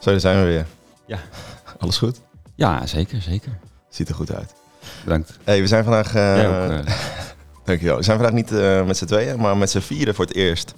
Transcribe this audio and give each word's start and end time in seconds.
Zo, 0.00 0.10
daar 0.10 0.20
zijn 0.20 0.38
we 0.38 0.44
weer. 0.44 0.66
Ja. 1.06 1.18
Alles 1.78 1.98
goed? 1.98 2.20
Ja, 2.54 2.86
zeker, 2.86 3.22
zeker. 3.22 3.58
Ziet 3.88 4.08
er 4.08 4.14
goed 4.14 4.32
uit. 4.34 4.52
Bedankt. 5.04 5.38
Hey, 5.44 5.60
we 5.60 5.66
zijn 5.66 5.84
vandaag... 5.84 6.14
eh, 6.14 6.36
Jij 6.36 6.48
ook, 6.48 6.70
eh, 6.86 6.94
Dankjewel. 7.64 7.96
We 7.96 8.02
zijn 8.02 8.16
vandaag 8.18 8.34
niet 8.34 8.52
eh, 8.52 8.86
met 8.86 8.96
z'n 8.96 9.04
tweeën, 9.04 9.40
maar 9.40 9.56
met 9.56 9.70
z'n 9.70 9.78
vieren 9.78 10.14
voor 10.14 10.24
het 10.24 10.34
eerst. 10.34 10.74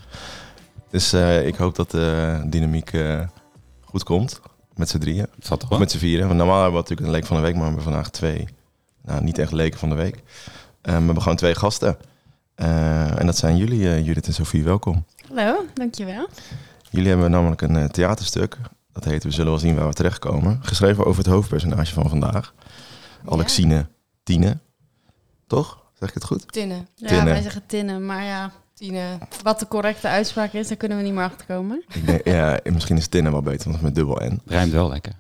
Dus 0.90 1.12
eh, 1.12 1.46
ik 1.46 1.54
hoop 1.54 1.74
dat 1.76 1.90
de 1.90 2.40
dynamiek 2.46 2.92
eh, 2.92 3.20
goed 3.84 4.02
komt. 4.04 4.40
Met 4.74 4.88
z'n 4.88 4.98
drieën. 4.98 5.26
het 5.36 5.46
zat 5.46 5.60
toch 5.60 5.78
met 5.78 5.90
z'n 5.90 5.98
vieren. 5.98 6.26
Want 6.26 6.38
normaal 6.38 6.62
hebben 6.62 6.72
we 6.74 6.78
natuurlijk 6.88 7.06
een 7.08 7.14
leek 7.14 7.26
van 7.26 7.36
de 7.36 7.42
week, 7.42 7.52
maar 7.54 7.62
we 7.62 7.68
hebben 7.68 7.84
vandaag 7.92 8.10
twee. 8.10 8.48
Nou, 9.02 9.22
niet 9.24 9.38
echt 9.38 9.52
leken 9.52 9.78
van 9.78 9.88
de 9.88 9.94
week. 9.94 10.22
We 10.82 10.90
hebben 10.90 11.22
gewoon 11.22 11.36
twee 11.36 11.54
gasten. 11.54 11.96
Eh, 12.54 13.18
en 13.20 13.26
dat 13.26 13.36
zijn 13.36 13.56
jullie, 13.56 13.88
eh, 13.88 14.06
Judith 14.06 14.26
en 14.26 14.34
Sophie. 14.34 14.64
Welkom. 14.64 15.04
Hallo, 15.28 15.64
dankjewel. 15.74 16.28
Jullie 16.90 17.08
hebben 17.08 17.30
namelijk 17.30 17.60
een 17.62 17.90
theaterstuk. 17.90 18.56
Dat 19.02 19.12
heet 19.12 19.24
We 19.24 19.30
zullen 19.30 19.50
wel 19.50 19.60
zien 19.60 19.74
waar 19.74 19.88
we 19.88 19.94
terechtkomen. 19.94 20.58
Geschreven 20.62 21.04
over 21.04 21.22
het 21.22 21.32
hoofdpersonage 21.32 21.92
van 21.92 22.08
vandaag. 22.08 22.54
Alexine 23.24 23.86
Tine. 24.22 24.58
Toch? 25.46 25.82
Zeg 25.98 26.08
ik 26.08 26.14
het 26.14 26.24
goed? 26.24 26.52
Tinnen. 26.52 26.88
Ja, 26.94 27.24
wij 27.24 27.42
zeggen 27.42 27.66
tinnen, 27.66 28.06
maar 28.06 28.24
ja, 28.24 28.52
Tine. 28.74 29.18
wat 29.42 29.58
de 29.58 29.68
correcte 29.68 30.08
uitspraak 30.08 30.52
is, 30.52 30.68
daar 30.68 30.76
kunnen 30.76 30.98
we 30.98 31.04
niet 31.04 31.12
meer 31.12 31.24
achter 31.24 31.46
komen. 31.46 31.84
Ja, 32.24 32.60
misschien 32.64 32.96
is 32.96 33.08
Tine 33.08 33.30
wel 33.30 33.42
beter, 33.42 33.70
want 33.70 33.82
met 33.82 33.94
dubbel 33.94 34.20
N. 34.24 34.40
Rijmt 34.46 34.72
wel 34.72 34.88
lekker. 34.88 35.12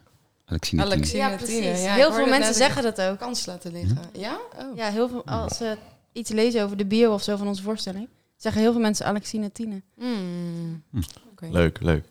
Alexine. 0.44 0.82
Alexine 0.82 1.36
Tine. 1.36 1.66
Ja, 1.66 1.72
ik 1.72 1.78
heel 1.78 2.08
hoorde 2.08 2.16
veel 2.16 2.26
mensen 2.26 2.54
zeggen 2.54 2.82
dat 2.82 3.00
ook. 3.00 3.18
Kans 3.18 3.46
laten 3.46 3.72
liggen. 3.72 3.98
Ja? 4.12 4.38
Oh. 4.58 4.76
Ja, 4.76 4.90
heel 4.90 5.08
veel, 5.08 5.26
als 5.26 5.56
ze 5.56 5.76
iets 6.12 6.30
lezen 6.30 6.62
over 6.62 6.76
de 6.76 6.86
bio 6.86 7.12
of 7.12 7.22
zo 7.22 7.36
van 7.36 7.46
onze 7.48 7.62
voorstelling, 7.62 8.08
zeggen 8.36 8.62
heel 8.62 8.72
veel 8.72 8.80
mensen 8.80 9.06
Alexine 9.06 9.52
Tine. 9.52 9.82
Hmm. 9.96 10.82
Hm. 10.90 11.00
Oké. 11.30 11.46
Leuk, 11.50 11.80
leuk. 11.80 12.04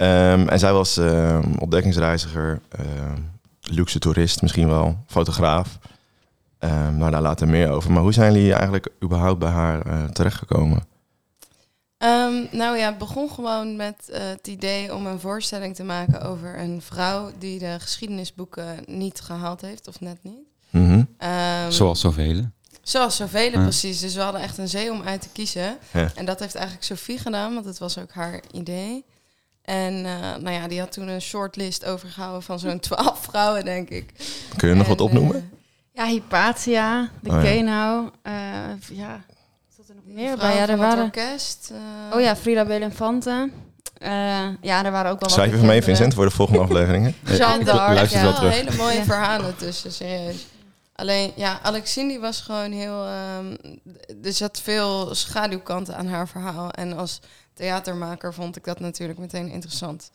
Ehm, 0.00 0.48
en 0.48 0.58
zij 0.58 0.72
was 0.72 0.96
ehm, 0.96 1.52
ontdekkingsreiziger, 1.58 2.60
ehm, 2.68 3.18
luxe 3.60 3.98
toerist 3.98 4.42
misschien 4.42 4.68
wel, 4.68 4.96
fotograaf. 5.06 5.78
Ehm 6.58 6.96
maar 6.98 7.10
daar 7.10 7.20
later 7.22 7.48
meer 7.48 7.70
over. 7.70 7.92
Maar 7.92 8.02
hoe 8.02 8.12
zijn 8.12 8.32
jullie 8.32 8.52
eigenlijk 8.52 8.88
überhaupt 9.02 9.38
bij 9.38 9.48
haar 9.48 9.86
eh, 9.86 10.04
terechtgekomen? 10.04 10.84
Ehm, 11.98 12.32
nou 12.50 12.76
ja, 12.76 12.86
het 12.86 12.98
begon 12.98 13.30
gewoon 13.30 13.76
met 13.76 14.08
eh, 14.12 14.20
het 14.28 14.46
idee 14.46 14.94
om 14.94 15.06
een 15.06 15.20
voorstelling 15.20 15.74
te 15.74 15.82
maken 15.82 16.20
over 16.22 16.58
een 16.58 16.82
vrouw 16.82 17.30
die 17.38 17.58
de 17.58 17.76
geschiedenisboeken 17.78 18.76
niet 18.86 19.20
gehaald 19.20 19.60
heeft, 19.60 19.88
of 19.88 20.00
net 20.00 20.18
niet. 20.22 20.42
Mhm. 20.70 21.02
Ehm, 21.18 21.70
Zoals 21.70 22.00
zoveel. 22.00 22.44
Zoals 22.82 23.16
zoveel 23.16 23.50
Ja. 23.50 23.62
precies. 23.62 24.00
Dus 24.00 24.14
we 24.14 24.20
hadden 24.20 24.40
echt 24.40 24.58
een 24.58 24.68
zee 24.68 24.90
om 24.90 25.02
uit 25.02 25.20
te 25.20 25.28
kiezen. 25.32 25.78
Ja. 25.92 26.10
En 26.14 26.24
dat 26.24 26.40
heeft 26.40 26.54
eigenlijk 26.54 26.84
Sophie 26.84 27.18
gedaan, 27.18 27.54
want 27.54 27.66
het 27.66 27.78
was 27.78 27.98
ook 27.98 28.12
haar 28.12 28.40
idee. 28.52 29.04
En 29.62 29.94
eh, 30.06 30.12
nou 30.42 30.50
ja, 30.50 30.68
die 30.68 30.78
had 30.80 30.92
toen 30.92 31.08
een 31.08 31.20
shortlist 31.22 31.84
overgehouden 31.84 32.42
van 32.42 32.58
zo'n 32.58 32.80
twaalf 32.88 33.18
vrouwen, 33.22 33.64
denk 33.64 33.88
ik. 33.88 34.12
Kun 34.56 34.68
je 34.68 34.74
nog 34.74 34.86
wat 34.86 34.98
En, 34.98 35.04
opnoemen? 35.04 35.36
eh, 35.94 36.04
Ja, 36.04 36.10
Hypatia, 36.10 37.08
de 37.22 37.30
Oh 37.30 37.36
ja. 37.36 37.42
Kenau, 37.42 38.08
eh, 38.22 38.32
ja, 38.90 39.20
zat 39.76 39.88
er 39.88 39.94
nog 39.94 40.04
meer 40.04 40.26
vrouw 40.38 40.48
bij? 40.48 40.56
Ja, 40.56 40.68
er 40.68 40.76
waren... 40.76 41.04
orkest. 41.04 41.70
eh, 42.10 42.16
Oh 42.16 42.20
ja, 42.20 42.36
Frida 42.36 42.64
Belenfante. 42.64 43.50
Eh 43.98 44.10
ja, 44.60 44.84
er 44.84 44.90
waren 44.90 45.10
ook 45.10 45.20
wel 45.20 45.28
wat 45.28 45.30
Schrijf 45.30 45.52
even 45.52 45.66
mee, 45.66 45.82
Vincent, 45.82 46.14
voor 46.14 46.24
de 46.24 46.30
volgende 46.30 46.60
afleveringen. 46.60 47.14
Jeanne 47.38 47.64
d'Arc, 47.64 47.94
luister 47.94 48.18
ja. 48.18 48.24
wel 48.24 48.34
terug. 48.34 48.54
hele 48.54 48.76
mooie 48.76 48.94
Ja. 48.96 49.04
verhalen 49.04 49.56
tussen, 49.56 49.92
serieus. 49.92 50.46
Alleen, 50.94 51.32
ja, 51.36 51.58
Alexine 51.62 52.08
die 52.08 52.18
was 52.20 52.40
gewoon 52.40 52.72
heel... 52.72 53.04
ehm, 53.06 53.56
er 54.22 54.32
zat 54.32 54.60
veel 54.60 55.14
schaduwkanten 55.14 55.96
aan 55.96 56.06
haar 56.06 56.28
verhaal. 56.28 56.70
En 56.70 56.96
als 56.96 57.20
theatermaker 57.60 58.34
vond 58.34 58.56
ik 58.56 58.64
dat 58.64 58.80
natuurlijk 58.80 59.18
meteen 59.18 59.48
interessant. 59.48 60.10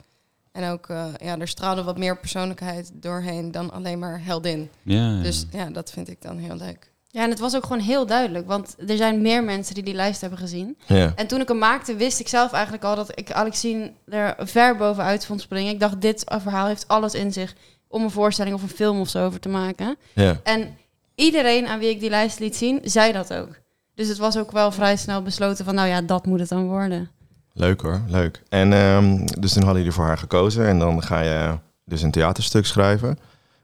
En 0.52 0.70
ook, 0.70 0.90
eh, 0.90 1.06
ja, 1.18 1.40
er 1.40 1.48
straalde 1.48 1.84
wat 1.84 1.98
meer 1.98 2.18
persoonlijkheid 2.18 2.92
doorheen 2.94 3.52
dan 3.52 3.72
alleen 3.72 4.00
maar 4.00 4.22
heldin. 4.24 4.70
Ja, 4.84 5.22
Dus 5.22 5.46
ja, 5.52 5.70
dat 5.70 5.92
vind 5.92 6.10
ik 6.10 6.22
dan 6.22 6.38
heel 6.38 6.56
leuk. 6.56 6.92
Ja, 7.08 7.24
en 7.24 7.30
het 7.30 7.40
was 7.40 7.56
ook 7.56 7.64
gewoon 7.64 7.80
heel 7.82 8.06
duidelijk, 8.06 8.48
want 8.48 8.76
er 8.88 8.98
zijn 8.98 9.22
meer 9.22 9.44
mensen 9.44 9.74
die 9.76 9.84
die 9.84 9.94
lijst 9.94 10.22
hebben 10.22 10.40
gezien. 10.40 10.78
Ja. 10.88 11.12
En 11.16 11.28
toen 11.28 11.42
ik 11.42 11.48
hem 11.48 11.58
maakte, 11.58 11.96
wist 11.96 12.20
ik 12.20 12.28
zelf 12.28 12.52
eigenlijk 12.52 12.84
al 12.84 12.96
dat 12.96 13.20
ik 13.20 13.32
Alexine 13.32 13.92
er 14.08 14.36
ver 14.38 14.76
bovenuit 14.78 15.26
vond 15.26 15.42
springen. 15.42 15.74
Ik 15.74 15.80
dacht, 15.80 16.02
dit 16.02 16.24
verhaal 16.26 16.68
heeft 16.68 16.88
alles 16.88 17.14
in 17.14 17.34
zich 17.34 17.56
om 17.88 18.04
een 18.04 18.12
voorstelling 18.12 18.56
of 18.56 18.62
een 18.62 18.70
film 18.70 19.00
of 19.00 19.10
zo 19.10 19.26
over 19.26 19.40
te 19.40 19.50
maken. 19.50 19.98
ja. 20.14 20.40
En 20.44 20.78
iedereen 21.16 21.68
aan 21.68 21.80
wie 21.80 21.90
ik 21.90 22.00
die 22.00 22.10
lijst 22.10 22.40
liet 22.40 22.56
zien, 22.56 22.80
zei 22.84 23.12
dat 23.12 23.34
ook. 23.34 23.50
Dus 23.96 24.08
het 24.08 24.18
was 24.18 24.38
ook 24.38 24.52
wel 24.52 24.72
vrij 24.72 24.96
snel 24.96 25.22
besloten 25.22 25.66
van, 25.66 25.76
nou 25.76 25.88
ja, 25.88 26.02
dat 26.02 26.26
moet 26.26 26.40
het 26.40 26.50
dan 26.50 26.68
worden. 26.68 27.10
Leuk 27.58 27.82
hoor, 27.82 28.02
leuk. 28.08 28.42
En 28.50 28.74
ehm, 28.74 29.26
dus 29.40 29.54
toen 29.54 29.64
hadden 29.64 29.78
jullie 29.82 29.96
voor 29.98 30.06
haar 30.06 30.18
gekozen 30.18 30.68
en 30.68 30.80
dan 30.80 31.04
ga 31.04 31.20
je 31.22 31.58
dus 31.86 32.02
een 32.02 32.12
theaterstuk 32.12 32.66
schrijven. 32.66 33.20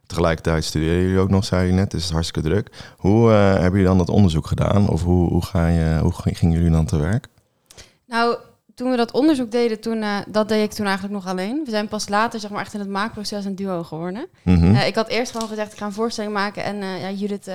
Tegelijkertijd 0.06 0.64
studeren 0.64 1.02
jullie 1.02 1.20
ook 1.20 1.30
nog, 1.30 1.46
zei 1.46 1.68
je 1.68 1.74
net, 1.74 1.92
dus 1.92 2.00
het 2.00 2.04
is 2.10 2.14
hartstikke 2.16 2.50
druk. 2.50 2.70
Hoe 2.98 3.32
eh, 3.32 3.52
hebben 3.52 3.72
jullie 3.72 3.86
dan 3.86 3.98
dat 3.98 4.10
onderzoek 4.10 4.48
gedaan? 4.48 4.90
Of 4.90 5.04
hoe, 5.04 5.30
hoe, 5.30 5.46
ga 5.46 5.68
je, 5.68 6.00
hoe 6.02 6.14
ging- 6.14 6.38
gingen 6.38 6.56
jullie 6.58 6.72
dan 6.72 6.86
te 6.86 6.98
werk? 6.98 7.28
Nou, 8.08 8.36
toen 8.76 8.92
we 8.92 8.98
dat 8.98 9.12
onderzoek 9.12 9.52
deden, 9.52 9.80
toen, 9.82 10.02
eh, 10.02 10.18
dat 10.28 10.48
deed 10.50 10.64
ik 10.64 10.72
toen 10.72 10.86
eigenlijk 10.86 11.16
nog 11.16 11.28
alleen. 11.28 11.62
We 11.66 11.72
zijn 11.72 11.88
pas 11.88 12.10
later, 12.10 12.40
zeg 12.40 12.50
maar, 12.52 12.62
echt 12.62 12.74
in 12.74 12.80
het 12.80 12.90
maakproces 12.90 13.46
een 13.46 13.56
duo 13.56 13.84
geworden. 13.84 14.28
Mhm. 14.42 14.76
Eh, 14.76 14.88
ik 14.88 14.96
had 14.96 15.08
eerst 15.08 15.32
gewoon 15.32 15.48
gezegd, 15.48 15.72
ik 15.72 15.78
ga 15.78 15.86
een 15.86 15.92
voorstelling 15.94 16.34
maken. 16.34 16.64
En 16.64 16.82
eh, 16.82 17.02
ja, 17.02 17.10
Judith, 17.12 17.46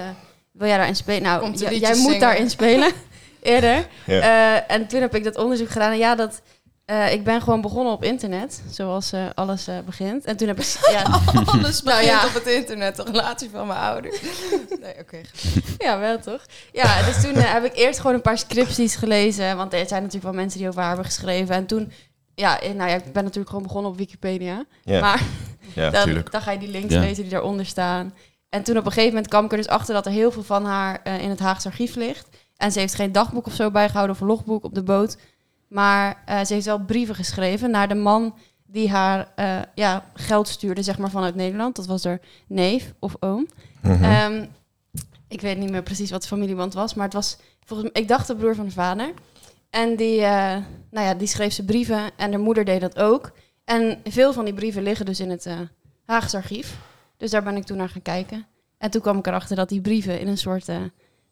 wil 0.53 0.69
jij 0.69 0.77
daarin 0.77 0.97
spelen? 0.97 1.23
Nou, 1.23 1.53
jij 1.57 1.71
moet 1.95 1.97
zingen. 2.03 2.21
daarin 2.21 2.51
spelen, 2.51 2.91
eerder. 3.47 3.87
Ja. 4.07 4.21
Eh, 4.21 4.77
en 4.77 4.87
toen 4.87 5.01
heb 5.01 5.15
ik 5.15 5.25
dat 5.25 5.37
onderzoek 5.37 5.71
gedaan. 5.71 5.93
En 5.93 5.99
ja, 5.99 6.15
dat, 6.15 6.41
eh, 6.87 7.13
ik 7.13 7.25
ben 7.25 7.43
gewoon 7.43 7.61
begonnen 7.61 7.93
op 7.93 8.05
internet, 8.05 8.63
zoals 8.71 9.13
eh, 9.13 9.25
alles 9.35 9.67
eh, 9.67 9.79
begint. 9.85 10.25
En 10.25 10.37
toen 10.37 10.49
heb 10.49 10.59
ik... 10.61 10.79
Ja, 10.91 11.03
Alles 11.53 11.83
Nou 11.83 11.99
begint 11.99 12.21
ja. 12.21 12.27
op 12.27 12.35
het 12.35 12.47
internet, 12.47 12.97
de 12.97 13.03
relatie 13.03 13.51
van 13.51 13.67
mijn 13.67 13.79
ouders. 13.79 14.21
Nee, 14.81 14.95
oké. 15.01 15.21
ja, 15.79 15.99
wel 15.99 16.19
toch? 16.19 16.47
Ja, 16.73 17.03
dus 17.03 17.23
toen 17.23 17.35
heb 17.35 17.65
ik 17.65 17.77
eerst 17.77 18.01
gewoon 18.01 18.15
een 18.15 18.23
paar 18.23 18.39
scripties 18.39 18.97
gelezen. 18.97 19.57
Want 19.57 19.73
er 19.73 19.87
zijn 19.87 20.03
natuurlijk 20.03 20.33
wel 20.33 20.43
mensen 20.43 20.59
die 20.59 20.69
over 20.69 20.81
haar 20.81 20.89
hebben 20.89 21.07
geschreven. 21.07 21.55
En 21.55 21.67
toen... 21.67 21.93
Ja, 22.35 22.59
nou 22.75 22.91
ja, 22.91 22.97
ik 22.97 23.13
ben 23.13 23.23
natuurlijk 23.23 23.49
gewoon 23.49 23.65
begonnen 23.65 23.91
op 23.91 23.97
Wikipedia. 23.97 24.65
Maar 24.85 25.23
ja, 25.75 25.83
dan, 25.83 25.93
natuurlijk. 25.93 26.31
dan 26.31 26.41
ga 26.41 26.51
je 26.51 26.59
die 26.59 26.69
links 26.69 26.95
lezen 26.95 27.23
die 27.23 27.33
daaronder 27.33 27.67
staan. 27.67 28.15
En 28.49 28.63
toen 28.63 28.77
op 28.77 28.85
een 28.87 28.93
gegeven 28.93 29.13
moment 29.13 29.29
kwam 29.29 29.45
ik 29.45 29.51
er 29.51 29.57
dus 29.57 29.69
achter 29.69 29.95
dat 29.95 30.07
er 30.07 30.13
heel 30.13 30.31
veel 30.31 30.43
van 30.43 30.65
haar 30.65 31.01
eh, 31.03 31.23
in 31.23 31.31
het 31.31 31.39
Haagse 31.39 31.69
archief 31.69 31.95
ligt. 31.95 32.29
En 32.57 32.73
ze 32.73 32.79
heeft 32.79 32.95
geen 32.95 33.13
dagboek 33.13 33.47
of 33.47 33.53
zo 33.53 33.71
bijgehouden 33.71 34.15
of 34.15 34.21
een 34.21 34.27
logboek 34.27 34.65
op 34.65 34.75
de 34.75 34.83
boot. 34.83 35.17
Maar 35.69 36.23
eh, 36.27 36.45
ze 36.45 36.53
heeft 36.53 36.67
wel 36.67 36.85
brieven 36.85 37.15
geschreven 37.15 37.71
naar 37.71 37.89
de 37.89 37.95
man 37.95 38.35
die 38.67 38.91
haar 38.91 39.33
eh, 39.35 39.59
ja, 39.75 40.05
geld 40.15 40.49
stuurde, 40.49 40.83
zeg 40.83 40.99
maar, 40.99 41.11
vanuit 41.11 41.35
Nederland. 41.35 41.77
Dat 41.77 41.87
was 41.87 42.05
haar 42.05 42.21
neef 42.47 42.93
of 42.99 43.17
oom. 43.21 43.47
Mhm. 43.83 44.05
Ehm, 44.05 44.47
ik 45.29 45.41
weet 45.41 45.59
niet 45.59 45.71
meer 45.71 45.83
precies 45.83 46.11
wat 46.11 46.23
de 46.23 46.29
familieband 46.29 46.75
was, 46.75 46.95
maar 46.95 47.05
het 47.05 47.15
was 47.15 47.37
volgens 47.65 47.91
mij, 47.93 48.03
ik 48.03 48.09
dacht 48.09 48.27
de 48.27 48.37
broer 48.37 48.55
van 48.55 48.65
de 48.65 48.71
vader. 48.71 49.13
En 49.71 49.97
die, 49.97 50.21
eh, 50.21 50.57
nou 50.91 51.07
ja, 51.07 51.15
die 51.15 51.29
schreef 51.29 51.53
ze 51.53 51.65
brieven 51.65 52.11
en 52.17 52.31
de 52.31 52.39
moeder 52.39 52.65
deed 52.65 52.81
dat 52.81 52.99
ook. 52.99 53.33
En 53.65 54.01
veel 54.05 54.33
van 54.33 54.45
die 54.45 54.55
brieven 54.55 54.83
liggen 54.83 55.07
dus 55.07 55.21
in 55.21 55.31
het 55.31 55.47
eh 55.47 55.59
Haagse 56.07 56.37
archief. 56.37 56.77
Dus 57.17 57.31
daar 57.31 57.43
ben 57.43 57.57
ik 57.57 57.65
toen 57.65 57.77
naar 57.77 57.89
gaan 57.89 58.03
kijken. 58.03 58.47
En 58.79 58.91
toen 58.91 59.01
kwam 59.01 59.19
ik 59.19 59.27
erachter 59.27 59.57
dat 59.57 59.69
die 59.69 59.81
brieven 59.81 60.21
in 60.21 60.29
een 60.29 60.39
soort 60.39 60.69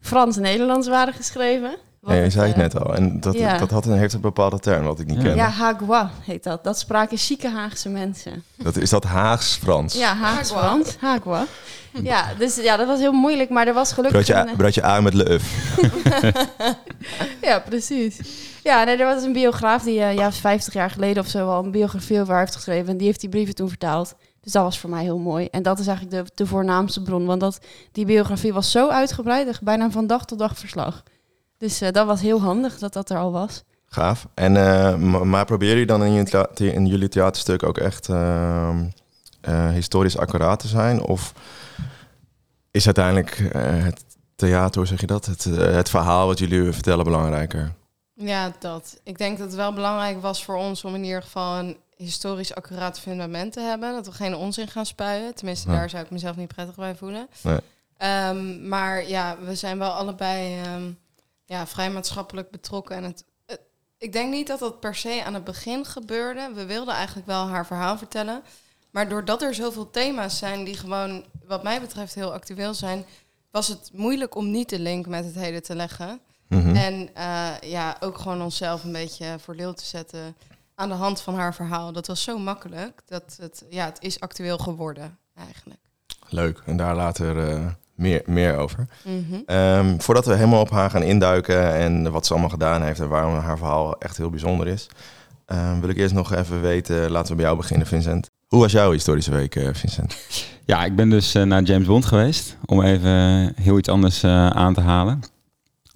Frans-Nederlands 0.04 0.88
waren 0.88 1.14
geschreven. 1.14 1.76
Ja, 2.06 2.14
je 2.14 2.30
zei 2.30 2.46
het 2.46 2.56
eh, 2.56 2.62
net 2.62 2.80
al. 2.80 2.94
En 2.94 3.20
dat, 3.20 3.34
ja. 3.34 3.58
dat 3.58 3.70
had 3.70 3.86
een, 3.86 3.98
heeft 3.98 4.14
een 4.14 4.20
bepaalde 4.20 4.58
term 4.58 4.84
wat 4.84 4.98
ik 5.00 5.06
niet 5.06 5.22
ken. 5.22 5.34
Ja, 5.34 5.48
Hagua 5.48 6.10
heet 6.22 6.42
dat. 6.42 6.64
Dat 6.64 6.78
spraken 6.78 7.16
chique 7.16 7.48
Haagse 7.50 7.88
mensen. 7.88 8.44
Dat, 8.56 8.76
is 8.76 8.90
dat 8.90 9.04
Haags-Frans? 9.04 9.94
Ja, 9.94 10.14
Haags 10.14 10.50
Hagua. 10.50 10.68
Frans. 10.68 10.96
Hagua. 11.00 11.46
Ja, 12.02 12.24
dus 12.38 12.56
ja, 12.56 12.76
dat 12.76 12.86
was 12.86 12.98
heel 12.98 13.12
moeilijk, 13.12 13.50
maar 13.50 13.66
er 13.66 13.74
was 13.74 13.92
gelukkig... 13.92 14.24
Broodje, 14.24 14.42
een, 14.42 14.48
A- 14.48 14.56
broodje 14.56 14.84
A 14.84 15.00
met 15.00 15.14
leuf. 15.14 15.42
Ja, 17.40 17.58
precies. 17.58 18.18
Ja, 18.62 18.84
nee, 18.84 18.96
er 18.96 19.14
was 19.14 19.22
een 19.22 19.32
biograaf 19.32 19.82
die 19.82 20.00
eh, 20.00 20.14
ja, 20.14 20.32
50 20.32 20.74
jaar 20.74 20.90
geleden 20.90 21.22
of 21.22 21.28
zo 21.28 21.48
al 21.48 21.64
een 21.64 21.70
biografie 21.70 22.20
over 22.20 22.32
haar 22.32 22.42
heeft 22.42 22.54
geschreven. 22.54 22.88
En 22.88 22.96
die 22.96 23.06
heeft 23.06 23.20
die 23.20 23.28
brieven 23.28 23.54
toen 23.54 23.68
vertaald. 23.68 24.14
Dus 24.44 24.52
dat 24.52 24.62
was 24.62 24.78
voor 24.78 24.90
mij 24.90 25.02
heel 25.02 25.18
mooi. 25.18 25.46
En 25.50 25.62
dat 25.62 25.78
is 25.78 25.86
eigenlijk 25.86 26.26
de, 26.26 26.32
de 26.34 26.46
voornaamste 26.46 27.02
bron. 27.02 27.26
Want 27.26 27.40
dat, 27.40 27.58
die 27.92 28.04
biografie 28.04 28.52
was 28.52 28.70
zo 28.70 28.88
uitgebreid, 28.88 29.60
bijna 29.62 29.90
van 29.90 30.06
dag 30.06 30.24
tot 30.24 30.38
dag 30.38 30.58
verslag. 30.58 31.02
Dus 31.58 31.80
eh, 31.80 31.90
dat 31.92 32.06
was 32.06 32.20
heel 32.20 32.40
handig 32.40 32.78
dat 32.78 32.92
dat 32.92 33.10
er 33.10 33.18
al 33.18 33.32
was. 33.32 33.62
Gaaf. 33.86 34.26
En, 34.34 34.56
eh, 34.56 34.96
ma- 34.96 35.24
maar 35.24 35.44
proberen 35.44 35.72
jullie 35.72 35.86
dan 35.86 36.04
in, 36.04 36.12
je 36.54 36.72
in 36.72 36.86
jullie 36.86 37.08
theaterstuk 37.08 37.62
ook 37.62 37.78
echt 37.78 38.08
ehm, 38.08 38.84
eh, 39.40 39.70
historisch 39.70 40.18
accuraat 40.18 40.58
te 40.60 40.68
zijn? 40.68 41.02
Of 41.02 41.32
is 42.70 42.84
uiteindelijk 42.84 43.38
eh, 43.52 43.62
het 43.84 44.04
theater, 44.36 44.78
hoe 44.78 44.88
zeg 44.88 45.00
je 45.00 45.06
dat? 45.06 45.26
Het, 45.26 45.44
het 45.54 45.90
verhaal 45.90 46.26
wat 46.26 46.38
jullie 46.38 46.72
vertellen 46.72 47.04
belangrijker? 47.04 47.72
Ja, 48.14 48.52
dat. 48.58 49.00
Ik 49.04 49.18
denk 49.18 49.38
dat 49.38 49.46
het 49.46 49.56
wel 49.56 49.72
belangrijk 49.72 50.20
was 50.22 50.44
voor 50.44 50.56
ons 50.56 50.84
om 50.84 50.94
in 50.94 51.04
ieder 51.04 51.22
geval 51.22 51.58
een 51.58 51.76
historisch 51.96 52.54
accuraat 52.54 53.00
fundament 53.00 53.52
te 53.52 53.60
hebben. 53.60 53.92
Dat 53.92 54.06
we 54.06 54.12
geen 54.12 54.34
onzin 54.36 54.68
gaan 54.68 54.86
spuien. 54.86 55.34
Tenminste, 55.34 55.70
Ja. 55.70 55.74
daar 55.76 55.90
zou 55.90 56.04
ik 56.04 56.10
mezelf 56.10 56.36
niet 56.36 56.54
prettig 56.54 56.74
bij 56.74 56.94
voelen. 56.94 57.28
Nee. 57.42 57.58
Ehm, 57.96 58.68
maar 58.68 59.08
ja, 59.08 59.38
we 59.38 59.54
zijn 59.54 59.78
wel 59.78 59.90
allebei 59.90 60.60
ehm, 60.62 60.90
ja, 61.44 61.66
vrij 61.66 61.90
maatschappelijk 61.90 62.50
betrokken. 62.50 62.96
En 62.96 63.04
het, 63.04 63.24
het, 63.46 63.60
ik 63.98 64.12
denk 64.12 64.30
niet 64.32 64.46
dat 64.46 64.58
dat 64.58 64.80
per 64.80 64.94
se 64.94 65.22
aan 65.24 65.34
het 65.34 65.44
begin 65.44 65.84
gebeurde. 65.84 66.50
We 66.54 66.64
wilden 66.66 66.94
eigenlijk 66.94 67.26
wel 67.26 67.46
haar 67.48 67.66
verhaal 67.66 67.98
vertellen. 67.98 68.42
Maar 68.90 69.08
doordat 69.08 69.42
er 69.42 69.54
zoveel 69.54 69.90
thema's 69.90 70.38
zijn 70.38 70.64
die 70.64 70.76
gewoon, 70.76 71.24
wat 71.46 71.62
mij 71.62 71.80
betreft, 71.80 72.14
heel 72.14 72.32
actueel 72.32 72.74
zijn, 72.74 73.04
was 73.50 73.68
het 73.68 73.90
moeilijk 73.92 74.34
om 74.34 74.50
niet 74.50 74.68
de 74.68 74.78
link 74.78 75.06
met 75.06 75.24
het 75.24 75.34
heden 75.34 75.62
te 75.62 75.74
leggen. 75.74 76.20
Mhm. 76.48 76.76
En 76.76 77.14
eh, 77.14 77.50
ja, 77.60 77.96
ook 78.00 78.18
gewoon 78.18 78.42
onszelf 78.42 78.84
een 78.84 78.92
beetje 78.92 79.36
voor 79.38 79.56
deel 79.56 79.74
te 79.74 79.84
zetten 79.84 80.36
aan 80.74 80.88
de 80.88 80.94
hand 80.94 81.20
van 81.20 81.34
haar 81.34 81.54
verhaal. 81.54 81.92
Dat 81.92 82.06
was 82.06 82.22
zo 82.22 82.38
makkelijk 82.38 83.02
dat 83.06 83.36
het, 83.40 83.64
ja, 83.70 83.84
het 83.84 83.98
is 84.00 84.20
actueel 84.20 84.58
geworden 84.58 85.18
eigenlijk. 85.34 85.80
Leuk. 86.28 86.62
En 86.66 86.76
daar 86.76 86.94
later 86.94 87.48
eh, 87.48 87.66
meer, 87.94 88.22
meer 88.26 88.56
over. 88.56 88.86
Mhm. 89.02 89.40
Ehm, 89.46 89.98
voordat 89.98 90.26
we 90.26 90.34
helemaal 90.34 90.60
op 90.60 90.70
haar 90.70 90.90
gaan 90.90 91.02
induiken 91.02 91.74
en 91.74 92.10
wat 92.10 92.26
ze 92.26 92.32
allemaal 92.32 92.50
gedaan 92.50 92.82
heeft 92.82 93.00
en 93.00 93.08
waarom 93.08 93.34
haar 93.34 93.58
verhaal 93.58 93.98
echt 93.98 94.16
heel 94.16 94.30
bijzonder 94.30 94.66
is, 94.66 94.86
ehm, 95.46 95.80
wil 95.80 95.88
ik 95.88 95.96
eerst 95.96 96.14
nog 96.14 96.32
even 96.32 96.60
weten, 96.60 97.10
laten 97.10 97.30
we 97.30 97.36
bij 97.36 97.44
jou 97.44 97.56
beginnen, 97.56 97.86
Vincent. 97.86 98.32
Hoe 98.48 98.60
was 98.60 98.72
jouw 98.72 98.92
historische 98.92 99.30
week, 99.30 99.56
eh, 99.56 99.68
Vincent? 99.72 100.16
Ja, 100.64 100.84
ik 100.84 100.96
ben 100.96 101.10
dus 101.10 101.34
eh, 101.34 101.42
naar 101.42 101.62
James 101.62 101.86
Bond 101.86 102.04
geweest. 102.04 102.56
Om 102.66 102.82
even 102.82 103.52
heel 103.60 103.78
iets 103.78 103.88
anders 103.88 104.22
eh, 104.22 104.46
aan 104.46 104.74
te 104.74 104.80
halen. 104.80 105.20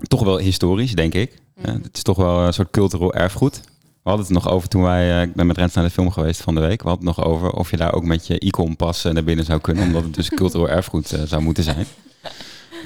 Toch 0.09 0.25
wel 0.25 0.39
historisch, 0.39 0.93
denk 0.93 1.15
ik. 1.15 1.39
Mhm. 1.57 1.83
het 1.83 1.97
is 1.97 2.03
toch 2.03 2.17
wel 2.17 2.47
een 2.47 2.53
soort 2.53 2.71
cultureel 2.71 3.15
erfgoed. 3.15 3.61
We 4.09 4.15
hadden 4.15 4.35
het 4.35 4.45
nog 4.45 4.53
over 4.55 4.69
toen 4.69 4.83
wij... 4.83 5.17
eh, 5.17 5.23
ik 5.23 5.35
ben 5.35 5.47
met 5.47 5.57
Rens 5.57 5.75
naar 5.75 5.85
de 5.85 5.91
film 5.91 6.11
geweest 6.11 6.41
van 6.41 6.55
de 6.55 6.61
week. 6.61 6.83
We 6.83 6.89
hadden 6.89 7.07
het 7.07 7.17
nog 7.17 7.27
over 7.27 7.51
of 7.51 7.71
je 7.71 7.77
daar 7.77 7.93
ook 7.95 8.05
met 8.05 8.27
je 8.27 8.47
e-com-pas 8.47 9.05
eh, 9.05 9.13
naar 9.13 9.25
binnen 9.25 9.45
zou 9.45 9.61
kunnen. 9.61 9.85
Omdat 9.85 10.03
het 10.03 10.15
dus 10.15 10.29
cultureel 10.29 10.69
erfgoed 10.69 11.13
eh, 11.13 11.23
zou 11.23 11.43
moeten 11.43 11.65
zijn. 11.65 11.87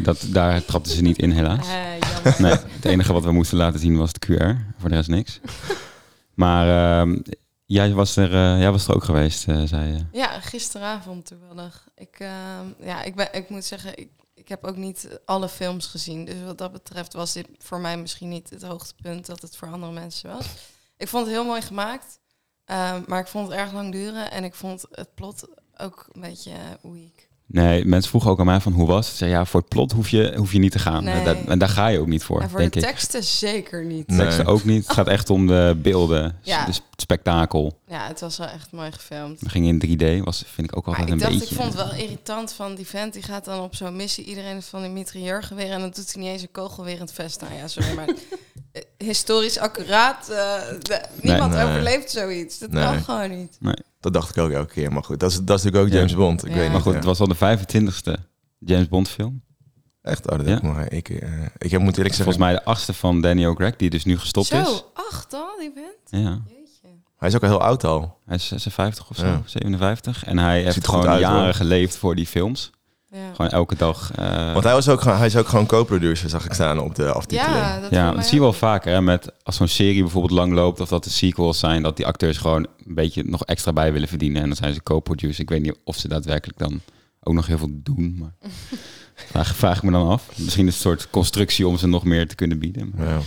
Dat, 0.02 0.26
daar 0.28 0.64
trapten 0.64 0.92
ze 0.92 1.02
niet 1.02 1.18
in, 1.18 1.30
helaas. 1.30 1.66
Eh. 1.68 2.38
Nee, 2.38 2.52
het 2.52 2.84
enige 2.84 3.12
wat 3.12 3.24
we 3.24 3.32
moesten 3.32 3.58
laten 3.58 3.80
zien 3.80 3.96
was 3.96 4.12
de 4.12 4.26
QR. 4.26 4.80
Voor 4.80 4.88
de 4.88 4.94
rest 4.94 5.08
niks. 5.08 5.40
Maar 6.34 7.00
ehm, 7.00 7.18
jij, 7.66 7.92
was 7.92 8.16
er, 8.16 8.34
eh, 8.34 8.60
jij 8.60 8.70
was 8.70 8.88
er 8.88 8.94
ook 8.94 9.04
geweest, 9.04 9.40
zei 9.40 9.92
je. 9.92 10.04
Ja, 10.12 10.40
gisteravond 10.40 11.26
toevallig. 11.26 11.88
Ik, 11.94 12.16
ehm, 12.18 12.66
ja, 12.88 13.02
ik, 13.02 13.14
ben, 13.14 13.28
ik 13.32 13.50
moet 13.50 13.64
zeggen, 13.64 13.98
ik, 13.98 14.08
ik 14.34 14.48
heb 14.48 14.64
ook 14.64 14.76
niet 14.76 15.20
alle 15.24 15.48
films 15.48 15.86
gezien. 15.86 16.24
Dus 16.24 16.42
wat 16.44 16.58
dat 16.58 16.72
betreft 16.72 17.12
was 17.12 17.32
dit 17.32 17.48
voor 17.58 17.80
mij 17.80 17.96
misschien 17.96 18.28
niet 18.28 18.50
het 18.50 18.62
hoogtepunt 18.62 19.26
dat 19.26 19.42
het 19.42 19.56
voor 19.56 19.68
andere 19.68 19.92
mensen 19.92 20.30
was. 20.30 20.46
Ik 21.02 21.08
vond 21.08 21.26
het 21.26 21.34
heel 21.34 21.44
mooi 21.44 21.62
gemaakt, 21.62 22.18
ehm, 22.64 23.00
maar 23.06 23.20
ik 23.20 23.26
vond 23.26 23.48
het 23.48 23.58
erg 23.58 23.72
lang 23.72 23.92
duren 23.92 24.30
en 24.30 24.44
ik 24.44 24.54
vond 24.54 24.84
het 24.90 25.14
plot 25.14 25.48
ook 25.76 26.08
een 26.12 26.20
beetje 26.20 26.50
weak. 26.82 27.28
Nee, 27.46 27.84
mensen 27.84 28.10
vroegen 28.10 28.30
ook 28.30 28.38
aan 28.40 28.46
mij 28.46 28.60
van 28.60 28.72
hoe 28.72 28.86
was 28.86 29.04
het? 29.04 29.12
Ik 29.12 29.18
zei, 29.18 29.30
ja, 29.30 29.44
voor 29.44 29.60
het 29.60 29.68
plot 29.68 29.92
hoef 29.92 30.08
je, 30.08 30.32
hoef 30.36 30.52
je 30.52 30.58
niet 30.58 30.72
te 30.72 30.78
gaan. 30.78 31.04
Nee. 31.04 31.14
En, 31.14 31.24
daar, 31.24 31.44
en 31.46 31.58
daar 31.58 31.68
ga 31.68 31.86
je 31.86 31.98
ook 31.98 32.06
niet 32.06 32.24
voor, 32.24 32.40
en 32.40 32.50
voor 32.50 32.58
denk 32.58 32.72
de 32.72 32.78
ik. 32.80 32.84
teksten 32.86 33.22
zeker 33.24 33.84
niet. 33.84 34.06
Nee. 34.08 34.18
Teksten 34.18 34.46
ook 34.46 34.64
niet. 34.64 34.82
Het 34.86 34.92
gaat 34.92 35.08
echt 35.08 35.30
om 35.30 35.46
de 35.46 35.78
beelden, 35.82 36.38
Ja. 36.42 36.64
de 36.66 36.72
sp- 36.72 36.84
spektakel. 36.96 37.78
Ja, 37.92 38.06
het 38.06 38.20
was 38.20 38.38
wel 38.38 38.46
echt 38.46 38.72
mooi 38.72 38.92
gefilmd. 38.92 39.40
We 39.40 39.48
gingen 39.48 39.80
in 39.80 39.98
3D, 40.20 40.24
was, 40.24 40.44
vind 40.46 40.70
ik 40.70 40.76
ook 40.76 40.86
Maar 40.86 40.94
altijd 40.98 41.08
ik 41.16 41.22
een 41.22 41.28
dacht, 41.28 41.38
beetje... 41.40 41.54
ik 41.54 41.60
vond 41.60 41.74
het 41.78 41.84
wel 41.88 42.00
irritant 42.00 42.52
van 42.52 42.74
die 42.74 42.86
vent. 42.86 43.12
Die 43.12 43.22
gaat 43.22 43.44
dan 43.44 43.60
op 43.60 43.74
zo'n 43.74 43.96
missie. 43.96 44.24
Iedereen 44.24 44.52
heeft 44.54 44.66
van 44.68 44.82
die 44.82 44.90
mitrailleurgeweer. 44.90 45.70
En 45.70 45.80
dan 45.80 45.90
doet 45.90 46.12
hij 46.12 46.22
niet 46.22 46.32
eens 46.32 46.42
een 46.42 46.50
kogel 46.52 46.84
weer 46.84 46.94
in 46.94 47.00
het 47.00 47.12
vest. 47.12 47.40
Nou 47.40 47.54
ja, 47.54 47.68
sorry, 47.68 47.94
maar 47.94 48.08
eh, 48.72 48.82
historisch 48.98 49.58
accuraat. 49.58 50.28
eh, 50.28 50.60
de- 50.78 51.04
niemand 51.22 51.52
Nee. 51.52 51.64
overleeft 51.64 52.10
zoiets. 52.10 52.58
Dat 52.58 52.70
Nee. 52.70 52.84
kan 52.84 53.02
gewoon 53.02 53.30
niet. 53.30 53.58
Dat 54.00 54.12
dacht 54.12 54.36
ik 54.36 54.42
ook 54.42 54.50
elke 54.50 54.72
keer, 54.72 54.92
maar 54.92 55.04
goed. 55.04 55.20
Dat 55.20 55.30
is, 55.30 55.36
dat 55.42 55.58
is 55.58 55.64
natuurlijk 55.64 55.84
ook 55.84 55.92
Ja. 55.92 55.98
James 55.98 56.14
Bond. 56.14 56.42
Ik 56.44 56.48
Ja. 56.48 56.54
weet 56.54 56.62
niet, 56.62 56.72
Maar 56.72 56.80
goed, 56.80 56.94
het 56.94 57.04
was 57.04 57.20
al 57.20 57.28
de 57.28 57.34
25e 57.34 58.16
James 58.58 58.88
Bond 58.88 59.08
film. 59.08 59.42
Echt? 60.02 60.30
Oh, 60.30 60.38
dat 60.38 60.46
Ja. 60.46 60.58
maar. 60.62 60.92
Ik, 60.92 61.08
eh, 61.08 61.42
ik 61.58 61.70
heb, 61.70 61.80
moet 61.80 61.96
eerlijk 61.96 62.14
zeggen, 62.14 62.14
Volgens 62.14 62.36
mij 62.36 62.52
de 62.52 62.64
achtste 62.64 62.92
van 62.92 63.20
Danny 63.20 63.46
O'Greg, 63.46 63.76
die 63.76 63.90
dus 63.90 64.04
nu 64.04 64.18
gestopt 64.18 64.46
Zo, 64.46 64.60
is. 64.60 64.84
acht 64.94 65.34
al, 65.34 65.56
die 65.58 65.72
vent? 65.74 66.22
Ja. 66.24 66.42
Hij 67.22 67.30
is 67.30 67.36
ook 67.36 67.42
al 67.42 67.48
heel 67.48 67.62
oud 67.62 67.84
al. 67.84 68.18
hij 68.26 68.36
is 68.36 68.46
56 68.48 69.10
of 69.10 69.16
zo, 69.16 69.26
Ja. 69.26 69.42
57. 69.44 70.24
En 70.24 70.38
hij 70.38 70.62
heeft 70.62 70.88
gewoon 70.88 71.08
uit, 71.08 71.20
jaren 71.20 71.44
hoor. 71.44 71.54
geleefd 71.54 71.96
voor 71.96 72.14
die 72.14 72.26
films. 72.26 72.70
Ja, 73.10 73.18
Gewoon 73.34 73.50
elke 73.50 73.76
dag. 73.76 74.12
eh, 74.14 74.52
Want 74.52 74.64
hij, 74.64 74.72
was 74.72 74.88
ook, 74.88 75.00
gewoon- 75.00 75.16
hij 75.16 75.26
is 75.26 75.36
ook 75.36 75.48
gewoon 75.48 75.66
co-producer, 75.66 76.28
zag 76.28 76.44
ik 76.44 76.52
staan 76.52 76.78
op 76.80 76.94
de 76.94 77.12
aftiteling. 77.12 77.56
ja 77.56 77.80
dat, 77.80 77.90
Ja, 77.90 78.12
dat 78.12 78.24
zie 78.24 78.34
je 78.34 78.40
wel 78.40 78.52
vaker. 78.52 78.92
Hè, 78.92 79.00
met 79.02 79.32
als 79.42 79.56
zo'n 79.56 79.68
serie 79.68 80.00
bijvoorbeeld 80.02 80.32
lang 80.32 80.52
loopt 80.52 80.80
of 80.80 80.88
dat 80.88 81.04
de 81.04 81.10
sequels 81.10 81.58
zijn, 81.58 81.82
dat 81.82 81.96
die 81.96 82.06
acteurs 82.06 82.38
gewoon 82.38 82.66
een 82.86 82.94
beetje 82.94 83.22
nog 83.26 83.44
extra 83.44 83.72
bij 83.72 83.92
willen 83.92 84.08
verdienen. 84.08 84.42
En 84.42 84.48
dan 84.48 84.56
zijn 84.56 84.74
ze 84.74 84.82
co-producer. 84.82 85.42
Ik 85.42 85.48
weet 85.48 85.62
niet 85.62 85.76
of 85.84 85.96
ze 85.96 86.08
daadwerkelijk 86.08 86.58
dan 86.58 86.80
ook 87.22 87.34
nog 87.34 87.46
heel 87.46 87.58
veel 87.58 87.70
doen. 87.72 88.16
Maar 88.20 88.32
vraag, 89.32 89.56
vraag 89.56 89.76
ik 89.76 89.82
me 89.82 89.90
dan 89.90 90.08
af. 90.08 90.28
Misschien 90.36 90.66
is 90.66 90.74
het 90.76 90.84
een 90.84 90.90
soort 90.90 91.10
constructie 91.10 91.66
om 91.66 91.76
ze 91.76 91.86
nog 91.86 92.04
meer 92.04 92.28
te 92.28 92.34
kunnen 92.34 92.58
bieden. 92.58 92.92
Ja. 92.98 93.18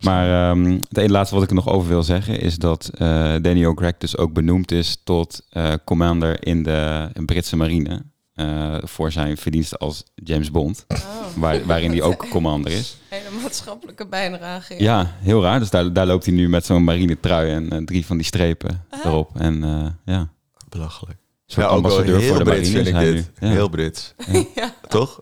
Maar 0.00 0.50
ehm, 0.50 0.70
het 0.88 0.96
ene 0.98 1.10
laatste 1.12 1.34
wat 1.34 1.44
ik 1.44 1.50
er 1.50 1.54
nog 1.54 1.68
over 1.68 1.88
wil 1.88 2.02
zeggen 2.02 2.40
is 2.40 2.56
dat 2.56 2.90
eh 2.94 3.34
Danny 3.42 3.64
O'Greg 3.64 3.92
dus 3.98 4.16
ook 4.16 4.32
benoemd 4.32 4.72
is 4.72 5.00
tot 5.04 5.40
eh, 5.50 5.72
commander 5.84 6.46
in 6.46 6.62
de 6.62 7.08
Britse 7.24 7.56
marine. 7.56 8.02
eh, 8.34 8.76
voor 8.82 9.12
zijn 9.12 9.36
verdiensten 9.36 9.78
als 9.78 10.04
James 10.14 10.50
Bond, 10.50 10.84
Oh, 10.88 10.98
waar, 11.36 11.66
waarin 11.66 11.90
hij 11.90 12.02
ook 12.02 12.26
commander 12.36 12.72
is. 12.72 12.96
hele 13.08 13.30
maatschappelijke 13.42 14.06
bijdrage. 14.06 14.74
Ja, 14.82 15.14
heel 15.18 15.42
raar. 15.42 15.58
Dus 15.58 15.70
daar, 15.70 15.92
daar 15.92 16.06
loopt 16.06 16.24
hij 16.24 16.34
nu 16.34 16.48
met 16.48 16.64
zo'n 16.64 16.84
marine 16.84 17.20
trui 17.20 17.50
en 17.50 17.84
drie 17.84 18.06
van 18.06 18.16
die 18.16 18.26
strepen 18.26 18.84
erop. 19.04 19.30
En 19.36 19.64
eh, 19.64 19.86
ja, 20.14 20.28
Belachelijk. 20.68 21.18
een 21.18 21.26
soort 21.46 21.66
ja, 21.66 21.72
ook 21.72 21.82
wel 21.82 21.90
ambassadeur 21.90 22.18
heel 22.20 22.28
voor 22.34 22.44
de 22.44 22.50
Brits 22.50 22.70
marine 22.70 22.84
vind 22.84 22.86
is 22.86 22.92
ik 22.92 22.94
hij 22.94 23.12
dit. 23.14 23.30
nu. 23.40 23.48
Ja, 23.48 23.52
Heel 23.54 23.68
Brits. 23.68 24.14
Ja. 24.54 24.74
Toch? 24.88 25.20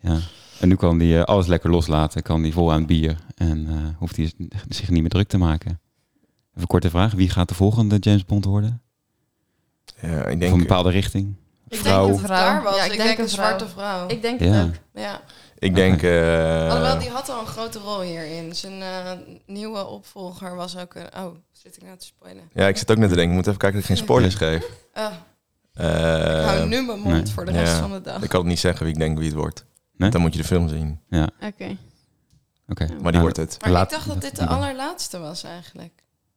Ja. 0.00 0.18
En 0.60 0.68
nu 0.68 0.74
kan 0.76 1.00
hij 1.00 1.18
eh, 1.18 1.24
alles 1.24 1.46
lekker 1.46 1.70
loslaten. 1.70 2.22
Kan 2.22 2.42
hij 2.42 2.52
vol 2.52 2.72
aan 2.72 2.78
het 2.78 2.86
bier. 2.86 3.16
En 3.34 3.66
eh, 3.68 3.98
hoeft 3.98 4.16
hij 4.16 4.32
zich 4.68 4.90
niet 4.90 5.00
meer 5.00 5.10
druk 5.10 5.28
te 5.28 5.38
maken. 5.38 5.70
Even 5.70 6.60
een 6.60 6.66
korte 6.66 6.90
vraag. 6.90 7.12
Wie 7.12 7.30
gaat 7.30 7.48
de 7.48 7.54
volgende 7.54 7.96
James 7.98 8.24
Bond 8.24 8.44
worden? 8.44 8.82
ja, 10.00 10.08
ik 10.08 10.22
Van 10.22 10.30
een 10.32 10.38
denk... 10.38 10.58
bepaalde 10.58 10.90
richting? 10.90 11.34
Ik 11.68 11.78
Vrouw. 11.78 12.06
denk 12.06 12.18
een 12.18 12.24
vrouw. 12.26 12.62
was, 12.62 12.76
Ja, 12.76 12.84
ik, 12.84 12.96
denk, 12.96 13.18
een 13.18 13.28
zwarte 13.28 13.68
vrouw. 13.68 14.08
Ik 14.08 14.22
denk 14.22 14.40
het 14.40 14.48
Ja. 14.48 14.62
ook. 14.62 14.72
ja. 14.94 15.20
Ik 15.58 15.74
denk... 15.74 16.02
eh, 16.02 16.68
Alhoewel, 16.70 16.98
die 16.98 17.08
had 17.08 17.28
al 17.28 17.40
een 17.40 17.46
grote 17.46 17.78
rol 17.78 18.00
hierin. 18.00 18.54
Zijn 18.54 18.82
eh, 18.82 19.10
nieuwe 19.46 19.86
opvolger 19.86 20.54
was 20.56 20.76
ook 20.76 20.94
een... 20.94 21.06
Oh, 21.16 21.34
zit 21.52 21.76
ik 21.76 21.82
nou 21.82 21.96
te 21.96 22.04
spoilen? 22.06 22.42
Ja, 22.54 22.66
ik 22.68 22.76
zit 22.76 22.90
ook 22.90 22.96
net 22.96 23.08
te 23.08 23.14
denken. 23.14 23.30
Ik 23.30 23.36
moet 23.36 23.46
even 23.46 23.58
kijken 23.58 23.80
dat 23.80 23.88
ik 23.90 23.96
geen 23.96 24.04
spoilers 24.06 24.34
geef. 24.34 24.64
Oh, 24.94 25.06
Eh, 25.72 26.40
ik 26.40 26.46
hou 26.46 26.68
nu 26.68 26.82
mijn 26.86 26.98
mond 26.98 27.14
nee. 27.14 27.26
voor 27.26 27.44
de 27.44 27.52
rest 27.52 27.72
ja. 27.72 27.78
van 27.78 27.92
de 27.92 28.00
dag. 28.00 28.22
ik 28.22 28.28
kan 28.28 28.40
het 28.40 28.48
niet 28.48 28.58
zeggen 28.58 28.84
wie 28.84 28.92
ik 28.94 29.00
denk 29.00 29.18
wie 29.18 29.26
het 29.26 29.36
wordt. 29.36 29.64
Nee? 29.98 30.10
Dan 30.10 30.20
moet 30.20 30.32
je 30.34 30.40
de 30.40 30.46
film 30.46 30.68
zien. 30.68 31.00
Ja, 31.08 31.28
Oké. 31.42 31.76
oké. 32.68 32.84
Maar 32.86 32.88
die 32.88 33.10
Nou, 33.10 33.20
wordt 33.20 33.36
het. 33.36 33.56
Maar 33.60 33.70
Laat- 33.70 33.84
ik 33.84 33.90
dacht 33.90 34.06
dat 34.08 34.20
dit 34.20 34.36
de 34.36 34.46
allerlaatste 34.46 35.18
was 35.18 35.42
eigenlijk. 35.42 35.92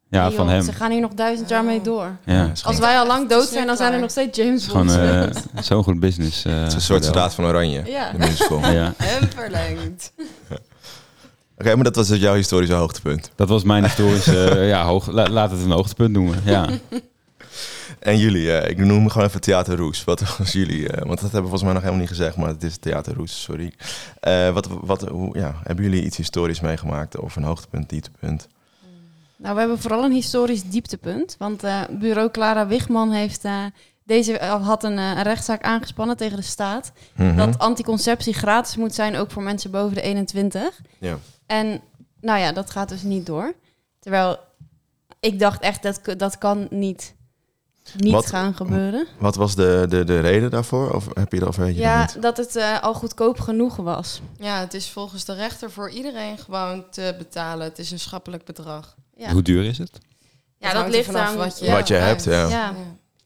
Ja, 0.10 0.32
van 0.32 0.46
joh, 0.46 0.54
hem. 0.54 0.64
Ze 0.64 0.74
gaan 0.74 0.92
hier 0.92 1.02
nog 1.02 1.14
duizend 1.14 1.50
jaar 1.50 1.64
mee 1.64 1.82
door. 1.82 2.16
Ja. 2.26 2.52
Als 2.64 2.80
wij 2.80 3.00
al 3.00 3.08
lang 3.08 3.30
dood 3.30 3.48
zijn, 3.48 3.68
dan 3.68 3.78
zijn 3.78 3.94
er 3.94 4.00
nog 4.00 4.10
steeds 4.10 4.38
James 4.38 4.68
Gewoon 4.68 4.88
Bonds. 4.88 5.46
eh, 5.54 5.64
zo'n 5.70 5.84
goed 5.84 6.00
business. 6.00 6.46
eh, 6.46 6.54
het 6.60 6.68
is 6.68 6.74
een 6.74 6.82
soort 6.82 7.04
soldaat 7.06 7.34
van 7.34 7.46
Oranje. 7.46 7.84
Ja. 7.86 8.12
De 8.12 8.18
musical. 8.18 8.58
Oké, 8.68 8.70
Ja, 8.70 8.94
En 8.98 9.30
verlengd. 9.36 10.14
maar 11.58 11.84
dat 11.84 11.96
was 11.96 12.08
dus 12.08 12.20
jouw 12.20 12.34
historische 12.36 12.76
hoogtepunt. 12.76 13.32
dat 13.36 13.48
was 13.50 13.64
mijn 13.64 13.84
historische... 13.84 14.50
eh, 14.50 14.68
ja, 14.70 14.86
hoog, 14.86 15.08
la- 15.12 15.30
laat 15.30 15.52
het 15.52 15.62
een 15.64 15.72
hoogtepunt 15.72 16.12
noemen. 16.12 16.42
Ja. 16.46 16.68
En 18.02 18.18
jullie, 18.18 18.58
eh, 18.58 18.70
ik 18.70 18.78
noem 18.78 19.10
gewoon 19.10 19.28
even 19.28 19.42
Theater 19.42 19.78
Roes. 19.78 20.04
Wat 20.04 20.22
was 20.38 20.52
jullie? 20.52 20.90
eh, 20.90 20.98
want 21.06 21.22
dat 21.22 21.32
hebben 21.32 21.52
we 21.52 21.58
volgens 21.58 21.64
mij 21.64 21.74
nog 21.74 21.82
helemaal 21.82 22.02
niet 22.02 22.10
gezegd, 22.18 22.36
maar 22.36 22.48
het 22.48 22.64
is 22.64 22.78
Theater 22.78 23.14
Roes, 23.16 23.42
sorry. 23.42 23.74
Eh, 24.20 24.54
wat, 24.54 24.68
wat, 24.68 25.02
hoe, 25.02 25.38
ja, 25.38 25.62
hebben 25.64 25.86
jullie 25.86 26.04
iets 26.04 26.18
historisch 26.18 26.60
meegemaakt? 26.60 27.18
Of 27.18 27.36
een 27.36 27.44
hoogtepunt, 27.44 27.90
dieptepunt? 27.90 28.48
Nou, 29.38 29.54
we 29.54 29.60
hebben 29.60 29.80
vooral 29.80 30.04
een 30.04 30.12
historisch 30.12 30.64
dieptepunt. 30.64 31.36
Want 31.40 31.64
bureau 31.90 32.32
Clara 32.32 32.68
Wigman 32.68 33.12
heeft 33.12 33.46
deze 34.04 34.38
had 34.44 34.84
een, 34.84 34.98
een 34.98 35.24
rechtszaak 35.24 35.62
aangespannen 35.64 36.18
tegen 36.18 36.38
de 36.38 36.44
staat. 36.44 36.92
Mhm. 37.16 37.36
Dat 37.36 37.60
anticonceptie 37.60 38.34
gratis 38.34 38.76
moet 38.76 38.94
zijn, 38.94 39.16
ook 39.16 39.32
voor 39.32 39.44
mensen 39.44 39.72
boven 39.72 39.96
de 39.96 40.02
21. 40.02 40.82
Ja. 41.00 41.18
En 41.46 41.82
nou 42.22 42.40
ja, 42.40 42.52
dat 42.52 42.70
gaat 42.72 42.90
dus 42.90 43.02
niet 43.04 43.26
door. 43.26 43.54
Terwijl 44.00 44.40
ik 45.20 45.40
dacht 45.40 45.62
echt, 45.62 45.84
dat, 45.84 46.02
dat 46.18 46.38
kan 46.38 46.68
niet, 46.70 47.16
niet 47.98 48.14
Wat- 48.14 48.26
gaan 48.26 48.54
gebeuren. 48.56 49.08
Wat 49.20 49.36
was 49.36 49.56
de, 49.56 49.86
de, 49.90 50.04
de 50.04 50.20
reden 50.20 50.50
daarvoor? 50.50 50.92
Of 50.94 51.08
heb 51.14 51.32
je 51.34 51.48
of 51.48 51.56
weet 51.56 51.76
je 51.76 51.82
Ja, 51.82 52.00
dat 52.06 52.14
niet? 52.14 52.24
dat 52.24 52.38
het 52.38 52.56
eh, 52.56 52.82
al 52.82 52.94
goedkoop 52.94 53.40
genoeg 53.40 53.76
was. 53.76 54.22
Ja, 54.38 54.60
het 54.60 54.74
is 54.74 54.90
volgens 54.90 55.26
de 55.26 55.34
rechter 55.34 55.72
voor 55.72 55.90
iedereen 55.90 56.38
gewoon 56.38 56.84
te 56.90 57.16
betalen. 57.18 57.66
Het 57.68 57.80
is 57.80 57.92
een 57.92 58.00
schappelijk 58.00 58.46
bedrag. 58.46 58.96
Ja, 59.16 59.32
Hoe 59.32 59.42
duur 59.42 59.64
is 59.66 59.78
het? 59.78 59.98
ja 60.58 60.74
dat 60.74 60.90
ligt 60.90 61.16
aan 61.16 61.36
wat 61.38 61.60
je. 61.60 61.72
Wat 61.72 61.88
je 61.88 61.94
hebt, 61.94 62.24
ja. 62.24 62.48
Ja. 62.48 62.74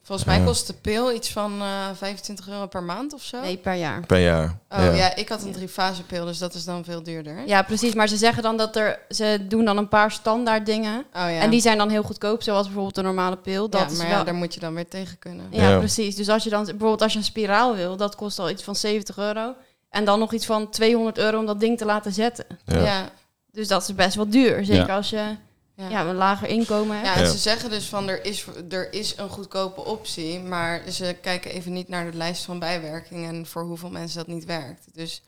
Volgens 0.05 0.27
mij 0.27 0.37
Ja. 0.39 0.45
kost 0.45 0.67
de 0.67 0.73
pil 0.73 1.13
iets 1.13 1.31
van 1.31 1.61
eh 1.61 1.67
25 1.93 2.47
euro 2.49 2.67
per 2.67 2.83
maand 2.83 3.13
of 3.13 3.21
zo. 3.23 3.41
Nee, 3.41 3.57
per 3.57 3.73
jaar. 3.73 4.05
Per 4.05 4.19
jaar. 4.19 4.57
Oh 4.69 4.95
ja. 4.95 5.15
ik 5.15 5.29
had 5.29 5.43
een 5.43 5.51
driefase 5.51 6.03
pil, 6.03 6.25
dus 6.25 6.37
dat 6.37 6.53
is 6.53 6.63
dan 6.65 6.83
veel 6.83 7.03
duurder. 7.03 7.47
Ja, 7.47 7.61
precies. 7.63 7.93
Maar 7.93 8.07
ze 8.07 8.17
zeggen 8.17 8.43
dan 8.43 8.57
dat 8.57 8.75
er... 8.75 8.99
Ze 9.09 9.39
doen 9.47 9.65
dan 9.65 9.77
een 9.77 9.87
paar 9.87 10.11
standaard 10.11 10.65
dingen. 10.65 10.97
Oh 10.99 11.05
ja. 11.13 11.39
En 11.39 11.49
die 11.49 11.61
zijn 11.61 11.77
dan 11.77 11.89
heel 11.89 12.03
goedkoop, 12.03 12.43
zoals 12.43 12.63
bijvoorbeeld 12.65 12.95
de 12.95 13.01
normale 13.01 13.37
pil. 13.37 13.69
Dat 13.69 13.81
ja, 13.81 13.87
is 13.87 13.97
maar 13.97 14.07
wel... 14.07 14.17
ja, 14.17 14.23
daar 14.23 14.33
moet 14.33 14.53
je 14.53 14.59
dan 14.59 14.73
weer 14.73 14.87
tegen 14.87 15.19
kunnen. 15.19 15.45
Ja, 15.51 15.69
Ja. 15.69 15.77
precies. 15.77 16.15
Dus 16.15 16.29
als 16.29 16.43
je 16.43 16.49
dan 16.49 16.63
bijvoorbeeld 16.65 17.01
als 17.01 17.11
je 17.13 17.17
een 17.17 17.23
spiraal 17.25 17.75
wil, 17.75 17.97
dat 17.97 18.15
kost 18.15 18.39
al 18.39 18.49
iets 18.49 18.63
van 18.63 18.75
70 18.75 19.17
euro. 19.17 19.53
En 19.89 20.05
dan 20.05 20.19
nog 20.19 20.33
iets 20.33 20.45
van 20.45 20.69
200 20.69 21.17
euro 21.17 21.39
om 21.39 21.45
dat 21.45 21.59
ding 21.59 21.77
te 21.77 21.85
laten 21.85 22.11
zetten. 22.13 22.45
Ja. 22.65 22.79
Ja. 22.79 23.09
Dus 23.51 23.67
dat 23.67 23.81
is 23.81 23.95
best 23.95 24.15
wel 24.15 24.29
duur. 24.29 24.65
Zeker 24.65 24.87
Ja. 24.87 24.95
als 24.95 25.09
je 25.09 25.35
Ja. 25.75 25.89
ja, 25.89 26.05
een 26.05 26.15
lager 26.15 26.47
inkomen 26.47 26.95
hebt. 26.95 27.07
Ja, 27.07 27.15
en 27.15 27.21
Ja. 27.23 27.29
ze 27.29 27.37
zeggen 27.37 27.69
dus 27.69 27.85
van 27.89 28.07
er 28.07 28.25
is, 28.25 28.45
er 28.69 28.93
is 28.93 29.17
een 29.17 29.29
goedkope 29.29 29.85
optie, 29.85 30.39
maar 30.39 30.81
ze 30.91 31.17
kijken 31.21 31.51
even 31.51 31.73
niet 31.73 31.87
naar 31.87 32.11
de 32.11 32.17
lijst 32.17 32.43
van 32.45 32.59
bijwerkingen 32.59 33.35
en 33.35 33.45
voor 33.45 33.63
hoeveel 33.63 33.89
mensen 33.89 34.17
dat 34.17 34.27
niet 34.27 34.45
werkt. 34.45 34.87
Dus 34.93 35.21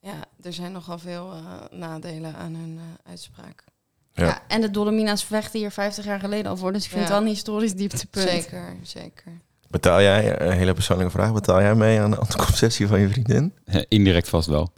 ja, 0.00 0.14
er 0.42 0.52
zijn 0.52 0.72
nogal 0.72 0.98
veel 0.98 1.32
eh, 1.32 1.78
nadelen 1.78 2.34
aan 2.34 2.54
hun 2.54 2.78
eh, 2.78 3.10
uitspraak. 3.10 3.64
Ja. 4.12 4.24
Ja. 4.24 4.42
en 4.48 4.60
de 4.60 4.70
Dolomina's 4.70 5.24
vechten 5.24 5.58
hier 5.58 5.70
50 5.70 6.04
jaar 6.04 6.20
geleden 6.20 6.50
al 6.50 6.56
voor. 6.56 6.72
Dus 6.72 6.84
ik 6.84 6.90
vind 6.90 7.00
Ja. 7.02 7.06
het 7.08 7.16
wel 7.18 7.26
een 7.26 7.34
historisch 7.34 7.74
dieptepunt. 7.74 8.28
Zeker, 8.28 8.76
zeker. 8.82 9.32
Betaal 9.70 10.02
jij, 10.02 10.40
een 10.40 10.52
hele 10.52 10.72
persoonlijke 10.74 11.12
vraag, 11.12 11.32
betaal 11.32 11.60
jij 11.60 11.74
mee 11.74 12.00
aan 12.00 12.10
de 12.10 12.16
anticonceptie 12.16 12.86
van 12.86 13.00
je 13.00 13.08
vriendin? 13.08 13.54
Eh, 13.64 13.82
Indirect 13.98 14.28
vast 14.28 14.48
wel. 14.48 14.72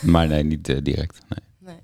maar 0.00 0.26
nee, 0.26 0.42
niet 0.42 0.68
eh, 0.68 0.76
direct. 0.82 1.18
Nee. 1.28 1.78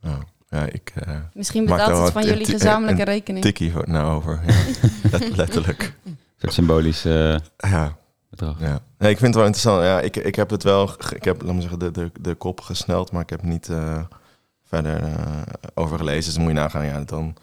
Nee. 0.00 0.12
Oh, 0.14 0.20
ja, 0.52 0.66
ik 0.66 0.92
eh 0.94 1.16
Misschien 1.34 1.64
betaalt 1.66 2.02
het 2.02 2.12
van 2.12 2.24
jullie 2.24 2.46
gezamenlijke 2.46 3.00
een 3.00 3.06
rekening. 3.06 3.44
tikkie 3.44 3.72
voor, 3.72 3.84
nou 3.88 4.14
over. 4.14 4.40
Ja. 4.46 4.54
Let- 5.18 5.36
letterlijk. 5.36 5.94
Een 6.04 6.16
soort 6.36 6.52
symbolisch 6.52 7.04
eh, 7.04 7.36
Ja, 7.56 7.96
bedrag. 8.30 8.60
ja. 8.60 8.80
Nee, 8.98 9.10
ik 9.10 9.18
vind 9.18 9.20
het 9.20 9.34
wel 9.34 9.44
interessant. 9.44 9.82
Ja, 9.82 10.00
ik, 10.00 10.16
ik 10.16 10.34
heb 10.34 10.50
het 10.50 10.62
wel, 10.62 10.90
ik 11.14 11.24
heb, 11.24 11.42
laat 11.42 11.54
me 11.54 11.60
zeggen, 11.60 11.78
de, 11.78 11.90
de, 11.90 12.10
de 12.20 12.34
kop 12.34 12.60
gesneld, 12.60 13.12
maar 13.12 13.22
ik 13.22 13.30
heb 13.30 13.42
niet 13.42 13.68
eh, 13.68 14.00
verder 14.64 15.02
eh, 15.02 15.42
over 15.74 15.98
gelezen. 15.98 16.24
Dus 16.24 16.34
dan 16.34 16.42
moet 16.42 16.52
je 16.52 16.58
nagaan, 16.58 16.84
ja, 16.84 17.00
dan, 17.00 17.36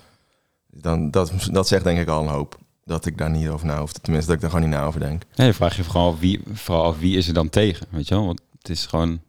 dan, 0.71 1.11
dat, 1.11 1.31
dat 1.51 1.67
zegt 1.67 1.83
denk 1.83 1.99
ik 1.99 2.07
al 2.07 2.21
een 2.21 2.27
hoop. 2.29 2.57
Dat 2.85 3.05
ik 3.05 3.17
daar 3.17 3.29
niet 3.29 3.47
over 3.49 3.65
na 3.67 3.79
hoef. 3.79 3.91
Tenminste, 3.91 4.27
dat 4.31 4.35
ik 4.35 4.41
daar 4.41 4.51
gewoon 4.55 4.69
niet 4.69 4.79
na 4.79 4.85
over 4.85 4.99
denk. 4.99 5.21
Nee, 5.35 5.47
dan 5.47 5.53
vraag 5.55 5.75
je 5.75 5.83
vooral 5.83 6.11
af 6.11 6.19
wie, 6.19 6.41
vooral 6.53 6.83
af 6.85 6.99
wie 6.99 7.17
is 7.17 7.27
er 7.27 7.33
dan 7.33 7.49
tegen, 7.49 7.87
weet 7.89 8.07
je 8.07 8.15
wel? 8.15 8.25
Want 8.25 8.41
het 8.57 8.69
is 8.69 8.85
gewoon, 8.85 9.21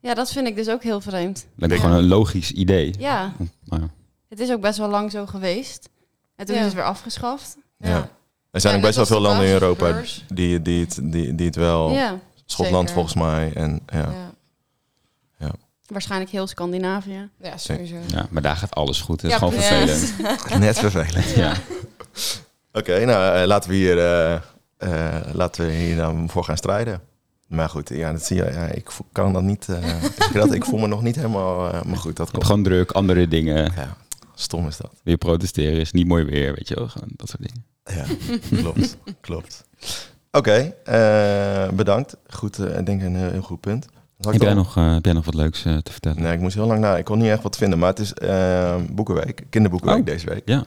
Ja, 0.00 0.14
dat 0.14 0.30
vind 0.32 0.46
ik 0.46 0.56
dus 0.56 0.68
ook 0.68 0.82
heel 0.82 1.00
vreemd. 1.00 1.46
lijkt 1.54 1.74
me 1.74 1.80
Ja. 1.80 1.84
gewoon 1.86 2.02
een 2.02 2.08
logisch 2.08 2.50
idee. 2.52 2.94
Ja, 2.98 3.32
Maar 3.64 3.80
ja. 3.80 3.88
het 4.28 4.40
is 4.40 4.50
ook 4.50 4.60
best 4.60 4.78
wel 4.78 4.88
lang 4.88 5.10
zo 5.10 5.26
geweest. 5.26 5.88
En 6.36 6.46
toen 6.46 6.54
Ja. 6.54 6.60
is 6.60 6.66
het 6.66 6.74
weer 6.76 6.84
afgeschaft. 6.84 7.56
Ja. 7.78 8.08
Er 8.50 8.60
zijn 8.60 8.72
Ja, 8.72 8.78
ook 8.78 8.84
best 8.84 8.96
wel 8.96 9.06
veel 9.06 9.20
landen 9.20 9.46
in 9.46 9.52
Europa 9.52 10.00
die, 10.28 10.62
die, 10.62 10.80
het, 10.84 10.98
die, 11.02 11.34
die 11.34 11.46
het 11.46 11.56
wel... 11.56 11.90
Ja, 11.90 12.18
Schotland 12.44 12.88
Zeker. 12.88 12.94
volgens 12.94 13.14
mij. 13.14 13.52
En, 13.54 13.80
ja. 13.92 14.12
Ja. 15.38 15.50
waarschijnlijk 15.86 16.30
heel 16.30 16.46
Scandinavië. 16.46 17.28
ja, 17.40 17.56
sowieso. 17.56 17.96
ja, 18.06 18.26
maar 18.30 18.42
daar 18.42 18.56
gaat 18.56 18.74
alles 18.74 19.00
goed. 19.00 19.22
Het 19.22 19.30
is 19.32 19.38
Ja, 19.38 19.38
gewoon 19.48 19.54
precies. 19.54 20.10
vervelend. 20.10 20.58
Net 20.64 20.78
vervelend. 20.78 21.30
Ja. 21.30 21.54
Oké, 22.72 23.04
nou 23.04 23.36
eh, 23.40 23.46
laten 23.46 23.70
we 23.70 23.76
hier, 23.76 23.98
eh, 23.98 24.34
eh, 24.76 25.34
laten 25.34 25.66
we 25.66 25.72
hier 25.72 25.96
dan 25.96 26.28
voor 26.30 26.44
gaan 26.44 26.56
strijden. 26.56 27.00
Maar 27.48 27.68
goed, 27.68 27.88
ja, 27.88 28.12
dat 28.12 28.24
zie 28.24 28.36
je. 28.36 28.44
Ja, 28.44 28.66
ik 28.66 28.90
kan 29.12 29.32
dat 29.32 29.42
niet. 29.42 29.68
eh, 29.68 30.02
je 30.32 30.38
dat? 30.38 30.52
Ik 30.54 30.64
voel 30.64 30.78
me 30.80 30.86
nog 30.86 31.02
niet 31.02 31.16
helemaal. 31.16 31.72
eh, 31.72 31.82
maar 31.82 31.96
goed, 31.96 32.16
dat 32.16 32.30
komt. 32.30 32.44
gewoon 32.44 32.62
druk, 32.62 32.90
andere 32.90 33.28
dingen. 33.28 33.72
Ja, 33.76 33.96
stom 34.34 34.66
is 34.66 34.76
dat. 34.76 34.90
Weer 35.02 35.16
protesteren 35.16 35.80
is 35.80 35.92
niet 35.92 36.06
mooi 36.06 36.24
weer, 36.24 36.54
weet 36.54 36.68
je 36.68 36.74
wel. 36.74 36.88
Gewoon 36.88 37.08
dat 37.16 37.28
soort 37.28 37.42
dingen. 37.42 37.64
Ja, 37.84 38.04
klopt. 38.62 38.96
klopt. 39.20 39.64
Oké, 40.30 40.74
eh, 40.84 41.68
bedankt. 41.70 42.16
Goed, 42.26 42.58
eh, 42.58 42.78
ik 42.78 42.86
denk 42.86 43.02
een 43.02 43.16
heel, 43.16 43.30
heel 43.30 43.42
goed 43.42 43.60
punt. 43.60 43.86
Zal 44.18 44.32
ik 44.32 44.38
Heb 44.38 44.48
jij, 44.48 44.56
nog, 44.58 44.76
eh, 44.76 44.92
heb 44.94 45.04
jij 45.04 45.14
nog 45.14 45.24
wat 45.24 45.34
leuks 45.34 45.64
eh, 45.64 45.76
te 45.76 45.92
vertellen? 45.92 46.22
Nee, 46.22 46.32
ik 46.32 46.40
moest 46.40 46.54
heel 46.54 46.66
lang 46.66 46.80
na. 46.80 46.96
Ik 46.96 47.04
kon 47.04 47.18
niet 47.18 47.30
echt 47.30 47.42
wat 47.42 47.56
vinden, 47.56 47.78
maar 47.78 47.88
het 47.88 47.98
is 47.98 48.12
boekenweek, 48.90 49.42
kinderboekenweek 49.50 49.98
Oh, 49.98 50.04
deze 50.06 50.26
week. 50.26 50.42
ja. 50.44 50.64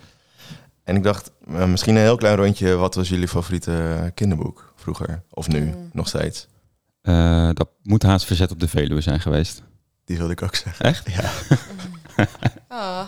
En 0.84 0.96
ik 0.96 1.04
dacht, 1.04 1.32
misschien 1.68 1.96
een 1.96 2.02
heel 2.02 2.16
klein 2.16 2.36
rondje. 2.36 2.76
Wat 2.76 2.96
was 2.96 3.10
jullie 3.10 3.28
favoriete 3.28 4.12
kinderboek 4.14 4.74
vroeger? 4.76 5.22
Of 5.30 5.48
nu, 5.48 5.60
Mm. 5.62 5.90
nog 5.94 6.08
steeds? 6.08 6.48
Eh, 7.02 7.50
dat 7.54 7.70
moet 7.84 8.04
haast 8.04 8.26
verzet 8.26 8.52
op 8.52 8.60
de 8.60 8.68
Veluwe 8.68 9.02
zijn 9.02 9.20
geweest. 9.20 9.64
Die 10.06 10.18
wilde 10.18 10.32
ik 10.34 10.42
ook 10.42 10.56
zeggen. 10.56 10.86
Echt? 10.86 11.10
Ja. 11.12 11.32
Ah, 12.68 13.08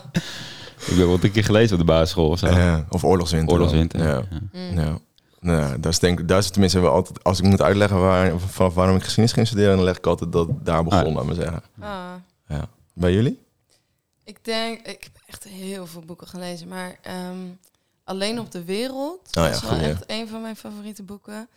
Ik 0.88 0.96
ben 0.98 1.08
wel 1.08 1.18
een 1.22 1.32
keer 1.32 1.44
gelezen 1.44 1.74
op 1.74 1.80
de 1.80 1.86
basisschool 1.92 2.30
of 2.30 2.40
zo. 2.40 2.46
Eh, 2.46 2.78
of 2.90 3.04
Oorlogswinter. 3.04 3.52
Oorlogswinter. 3.54 4.00
Ja. 4.04 4.08
Ja. 4.08 4.24
mm. 4.52 4.80
ja. 4.80 4.98
Nou, 5.40 5.80
dat 5.80 5.92
is 5.92 6.00
denk 6.00 6.20
ik, 6.20 6.28
daar 6.28 6.38
is 6.38 6.44
het 6.44 6.54
tenminste 6.54 6.80
wel 6.80 6.92
altijd, 6.92 7.24
als 7.24 7.40
ik 7.40 7.46
moet 7.46 7.62
uitleggen 7.62 8.00
waar, 8.00 8.40
van 8.40 8.74
waarom 8.74 8.96
ik 8.96 9.02
geschiedenis 9.02 9.34
ging 9.34 9.48
studeren, 9.48 9.76
dan 9.76 9.86
leg 9.86 9.98
ik 9.98 10.06
altijd 10.06 10.32
dat 10.32 10.48
daar 10.66 10.84
begon, 10.84 11.06
Ah. 11.08 11.14
laat 11.16 11.26
maar 11.26 11.36
zeggen. 11.36 11.64
Ah. 11.80 12.62
Bij 12.94 13.14
jullie? 13.14 13.40
Ik 14.24 14.38
denk, 14.46 14.80
ik 14.88 15.04
heb 15.04 15.24
echt 15.26 15.44
heel 15.44 15.88
veel 15.88 16.02
boeken 16.02 16.28
gelezen, 16.28 16.68
maar 16.68 16.96
ehm, 17.02 17.38
Alleen 18.04 18.40
op 18.40 18.52
de 18.52 18.64
Wereld 18.64 19.20
Oh 19.38 19.44
ja, 19.44 19.48
is 19.50 19.62
wel 19.62 19.70
goeie. 19.72 19.86
echt 19.86 20.04
een 20.08 20.28
van 20.28 20.42
mijn 20.42 20.56
favoriete 20.56 21.04
boeken. 21.04 21.48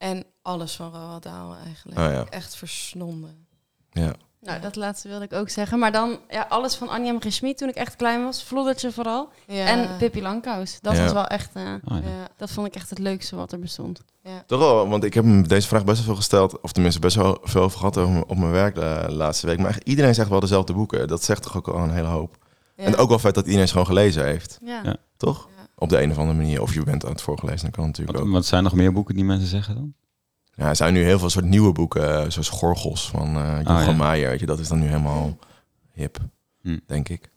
En 0.00 0.24
alles 0.42 0.76
van 0.76 0.90
Roald 0.92 1.22
Dahl 1.22 1.54
eigenlijk. 1.64 1.98
Oh 1.98 2.04
ja. 2.04 2.24
Echt 2.30 2.56
verslonden. 2.56 3.46
Ja. 3.90 4.12
Nou, 4.40 4.60
dat 4.60 4.76
laatste 4.76 5.08
wilde 5.08 5.24
ik 5.24 5.32
ook 5.32 5.48
zeggen. 5.48 5.78
Maar 5.78 5.92
dan 5.92 6.18
ja, 6.28 6.46
alles 6.48 6.74
van 6.74 6.88
Anja 6.88 7.12
M. 7.12 7.20
G. 7.20 7.32
Schmid 7.32 7.58
toen 7.58 7.68
ik 7.68 7.74
echt 7.74 7.96
klein 7.96 8.24
was. 8.24 8.42
Vloddertje 8.44 8.92
vooral. 8.92 9.28
Ja. 9.46 9.66
En 9.66 9.96
Pippi 9.96 10.22
Langkous. 10.22 10.78
Dat 10.80 10.96
Ja. 10.96 11.02
was 11.02 11.12
wel 11.12 11.26
echt... 11.26 11.50
eh, 11.54 11.62
Oh, 11.62 11.98
ja. 12.02 12.08
Ja. 12.08 12.28
dat 12.36 12.50
vond 12.50 12.66
ik 12.66 12.74
echt 12.74 12.90
het 12.90 12.98
leukste 12.98 13.36
wat 13.36 13.52
er 13.52 13.58
bestond. 13.58 14.00
Ja. 14.22 14.42
Toch 14.46 14.58
wel, 14.58 14.88
want 14.88 15.04
ik 15.04 15.14
heb 15.14 15.24
hem 15.24 15.48
deze 15.48 15.68
vraag 15.68 15.84
best 15.84 15.96
wel 15.96 16.06
veel 16.06 16.14
gesteld, 16.16 16.60
of 16.60 16.72
tenminste 16.72 17.00
best 17.00 17.16
wel 17.16 17.38
veel 17.42 17.62
over 17.62 17.78
gehad 17.78 17.96
over- 17.96 18.24
op 18.26 18.36
mijn 18.36 18.52
werk 18.52 18.74
de 18.74 19.06
laatste 19.08 19.46
week. 19.46 19.58
Maar 19.58 19.68
echt 19.70 19.82
iedereen 19.88 20.14
zegt 20.14 20.28
wel 20.28 20.40
dezelfde 20.40 20.72
boeken. 20.72 21.08
Dat 21.08 21.24
zegt 21.24 21.42
toch 21.42 21.56
ook 21.56 21.68
al 21.68 21.78
een 21.78 21.94
hele 21.94 22.08
hoop. 22.08 22.36
Ja. 22.76 22.84
En 22.84 22.96
ook 22.96 23.08
wel 23.08 23.18
vet 23.18 23.34
dat 23.34 23.44
iedereen 23.44 23.66
ze 23.66 23.72
gewoon 23.72 23.86
gelezen 23.88 24.24
heeft, 24.24 24.58
Ja. 24.62 24.80
Ja. 24.84 24.96
toch? 25.16 25.48
Op 25.80 25.88
de 25.88 26.02
een 26.02 26.10
of 26.10 26.18
andere 26.18 26.38
manier. 26.38 26.62
Of 26.62 26.74
je 26.74 26.82
bent 26.82 27.04
aan 27.04 27.10
het 27.10 27.22
voorgelezen, 27.22 27.60
dan 27.62 27.70
kan 27.70 27.84
het 27.84 27.90
natuurlijk 27.92 28.18
Wat, 28.18 28.26
ook. 28.26 28.34
wat 28.34 28.46
zijn 28.46 28.62
nog 28.62 28.74
meer 28.74 28.92
boeken 28.92 29.14
die 29.14 29.24
mensen 29.24 29.48
zeggen 29.48 29.74
dan? 29.74 29.94
Ja, 30.54 30.68
er 30.68 30.76
zijn 30.76 30.92
nu 30.92 31.04
heel 31.04 31.18
veel 31.18 31.30
soort 31.30 31.44
nieuwe 31.44 31.72
boeken, 31.72 32.02
eh, 32.24 32.30
zoals 32.30 32.48
Gorgels 32.48 33.08
van 33.08 33.36
eh 33.36 33.56
Jochem 33.58 33.76
Ah, 33.76 33.84
ja. 33.86 33.92
Maier. 33.92 34.28
Weet 34.28 34.40
je, 34.40 34.46
dat 34.46 34.58
is 34.58 34.68
dan 34.68 34.78
nu 34.78 34.86
helemaal 34.86 35.38
hip, 35.92 36.18
Hm. 36.62 36.78
denk 36.86 37.08
ik. 37.08 37.30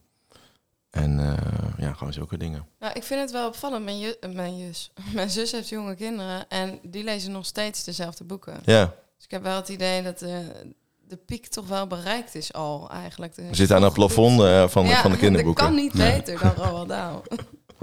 En 0.89 1.19
eh, 1.19 1.33
ja, 1.77 1.93
gewoon 1.93 2.13
zulke 2.13 2.37
dingen. 2.37 2.65
Nou, 2.79 2.93
ik 2.93 3.03
vind 3.03 3.19
het 3.21 3.31
wel 3.31 3.47
opvallend. 3.47 3.83
Mijn, 3.85 3.99
ju- 3.99 4.15
mijn, 4.33 4.57
jus, 4.57 4.91
mijn 5.13 5.29
zus 5.29 5.51
heeft 5.51 5.69
jonge 5.69 5.95
kinderen 5.95 6.49
en 6.49 6.79
die 6.83 7.03
lezen 7.03 7.31
nog 7.31 7.45
steeds 7.45 7.83
dezelfde 7.83 8.23
boeken. 8.23 8.53
Ja, 8.65 8.85
Dus 9.15 9.25
ik 9.25 9.31
heb 9.31 9.43
wel 9.43 9.55
het 9.55 9.69
idee 9.69 10.03
dat 10.03 10.19
de, 10.19 10.41
de 11.07 11.15
piek 11.17 11.47
toch 11.47 11.67
wel 11.67 11.87
bereikt 11.87 12.35
is 12.35 12.53
al 12.53 12.89
eigenlijk. 12.91 13.35
we 13.35 13.47
zitten 13.51 13.75
aan 13.75 13.83
het 13.83 13.93
plafond 13.93 14.41
eh, 14.41 14.67
van, 14.67 14.85
Ja, 14.85 15.01
van 15.01 15.11
de 15.11 15.17
kinderboeken. 15.17 15.63
Dat 15.65 15.73
kan 15.73 15.81
niet 15.83 15.93
beter 15.93 16.39
dan 16.39 16.51
Roald 16.65 16.87
Dahl. 16.89 17.17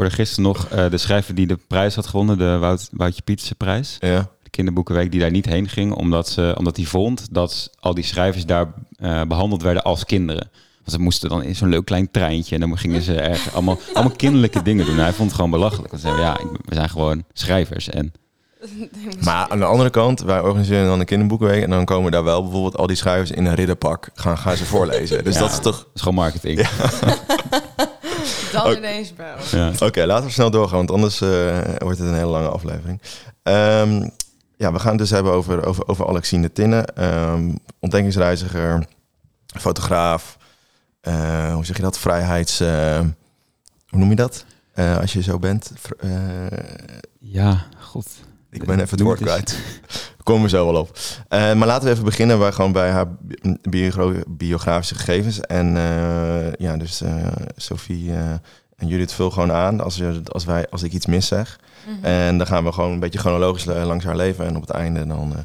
Hoorde 0.00 0.14
gisteren 0.14 0.44
nog 0.44 0.66
eh, 0.68 0.90
de 0.90 0.98
schrijver 0.98 1.34
die 1.34 1.46
de 1.46 1.58
prijs 1.66 1.94
had 1.94 2.06
gewonnen, 2.06 2.38
de 2.38 2.58
Wout, 2.58 2.88
Woutje 2.92 3.22
Pieterse 3.22 3.54
prijs. 3.54 3.96
Ja, 3.98 4.28
De 4.42 4.50
kinderboekenweek 4.50 5.10
die 5.10 5.20
daar 5.20 5.30
niet 5.30 5.46
heen 5.46 5.68
ging, 5.68 5.92
omdat, 5.92 6.28
ze, 6.28 6.54
omdat 6.58 6.76
hij 6.76 6.84
vond 6.86 7.26
dat 7.30 7.70
al 7.80 7.94
die 7.94 8.04
schrijvers 8.04 8.46
daar 8.46 8.72
eh, 8.96 9.22
behandeld 9.22 9.62
werden 9.62 9.82
als 9.82 10.04
kinderen. 10.04 10.50
Want 10.76 10.90
ze 10.90 10.98
moesten 10.98 11.28
dan 11.28 11.42
in 11.42 11.56
zo'n 11.56 11.68
leuk 11.68 11.84
klein 11.84 12.10
treintje 12.10 12.54
en 12.54 12.60
dan 12.60 12.78
gingen 12.78 13.02
ze 13.02 13.20
erg 13.20 13.52
allemaal, 13.54 13.78
allemaal 13.94 14.16
kinderlijke 14.16 14.62
dingen 14.62 14.86
doen. 14.86 14.96
Hij 14.96 15.12
vond 15.12 15.26
het 15.28 15.34
gewoon 15.34 15.50
belachelijk. 15.50 15.90
Want 15.90 16.02
ze 16.02 16.08
zeiden, 16.08 16.26
ja, 16.26 16.58
we 16.64 16.74
zijn 16.74 16.88
gewoon 16.88 17.24
schrijvers. 17.32 17.88
En 17.88 18.12
maar 19.24 19.48
aan 19.48 19.58
de 19.58 19.64
andere 19.64 19.90
kant, 19.90 20.20
wij 20.20 20.40
organiseren 20.40 20.86
dan 20.86 21.00
een 21.00 21.06
kinderboekenweek 21.06 21.62
en 21.62 21.70
dan 21.70 21.84
komen 21.84 22.12
daar 22.12 22.24
wel 22.24 22.42
bijvoorbeeld 22.42 22.76
al 22.76 22.86
die 22.86 22.96
schrijvers 22.96 23.30
in 23.30 23.46
een 23.46 23.54
ridderpak 23.54 24.10
gaan, 24.14 24.38
gaan 24.38 24.56
ze 24.56 24.64
voorlezen. 24.64 25.24
Dus 25.24 25.34
Ja. 25.34 25.40
dat 25.40 25.50
is 25.50 25.58
toch... 25.58 25.76
dat 25.76 25.86
is 25.94 26.00
gewoon 26.00 26.14
marketing. 26.14 26.68
Dan 28.52 28.62
Ook- 28.66 28.76
ineens 28.76 29.12
wel. 29.16 29.34
Ja. 29.50 29.72
Oké, 29.86 30.04
laten 30.06 30.24
we 30.26 30.32
snel 30.32 30.50
doorgaan, 30.50 30.76
want 30.76 30.90
anders 30.90 31.20
eh, 31.20 31.58
wordt 31.78 31.98
het 31.98 32.08
een 32.08 32.14
hele 32.14 32.26
lange 32.26 32.48
aflevering. 32.48 33.00
Ehm, 33.42 34.08
ja, 34.56 34.72
we 34.72 34.78
gaan 34.78 34.90
het 34.90 34.98
dus 34.98 35.10
hebben 35.10 35.32
over, 35.32 35.64
over, 35.66 35.88
over 35.88 36.08
Alexine 36.08 36.52
Tinnen, 36.52 36.96
ehm, 36.96 37.52
ontdekkingsreiziger, 37.78 38.86
fotograaf, 39.46 40.36
eh, 41.00 41.54
hoe 41.54 41.64
zeg 41.64 41.76
je 41.76 41.82
dat, 41.82 41.98
vrijheids... 41.98 42.60
eh, 42.60 43.00
hoe 43.88 43.98
noem 43.98 44.08
je 44.10 44.16
dat? 44.16 44.44
Eh, 44.72 44.98
als 44.98 45.12
je 45.12 45.22
zo 45.22 45.38
bent. 45.38 45.72
Eh, 45.98 46.10
ja, 47.20 47.66
god. 47.80 48.06
Ik 48.50 48.64
ben 48.64 48.78
even 48.80 48.90
het 48.90 49.00
woord 49.00 49.20
kwijt. 49.20 49.58
Komen 50.22 50.42
we 50.42 50.48
zo 50.48 50.72
wel 50.72 50.80
op. 50.80 50.98
Eh, 51.28 51.54
maar 51.54 51.66
laten 51.66 51.84
we 51.84 51.90
even 51.92 52.04
beginnen 52.04 52.38
bij, 52.38 52.52
gewoon 52.52 52.72
bij 52.72 52.90
haar 52.90 53.06
bi- 53.20 53.56
biogra- 53.62 54.22
biografische 54.28 54.94
gegevens. 54.94 55.40
En 55.40 55.76
eh, 55.76 56.52
ja, 56.52 56.76
dus 56.76 57.00
eh, 57.00 57.26
Sophie 57.56 58.12
eh, 58.12 58.30
en 58.76 58.86
Judith 58.86 59.12
vul 59.12 59.30
gewoon 59.30 59.52
aan 59.52 59.80
als, 59.80 59.96
je, 59.96 60.20
als, 60.32 60.44
wij, 60.44 60.68
als 60.70 60.82
ik 60.82 60.92
iets 60.92 61.06
mis 61.06 61.26
zeg. 61.26 61.58
Mhm. 61.88 62.04
En 62.04 62.38
dan 62.38 62.46
gaan 62.46 62.64
we 62.64 62.72
gewoon 62.72 62.92
een 62.92 63.00
beetje 63.00 63.18
chronologisch 63.18 63.64
langs 63.64 64.04
haar 64.04 64.16
leven. 64.16 64.46
En 64.46 64.56
op 64.56 64.60
het 64.60 64.70
einde 64.70 65.06
dan, 65.06 65.32
eh, 65.36 65.38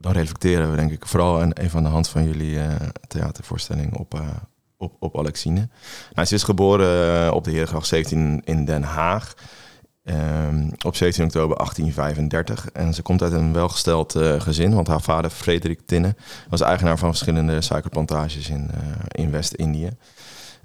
dan 0.00 0.12
reflecteren 0.12 0.70
we 0.70 0.76
denk 0.76 0.90
ik 0.90 1.06
vooral 1.06 1.40
aan 1.40 1.52
even 1.52 1.76
aan 1.78 1.84
de 1.84 1.90
hand 1.90 2.08
van 2.08 2.24
jullie 2.24 2.58
eh, 2.58 2.66
theatervoorstelling 3.08 3.96
op, 3.96 4.14
eh, 4.14 4.20
op, 4.76 4.92
op 4.98 5.18
Alexine. 5.18 5.68
Nou, 6.14 6.26
ze 6.28 6.34
is 6.34 6.42
geboren 6.42 7.32
op 7.32 7.44
de 7.44 7.50
Heergracht 7.50 7.86
17 7.86 8.40
in 8.44 8.64
Den 8.64 8.82
Haag. 8.82 9.34
Ehm, 10.06 10.68
op 10.84 10.96
17 10.96 11.24
oktober 11.24 11.56
1835. 11.56 12.70
En 12.72 12.94
ze 12.94 13.02
komt 13.02 13.22
uit 13.22 13.32
een 13.32 13.52
welgesteld 13.52 14.14
eh, 14.14 14.40
gezin, 14.40 14.74
want 14.74 14.86
haar 14.86 15.00
vader 15.00 15.30
Frederik 15.30 15.80
Tinne 15.86 16.14
was 16.48 16.60
eigenaar 16.60 16.98
van 16.98 17.08
verschillende 17.08 17.60
suikerplantages 17.60 18.48
in, 18.48 18.70
eh, 18.70 19.22
in 19.24 19.30
West-Indië. 19.30 19.90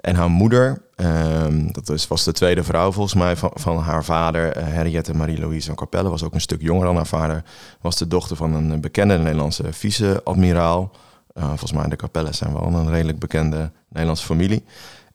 En 0.02 0.16
haar 0.16 0.30
moeder, 0.30 0.82
ehm, 0.96 1.72
dat 1.72 1.90
is, 1.90 2.08
was 2.08 2.24
de 2.24 2.32
tweede 2.32 2.64
vrouw 2.64 2.92
volgens 2.92 3.16
mij 3.16 3.36
van, 3.36 3.52
van 3.54 3.78
haar 3.78 4.04
vader, 4.04 4.52
eh, 4.52 4.64
Henriette 4.64 5.14
Marie-Louise 5.14 5.68
van 5.68 5.76
Capelle, 5.76 6.10
was 6.10 6.24
ook 6.24 6.34
een 6.34 6.42
stuk 6.42 6.62
jonger 6.62 6.86
dan 6.86 6.96
haar 6.96 7.08
vader, 7.08 7.44
was 7.82 7.98
de 7.98 8.08
dochter 8.08 8.36
van 8.36 8.54
een 8.54 8.82
bekende 8.82 9.18
Nederlandse 9.18 9.74
vice-admiraal, 9.74 10.92
volgens 11.34 11.72
mij 11.72 11.88
de 11.88 11.96
Capelles 11.96 12.38
zijn 12.38 12.54
wel 12.54 12.64
een 12.64 12.90
redelijk 12.92 13.20
bekende 13.20 13.72
Nederlandse 13.90 14.26
familie. 14.26 14.64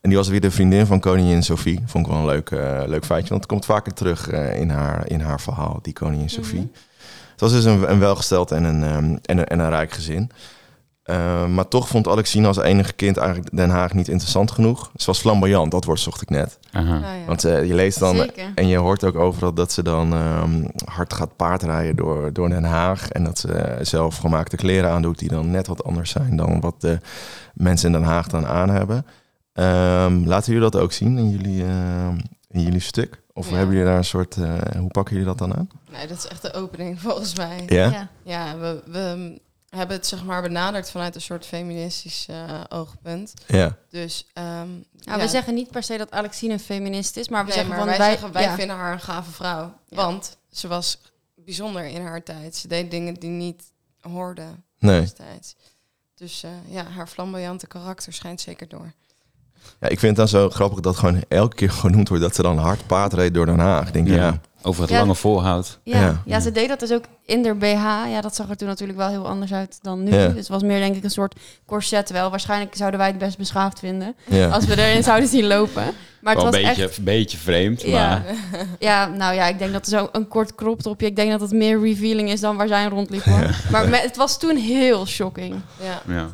En 0.07 0.13
die 0.13 0.21
was 0.21 0.31
weer 0.31 0.41
de 0.41 0.51
vriendin 0.51 0.87
van 0.87 1.01
koningin 1.01 1.43
Sophie. 1.43 1.81
Vond 1.87 2.07
ik 2.07 2.13
wel 2.13 2.21
een 2.21 2.27
leuk, 2.27 2.51
eh, 2.51 2.83
leuk 2.87 3.05
feitje, 3.05 3.29
want 3.29 3.41
het 3.41 3.51
komt 3.51 3.65
vaker 3.65 3.95
terug 3.95 4.29
eh, 4.29 4.61
in, 4.61 4.71
haar, 4.71 5.09
in 5.09 5.21
haar 5.21 5.41
verhaal, 5.41 5.79
die 5.83 5.93
koningin 5.93 6.31
Sophie. 6.31 6.59
Mhm. 6.59 6.69
Het 7.31 7.41
was 7.41 7.53
dus 7.53 7.65
een, 7.65 7.91
een 7.91 7.99
welgesteld 7.99 8.51
en 8.51 8.65
een, 8.65 8.83
ehm, 8.83 9.17
en, 9.23 9.39
een, 9.39 9.47
en 9.47 9.59
een 9.59 9.69
rijk 9.69 9.93
gezin. 9.93 10.31
Eh, 11.03 11.47
maar 11.47 11.69
toch 11.69 11.89
vond 11.89 12.09
Alexine 12.09 12.47
als 12.47 12.59
enige 12.59 12.93
kind 12.93 13.17
eigenlijk 13.17 13.57
Den 13.57 13.71
Haag 13.71 13.95
niet 13.95 14.09
interessant 14.09 14.51
genoeg. 14.51 14.91
Ze 14.97 15.07
was 15.07 15.19
flamboyant, 15.19 15.71
dat 15.71 15.85
woord 15.85 16.01
zocht 16.01 16.23
ik 16.23 16.31
net. 16.31 16.59
Aha. 16.73 16.97
Ah, 16.97 17.01
ja. 17.01 17.27
Want 17.27 17.45
eh, 17.45 17.65
je 17.65 17.75
leest 17.75 17.99
dan 17.99 18.17
Zeker. 18.17 18.53
en 18.55 18.67
je 18.67 18.77
hoort 18.77 19.05
ook 19.05 19.17
overal 19.17 19.55
dat 19.55 19.73
ze 19.73 19.83
dan 19.83 20.13
ehm, 20.13 20.65
hard 20.85 21.15
gaat 21.15 21.37
paardrijden 21.37 21.97
door, 21.97 22.33
door 22.33 22.49
Den 22.49 22.65
Haag. 22.65 23.09
En 23.09 23.25
dat 23.25 23.39
ze 23.39 23.79
zelf 23.81 24.17
gemaakte 24.17 24.57
kleren 24.57 24.91
aandoet 24.91 25.19
die 25.19 25.29
dan 25.29 25.51
net 25.51 25.67
wat 25.67 25.85
anders 25.85 26.11
zijn 26.11 26.37
dan 26.37 26.61
wat 26.61 26.81
de 26.81 26.99
mensen 27.55 27.87
in 27.87 28.01
Den 28.01 28.09
Haag 28.11 28.27
dan 28.27 28.47
aan 28.47 28.71
hebben. 28.71 29.07
Ehm, 29.57 30.25
laten 30.25 30.53
jullie 30.53 30.71
dat 30.71 30.83
ook 30.83 30.93
zien 30.93 31.19
in 31.19 31.31
jullie, 31.31 31.65
ehm, 31.65 32.19
in 32.49 32.63
jullie 32.63 32.81
stuk? 32.81 33.23
Of 33.33 33.49
Ja. 33.51 33.57
hebben 33.57 33.75
jullie 33.75 33.89
daar 33.91 33.99
een 33.99 34.05
soort, 34.05 34.37
eh, 34.37 34.59
hoe 34.79 34.89
pakken 34.91 35.13
jullie 35.17 35.29
dat 35.29 35.39
dan 35.39 35.57
aan? 35.57 35.69
Nee, 35.91 36.07
dat 36.07 36.19
is 36.19 36.27
echt 36.27 36.43
de 36.43 36.53
opening 36.53 37.01
volgens 37.07 37.35
mij. 37.37 37.63
Ja? 37.67 37.91
Ja. 37.91 38.09
Ja, 38.23 38.59
we, 38.59 38.83
we 38.87 39.41
hebben 39.69 39.97
het 39.97 40.07
zeg 40.07 40.25
maar 40.25 40.43
benaderd 40.43 40.91
vanuit 40.91 41.15
een 41.15 41.21
soort 41.21 41.47
feministisch 41.47 42.27
eh, 42.29 42.61
oogpunt. 42.69 43.35
Ja. 43.47 43.77
Dus 43.91 44.27
ehm, 44.33 44.69
Nou, 45.05 45.21
We 45.21 45.29
zeggen 45.29 45.55
niet 45.55 45.71
per 45.71 45.83
se 45.83 45.97
dat 45.97 46.11
Alexine 46.11 46.53
een 46.53 46.61
feminist 46.61 47.17
is, 47.17 47.29
maar 47.29 47.41
we 47.41 47.47
nee, 47.47 47.55
zeggen 47.59 47.77
maar 47.77 47.87
van 47.87 47.99
wij, 47.99 48.11
zeggen 48.11 48.33
wij 48.33 48.43
ja. 48.43 48.55
vinden 48.55 48.77
haar 48.77 48.93
een 48.93 49.01
gave 49.01 49.31
vrouw. 49.31 49.75
Ja. 49.89 49.97
Want 49.97 50.37
ze 50.51 50.69
was 50.69 51.01
bijzonder 51.35 51.85
in 51.85 52.03
haar 52.03 52.23
tijd. 52.23 52.57
Ze 52.57 52.69
deed 52.69 52.91
dingen 52.91 53.15
die 53.15 53.31
niet 53.31 53.63
hoorden 54.01 54.65
Nee. 54.79 55.01
destijds. 55.01 55.57
Dus 56.15 56.43
eh, 56.43 56.51
ja, 56.69 56.85
haar 56.85 57.07
flamboyante 57.09 57.67
karakter 57.67 58.13
schijnt 58.13 58.41
zeker 58.41 58.69
door. 58.69 58.93
Ja, 59.81 59.89
ik 59.89 59.99
vind 59.99 60.17
het 60.17 60.31
dan 60.31 60.41
zo 60.41 60.51
grappig 60.51 60.81
dat 60.81 60.97
gewoon 60.97 61.23
elke 61.29 61.57
keer 61.57 61.71
genoemd 61.85 62.09
wordt 62.09 62.23
dat 62.23 62.35
ze 62.35 62.43
dan 62.43 62.59
hard 62.59 62.87
paard 62.87 63.13
reed 63.13 63.35
door 63.35 63.47
Den 63.47 63.59
Haag. 63.59 63.87
Ik 63.87 63.93
denk, 63.93 64.09
ja, 64.09 64.15
Ja. 64.15 64.41
Over 64.63 64.83
het 64.83 64.91
Ja. 64.91 64.99
lange 64.99 65.15
volhoud. 65.15 65.79
Ja. 65.83 66.01
Ja. 66.01 66.23
Ja. 66.25 66.41
ze 66.41 66.53
deed 66.53 66.69
dat 66.69 66.81
dus 66.81 66.93
ook 66.93 67.05
in 67.27 67.43
de 67.43 67.55
BH. 67.55 67.65
Ja, 68.11 68.21
dat 68.21 68.35
zag 68.35 68.49
er 68.51 68.57
toen 68.57 68.69
natuurlijk 68.69 68.99
wel 68.99 69.09
heel 69.09 69.27
anders 69.29 69.53
uit 69.53 69.79
dan 69.83 70.03
nu. 70.03 70.13
Ja. 70.13 70.27
Dus 70.27 70.37
het 70.37 70.49
was 70.49 70.63
meer 70.63 70.79
denk 70.81 70.97
ik 70.97 71.05
een 71.05 71.11
soort 71.11 71.35
corset. 71.67 72.11
Wel, 72.11 72.31
waarschijnlijk 72.31 72.75
zouden 72.77 72.99
wij 73.01 73.09
het 73.09 73.19
best 73.19 73.39
beschaafd 73.39 73.79
vinden 73.79 74.15
ja. 74.27 74.49
als 74.49 74.65
we 74.65 74.79
erin 74.87 75.03
zouden 75.11 75.29
zien 75.29 75.47
lopen. 75.47 75.83
Maar 76.21 76.35
het 76.35 76.43
Wel 76.43 76.53
was 76.53 76.61
een 76.61 76.67
beetje, 76.67 76.85
echt... 76.85 76.97
een 76.99 77.05
beetje 77.05 77.37
vreemd, 77.39 77.83
Ja. 77.83 78.09
maar 78.09 78.25
Ja, 78.79 79.07
nou 79.07 79.35
ja, 79.35 79.47
ik 79.47 79.59
denk 79.59 79.73
dat 79.73 79.89
zo 79.89 80.09
een 80.13 80.29
kort 80.29 80.55
crop 80.55 80.81
topje... 80.83 81.07
Ik 81.07 81.17
denk 81.17 81.31
dat 81.31 81.41
het 81.41 81.53
meer 81.53 81.81
revealing 81.81 82.31
is 82.31 82.41
dan 82.41 82.57
waar 82.57 82.69
zij 82.69 82.87
rondliep. 82.87 83.23
hoor. 83.23 83.57
Maar 83.71 83.89
me- 83.89 83.97
het 83.97 84.17
was 84.17 84.39
toen 84.39 84.57
heel 84.57 85.07
shocking. 85.07 85.55
Ja. 86.07 86.29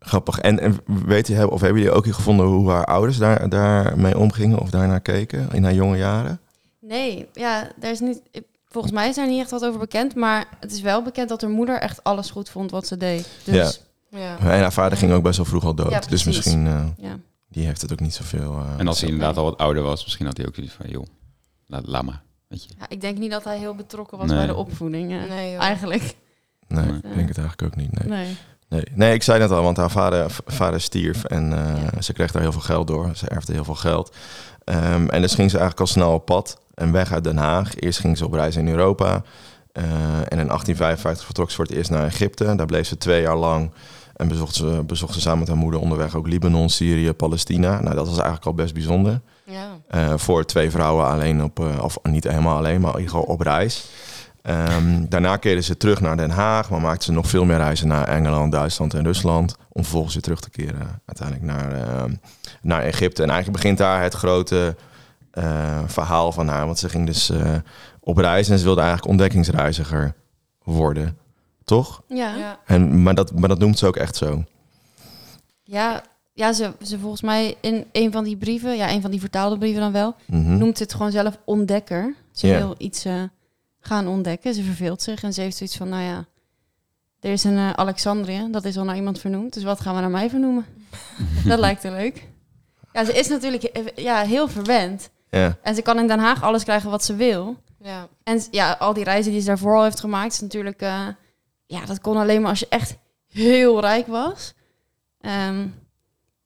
Grappig. 0.00 0.38
En, 0.38 0.60
en 0.60 0.76
weet 1.06 1.26
je, 1.26 1.50
of 1.50 1.60
hebben 1.60 1.82
jullie 1.82 1.96
ook 1.96 2.06
gevonden 2.06 2.46
hoe 2.46 2.70
haar 2.70 2.84
ouders 2.84 3.18
daar, 3.18 3.48
daarmee 3.48 4.18
omgingen 4.18 4.58
of 4.58 4.70
daarnaar 4.70 5.00
keken 5.00 5.48
in 5.52 5.64
haar 5.64 5.74
jonge 5.74 5.96
jaren? 5.96 6.40
Nee, 6.80 7.28
ja, 7.32 7.68
daar 7.80 7.90
is 7.90 8.00
niet... 8.00 8.20
Volgens 8.68 8.92
mij 8.92 9.08
is 9.08 9.14
daar 9.14 9.28
niet 9.28 9.40
echt 9.40 9.50
wat 9.50 9.64
over 9.64 9.78
bekend. 9.80 10.14
Maar 10.14 10.46
het 10.60 10.72
is 10.72 10.80
wel 10.80 11.02
bekend 11.02 11.28
dat 11.28 11.40
haar 11.40 11.50
moeder 11.50 11.80
echt 11.80 12.04
alles 12.04 12.30
goed 12.30 12.48
vond 12.48 12.70
wat 12.70 12.86
ze 12.86 12.96
deed. 12.96 13.28
Dus 13.44 13.80
Ja. 14.10 14.38
En 14.38 14.46
haar 14.60 14.72
vader 14.72 14.98
ging 14.98 15.12
ook 15.12 15.22
best 15.22 15.36
wel 15.36 15.46
vroeg 15.46 15.64
al 15.64 15.74
dood. 15.74 15.90
Ja, 15.90 16.00
dus 16.00 16.24
misschien, 16.24 16.66
eh, 16.66 16.86
ja. 16.98 17.18
die 17.48 17.66
heeft 17.66 17.80
het 17.82 17.92
ook 17.92 18.00
niet 18.00 18.14
zoveel... 18.14 18.52
eh, 18.58 18.74
En 18.78 18.88
als 18.88 19.00
hij 19.00 19.10
inderdaad 19.10 19.36
al 19.36 19.44
wat 19.44 19.58
ouder 19.58 19.82
was, 19.82 20.04
misschien 20.04 20.26
had 20.26 20.36
hij 20.36 20.46
ook 20.46 20.54
zoiets 20.54 20.72
van, 20.72 20.88
joh, 20.90 21.04
laat, 21.66 21.86
laat 21.86 22.04
maar. 22.04 22.22
Weet 22.48 22.64
je. 22.64 22.70
ja, 22.78 22.88
ik 22.88 23.00
denk 23.00 23.18
niet 23.18 23.30
dat 23.30 23.44
hij 23.44 23.58
heel 23.58 23.74
betrokken 23.74 24.18
was 24.18 24.26
Nee. 24.26 24.36
bij 24.36 24.46
de 24.46 24.54
opvoeding. 24.54 25.08
Nee, 25.28 25.52
joh. 25.52 25.62
Eigenlijk. 25.62 26.14
Nee, 26.68 26.84
Nee. 26.84 26.94
ik 26.96 27.14
denk 27.14 27.28
het 27.28 27.38
eigenlijk 27.38 27.62
ook 27.62 27.76
niet. 27.76 28.04
Nee. 28.04 28.18
Nee. 28.24 28.36
Nee. 28.68 28.84
nee, 28.94 29.14
ik 29.14 29.22
zei 29.22 29.38
net 29.38 29.50
al, 29.50 29.62
want 29.62 29.76
haar 29.76 29.90
vader, 29.90 30.26
vader 30.46 30.80
stierf 30.80 31.24
en 31.24 31.52
eh, 31.52 31.82
Ja. 31.92 32.00
ze 32.02 32.12
kreeg 32.12 32.30
daar 32.32 32.42
heel 32.42 32.52
veel 32.52 32.60
geld 32.60 32.86
door. 32.86 33.10
Ze 33.14 33.28
erfde 33.28 33.52
heel 33.52 33.64
veel 33.64 33.74
geld. 33.74 34.14
Ehm, 34.64 35.08
en 35.08 35.20
dus 35.22 35.34
ging 35.34 35.50
ze 35.50 35.56
eigenlijk 35.58 35.80
al 35.88 35.94
snel 35.94 36.12
op 36.12 36.24
pad 36.24 36.60
en 36.74 36.92
weg 36.92 37.12
uit 37.12 37.24
Den 37.24 37.36
Haag. 37.36 37.74
Eerst 37.76 37.98
ging 37.98 38.18
ze 38.18 38.24
op 38.24 38.32
reis 38.32 38.56
in 38.56 38.68
Europa. 38.68 39.22
Eh, 39.72 39.82
en 40.28 40.38
in 40.38 40.46
1855 40.48 41.24
vertrok 41.24 41.50
ze 41.50 41.56
voor 41.56 41.64
het 41.64 41.74
eerst 41.74 41.90
naar 41.90 42.06
Egypte. 42.06 42.54
Daar 42.56 42.66
bleef 42.66 42.86
ze 42.86 42.98
twee 42.98 43.20
jaar 43.22 43.36
lang 43.36 43.70
en 44.16 44.28
bezocht 44.28 44.54
ze, 44.54 44.82
bezocht 44.86 45.14
ze 45.14 45.20
samen 45.20 45.38
met 45.38 45.48
haar 45.48 45.56
moeder 45.56 45.80
onderweg 45.80 46.14
ook 46.14 46.26
Libanon, 46.26 46.68
Syrië, 46.70 47.12
Palestina. 47.12 47.80
Nou, 47.80 47.94
dat 47.94 48.06
was 48.06 48.16
eigenlijk 48.16 48.46
al 48.46 48.54
best 48.54 48.74
bijzonder. 48.74 49.20
Ja. 49.44 49.68
Eh, 49.88 50.12
voor 50.16 50.44
twee 50.44 50.70
vrouwen 50.70 51.06
alleen 51.06 51.42
op, 51.42 51.60
of 51.82 51.98
niet 52.02 52.24
helemaal 52.24 52.56
alleen, 52.56 52.80
maar 52.80 52.92
in 52.94 52.98
ieder 53.00 53.14
geval 53.14 53.26
op 53.34 53.40
reis. 53.40 53.84
Ehm, 54.48 55.04
daarna 55.08 55.36
keerden 55.36 55.64
ze 55.64 55.76
terug 55.76 56.00
naar 56.00 56.16
Den 56.16 56.30
Haag, 56.30 56.70
maar 56.70 56.80
maakten 56.80 57.04
ze 57.04 57.12
nog 57.12 57.26
veel 57.28 57.44
meer 57.44 57.56
reizen 57.56 57.88
naar 57.88 58.08
Engeland, 58.08 58.52
Duitsland 58.52 58.94
en 58.94 59.04
Rusland. 59.04 59.56
Om 59.68 59.82
vervolgens 59.82 60.14
weer 60.14 60.22
terug 60.22 60.40
te 60.40 60.50
keren 60.50 61.00
uiteindelijk 61.06 61.46
naar, 61.46 61.72
ehm, 61.72 62.14
naar 62.62 62.82
Egypte. 62.82 63.22
En 63.22 63.28
eigenlijk 63.30 63.60
begint 63.62 63.78
daar 63.78 64.02
het 64.02 64.14
grote 64.14 64.76
eh, 65.30 65.78
verhaal 65.86 66.32
van 66.32 66.48
haar. 66.48 66.66
Want 66.66 66.78
ze 66.78 66.88
ging 66.88 67.06
dus 67.06 67.30
eh, 67.30 67.54
op 68.00 68.16
reis 68.16 68.48
en 68.48 68.58
ze 68.58 68.64
wilde 68.64 68.80
eigenlijk 68.80 69.10
ontdekkingsreiziger 69.10 70.14
worden. 70.64 71.18
Toch? 71.64 72.02
Ja, 72.08 72.16
ja. 72.16 72.36
Ja. 72.36 72.58
En, 72.66 73.02
maar, 73.02 73.14
dat, 73.14 73.38
maar 73.38 73.48
dat 73.48 73.58
noemt 73.58 73.78
ze 73.78 73.86
ook 73.86 73.96
echt 73.96 74.16
zo. 74.16 74.44
ja, 75.62 76.52
ze, 76.52 76.72
ze 76.82 76.98
volgens 76.98 77.22
mij 77.22 77.56
in 77.60 77.84
een 77.92 78.12
van 78.12 78.24
die 78.24 78.36
brieven, 78.36 78.76
ja, 78.76 78.90
een 78.90 79.00
van 79.02 79.10
die 79.10 79.20
vertaalde 79.20 79.58
brieven 79.58 79.80
dan 79.80 79.92
wel, 79.92 80.14
Mhm. 80.26 80.56
noemt 80.58 80.76
ze 80.76 80.82
het 80.82 80.92
gewoon 80.94 81.10
zelf 81.10 81.38
ontdekker. 81.44 82.14
Ze 82.32 82.46
Ja. 82.46 82.58
wil 82.58 82.74
iets 82.78 83.04
eh, 83.04 83.22
gaan 83.88 84.08
ontdekken. 84.08 84.54
Ze 84.54 84.62
verveelt 84.62 85.02
zich 85.02 85.22
en 85.22 85.32
ze 85.32 85.40
heeft 85.40 85.56
zoiets 85.56 85.76
van, 85.76 85.88
nou 85.88 86.02
ja, 86.02 86.26
er 87.20 87.30
is 87.32 87.44
een 87.44 87.56
eh, 87.56 87.70
Alexandrië, 87.70 88.48
dat 88.50 88.64
is 88.64 88.76
al 88.76 88.84
naar 88.84 88.96
iemand 88.96 89.20
vernoemd. 89.20 89.52
Dus 89.52 89.62
wat 89.62 89.80
gaan 89.80 89.94
we 89.94 90.00
naar 90.00 90.10
mij 90.10 90.30
vernoemen? 90.30 90.66
dat 91.46 91.58
lijkt 91.58 91.84
er 91.84 91.92
leuk. 91.92 92.26
Ja, 92.92 93.04
ze 93.04 93.12
is 93.12 93.28
natuurlijk 93.28 93.62
eh, 93.62 94.04
ja, 94.04 94.22
heel 94.22 94.48
verwend. 94.48 95.10
Ja. 95.30 95.56
En 95.62 95.74
ze 95.74 95.82
kan 95.82 95.98
in 95.98 96.06
Den 96.06 96.18
Haag 96.18 96.42
alles 96.42 96.64
krijgen 96.64 96.90
wat 96.90 97.04
ze 97.04 97.14
wil. 97.14 97.56
Ja. 97.80 98.08
En 98.22 98.42
ja, 98.50 98.72
al 98.72 98.92
die 98.92 99.04
reizen 99.04 99.32
die 99.32 99.40
ze 99.40 99.46
daarvoor 99.46 99.76
al 99.76 99.82
heeft 99.82 100.00
gemaakt, 100.00 100.32
is 100.32 100.40
natuurlijk... 100.40 100.80
eh, 100.80 101.06
ja, 101.66 101.84
dat 101.84 102.00
kon 102.00 102.16
alleen 102.16 102.40
maar 102.40 102.50
als 102.50 102.60
je 102.60 102.68
echt 102.68 102.96
heel 103.28 103.80
rijk 103.80 104.06
was. 104.06 104.54
Ehm, 105.20 105.66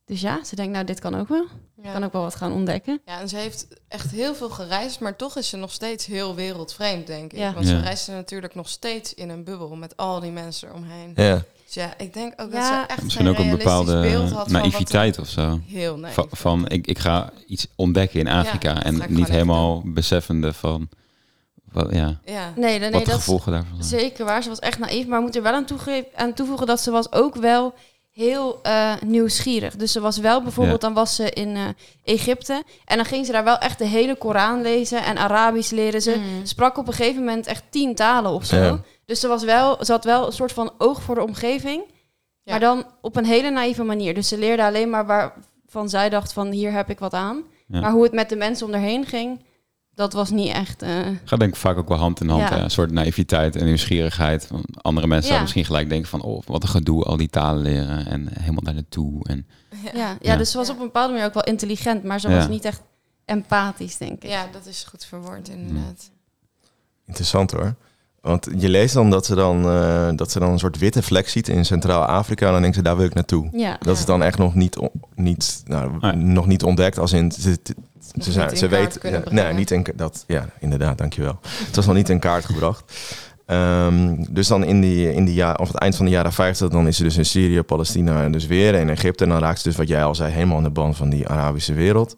dus 0.04 0.20
ja, 0.20 0.44
ze 0.44 0.56
denkt, 0.56 0.72
nou, 0.72 0.84
dit 0.84 1.00
kan 1.00 1.14
ook 1.14 1.28
wel. 1.28 1.46
Ja. 1.82 1.92
kan 1.92 2.04
ook 2.04 2.12
wel 2.12 2.22
wat 2.22 2.34
gaan 2.34 2.52
ontdekken. 2.52 3.00
Ja, 3.06 3.20
en 3.20 3.28
ze 3.28 3.36
heeft 3.36 3.66
echt 3.88 4.10
heel 4.10 4.34
veel 4.34 4.50
gereisd, 4.50 5.00
maar 5.00 5.16
toch 5.16 5.36
is 5.36 5.48
ze 5.48 5.56
nog 5.56 5.72
steeds 5.72 6.06
heel 6.06 6.34
wereldvreemd, 6.34 7.06
denk 7.06 7.32
ik. 7.32 7.38
Ja. 7.38 7.52
Want 7.52 7.66
ze 7.66 7.74
Ja. 7.74 7.80
reisde 7.80 8.12
natuurlijk 8.12 8.54
nog 8.54 8.68
steeds 8.68 9.14
in 9.14 9.28
een 9.28 9.44
bubbel 9.44 9.76
met 9.76 9.96
al 9.96 10.20
die 10.20 10.30
mensen 10.30 10.68
eromheen. 10.68 11.12
Ja. 11.16 11.42
Dus 11.64 11.74
ja, 11.74 11.94
ik 11.98 12.14
denk 12.14 12.32
ook 12.36 12.52
Ja. 12.52 12.58
dat 12.70 12.80
ze 12.80 12.86
echt 12.94 13.02
Misschien 13.02 13.26
geen 13.26 13.34
ook 13.34 13.40
een 13.44 13.50
bepaalde 13.56 14.00
beeld 14.00 14.22
had 14.22 14.30
van 14.30 14.38
wat 14.38 14.48
naïviteit 14.62 15.18
of 15.18 15.28
zo. 15.28 15.60
Heel 15.66 15.96
naïef. 15.98 16.14
Van, 16.14 16.26
van 16.30 16.68
ik, 16.68 16.86
ik 16.86 16.98
ga 16.98 17.30
iets 17.46 17.66
ontdekken 17.76 18.20
in 18.20 18.28
Afrika 18.28 18.82
en 18.82 19.02
niet 19.08 19.28
helemaal 19.28 19.82
beseffende 19.84 20.52
van 20.52 20.88
wat, 21.72 21.92
ja, 21.92 22.20
Ja. 22.24 22.52
Nee, 22.56 22.78
nee, 22.78 22.90
nee 22.90 23.04
de 23.04 23.10
gevolgen 23.10 23.52
daarvan 23.52 23.82
zijn. 23.82 24.00
zeker 24.00 24.24
waar. 24.24 24.42
Ze 24.42 24.48
was 24.48 24.58
echt 24.58 24.78
naïef, 24.78 25.06
maar 25.06 25.16
we 25.16 25.22
moeten 25.22 25.44
er 25.44 25.50
wel 25.50 25.56
aan, 25.60 26.04
aan 26.14 26.32
toevoegen 26.34 26.66
dat 26.66 26.80
ze 26.80 26.90
was 26.90 27.12
ook 27.12 27.34
wel 27.36 27.74
heel 28.12 28.58
eh, 28.62 28.92
nieuwsgierig. 29.04 29.76
Dus 29.76 29.92
ze 29.92 30.00
was 30.00 30.18
wel 30.18 30.42
bijvoorbeeld, 30.42 30.80
dan 30.80 30.94
was 30.94 31.14
ze 31.14 31.30
in 31.30 31.56
eh, 31.56 31.64
Egypte 32.04 32.62
en 32.84 32.96
dan 32.96 33.04
ging 33.04 33.26
ze 33.26 33.32
daar 33.32 33.44
wel 33.44 33.58
echt 33.58 33.78
de 33.78 33.84
hele 33.84 34.16
Koran 34.16 34.62
lezen 34.62 35.04
en 35.04 35.16
Arabisch 35.18 35.70
leren. 35.70 36.02
Ze 36.02 36.16
Mm. 36.16 36.46
sprak 36.46 36.78
op 36.78 36.86
een 36.86 36.92
gegeven 36.92 37.18
moment 37.24 37.46
echt 37.46 37.62
tien 37.70 37.94
talen 37.94 38.30
of 38.32 38.44
zo. 38.44 38.56
Ja. 38.56 38.80
Dus 39.04 39.20
ze, 39.20 39.28
was 39.28 39.44
wel, 39.44 39.84
ze 39.84 39.92
had 39.92 40.04
wel 40.04 40.26
een 40.26 40.32
soort 40.32 40.52
van 40.52 40.72
oog 40.78 41.02
voor 41.02 41.14
de 41.14 41.22
omgeving, 41.22 41.82
Ja. 42.42 42.50
maar 42.50 42.60
dan 42.60 42.84
op 43.00 43.16
een 43.16 43.24
hele 43.24 43.50
naïeve 43.50 43.82
manier. 43.82 44.14
Dus 44.14 44.28
ze 44.28 44.38
leerde 44.38 44.64
alleen 44.64 44.90
maar 44.90 45.06
waarvan 45.06 45.88
zij 45.88 46.08
dacht 46.08 46.32
van 46.32 46.50
hier 46.50 46.72
heb 46.72 46.90
ik 46.90 46.98
wat 46.98 47.12
aan. 47.12 47.42
Ja. 47.66 47.80
Maar 47.80 47.90
hoe 47.92 48.02
het 48.02 48.12
met 48.12 48.28
de 48.28 48.36
mensen 48.36 48.66
om 48.66 48.72
haar 48.72 48.82
heen 48.82 49.06
ging, 49.06 49.44
dat 49.94 50.12
was 50.12 50.30
niet 50.30 50.52
echt... 50.52 50.82
eh, 50.82 51.06
Gaat 51.24 51.38
denk 51.38 51.52
ik 51.52 51.56
vaak 51.60 51.76
ook 51.76 51.88
wel 51.88 51.98
hand 51.98 52.20
in 52.20 52.28
hand. 52.28 52.48
Ja. 52.48 52.62
Een 52.62 52.70
soort 52.70 52.90
naïviteit 52.90 53.56
en 53.56 53.64
nieuwsgierigheid. 53.64 54.46
Van 54.46 54.64
andere 54.80 55.06
mensen 55.06 55.30
Ja. 55.30 55.36
zouden 55.36 55.42
misschien 55.42 55.64
gelijk 55.64 55.88
denken 55.88 56.08
van... 56.08 56.22
oh, 56.22 56.42
wat 56.46 56.62
een 56.62 56.68
gedoe, 56.68 57.04
al 57.04 57.16
die 57.16 57.28
talen 57.30 57.62
leren 57.62 58.06
en 58.06 58.28
helemaal 58.40 58.62
daar 58.62 58.74
naartoe. 58.74 59.24
En, 59.28 59.46
Ja, 59.84 59.90
ja, 59.94 60.16
Ja. 60.20 60.36
dus 60.36 60.50
ze 60.50 60.56
was 60.56 60.66
Ja. 60.66 60.72
op 60.72 60.78
een 60.78 60.84
bepaalde 60.86 61.12
manier 61.12 61.26
ook 61.28 61.34
wel 61.34 61.44
intelligent, 61.44 62.04
maar 62.04 62.20
ze 62.20 62.28
Ja. 62.28 62.36
was 62.36 62.48
niet 62.48 62.64
echt 62.64 62.80
empathisch, 63.24 63.96
denk 63.96 64.22
ik. 64.22 64.30
ja, 64.30 64.46
dat 64.52 64.66
is 64.66 64.84
goed 64.88 65.04
verwoord 65.04 65.48
inderdaad. 65.48 66.10
Interessant 67.06 67.50
hoor. 67.50 67.74
Want 68.22 68.48
je 68.58 68.68
leest 68.68 68.94
dan 68.94 69.10
dat 69.10 69.26
ze 69.26 69.34
dan, 69.34 69.64
eh, 69.68 70.08
dat 70.16 70.30
ze 70.30 70.38
dan 70.38 70.50
een 70.50 70.58
soort 70.58 70.78
witte 70.78 71.02
vlek 71.02 71.28
ziet 71.28 71.48
in 71.48 71.64
Centraal-Afrika. 71.64 72.46
En 72.46 72.52
dan 72.52 72.60
denkt 72.60 72.76
ze, 72.76 72.82
daar 72.82 72.96
wil 72.96 73.06
ik 73.06 73.14
naartoe. 73.14 73.48
Ja, 73.52 73.76
Dat 73.80 73.96
is 73.96 74.04
dan 74.04 74.22
echt 74.22 74.38
nog 74.38 74.54
niet, 74.54 74.76
niet, 75.14 75.62
nou, 75.66 75.92
Nee. 76.00 76.12
nog 76.12 76.46
niet 76.46 76.62
ontdekt. 76.62 76.98
Als 76.98 77.12
in, 77.12 77.32
ze, 77.32 77.40
ze, 77.40 77.58
ze, 78.20 78.32
zijn, 78.32 78.48
niet 78.48 78.58
ze 78.58 78.64
in 78.64 78.70
kaart 78.70 78.98
weet, 79.02 79.30
nee, 79.30 79.52
niet 79.52 79.70
in, 79.70 79.86
dat, 79.94 80.24
ja, 80.26 80.48
inderdaad, 80.60 80.98
dankjewel. 80.98 81.38
Het 81.66 81.76
was 81.76 81.86
nog 81.86 81.94
niet 81.94 82.08
in 82.08 82.18
kaart 82.18 82.44
gebracht. 82.44 82.92
Ehm, 83.46 84.24
dus 84.30 84.46
dan 84.48 84.64
in, 84.64 84.80
die, 84.80 85.12
in 85.12 85.24
die 85.24 85.34
jaar, 85.34 85.58
of 85.58 85.68
het 85.68 85.76
eind 85.76 85.96
van 85.96 86.04
de 86.04 86.10
jaren 86.10 86.32
50, 86.32 86.68
dan 86.68 86.86
is 86.86 86.96
ze 86.96 87.02
dus 87.02 87.16
in 87.16 87.24
Syrië, 87.26 87.62
Palestina 87.62 88.22
en 88.22 88.32
dus 88.32 88.46
weer 88.46 88.74
in 88.74 88.88
Egypte. 88.90 89.24
En 89.24 89.30
dan 89.30 89.38
raakt 89.38 89.60
ze 89.60 89.68
dus, 89.68 89.76
wat 89.76 89.88
jij 89.88 90.04
al 90.04 90.14
zei, 90.14 90.32
helemaal 90.32 90.56
in 90.56 90.62
de 90.62 90.70
band 90.70 90.96
van 90.96 91.08
die 91.10 91.28
Arabische 91.28 91.72
wereld. 91.74 92.14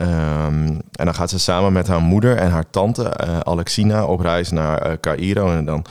Ehm, 0.00 0.66
en 0.92 1.04
dan 1.04 1.14
gaat 1.14 1.30
ze 1.30 1.38
samen 1.38 1.72
met 1.72 1.86
haar 1.86 2.00
moeder 2.00 2.36
en 2.36 2.50
haar 2.50 2.70
tante 2.70 3.02
eh, 3.02 3.40
Alexina 3.40 4.04
op 4.04 4.20
reis 4.20 4.50
naar 4.50 4.78
eh 4.78 4.92
Cairo. 5.00 5.50
En 5.50 5.64
dan 5.64 5.84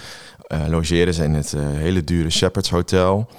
eh, 0.48 0.68
logeren 0.68 1.14
ze 1.14 1.24
in 1.24 1.34
het 1.34 1.56
hele 1.58 2.04
dure 2.04 2.30
Shepherd's 2.30 2.70
Hotel. 2.70 3.30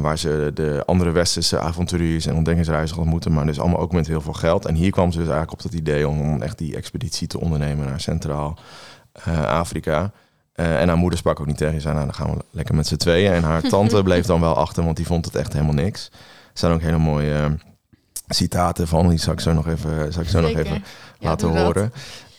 Waar 0.00 0.18
ze 0.18 0.50
de 0.54 0.82
andere 0.86 1.10
westerse 1.10 1.58
avonturiers 1.58 2.26
en 2.26 2.34
ontdekkingsreizigers 2.34 3.00
ontmoeten. 3.00 3.32
Maar 3.32 3.46
dus 3.46 3.60
allemaal 3.60 3.80
ook 3.80 3.92
met 3.92 4.06
heel 4.06 4.20
veel 4.20 4.32
geld. 4.32 4.66
En 4.66 4.74
hier 4.74 4.90
kwam 4.90 5.12
ze 5.12 5.18
dus 5.18 5.28
eigenlijk 5.28 5.64
op 5.64 5.70
dat 5.70 5.80
idee 5.80 6.08
om, 6.08 6.20
om 6.20 6.42
echt 6.42 6.58
die 6.58 6.76
expeditie 6.76 7.26
te 7.26 7.40
ondernemen 7.40 7.86
naar 7.86 8.00
Centraal-Afrika. 8.00 10.10
En 10.52 10.88
haar 10.88 10.96
moeder 10.96 11.18
sprak 11.18 11.40
ook 11.40 11.46
niet 11.46 11.56
tegen. 11.56 11.74
Ze 11.74 11.80
zei, 11.80 11.94
nou, 11.94 12.06
dan 12.06 12.14
gaan 12.14 12.30
we 12.30 12.36
lekker 12.50 12.74
met 12.74 12.86
z'n 12.86 12.96
tweeën. 12.96 13.32
En 13.32 13.42
haar 13.42 13.62
tante 13.62 14.02
bleef 14.08 14.26
dan 14.26 14.40
wel 14.40 14.56
achter, 14.56 14.84
want 14.84 14.96
die 14.96 15.06
vond 15.06 15.24
het 15.24 15.34
echt 15.34 15.52
helemaal 15.52 15.74
niks. 15.74 16.10
Er 16.12 16.18
zijn 16.52 16.72
ook 16.72 16.80
hele 16.80 16.98
mooie 16.98 17.58
citaten 18.28 18.88
van. 18.88 19.08
Die 19.08 19.18
zal 19.18 19.32
ik 19.32 19.40
zo 19.40 19.52
nog 19.52 19.68
even, 19.68 20.12
zal 20.12 20.22
ik 20.22 20.28
zo 20.28 20.40
nog 20.40 20.50
even 20.50 20.74
Ja, 20.74 21.28
laten 21.28 21.48
horen. 21.64 21.92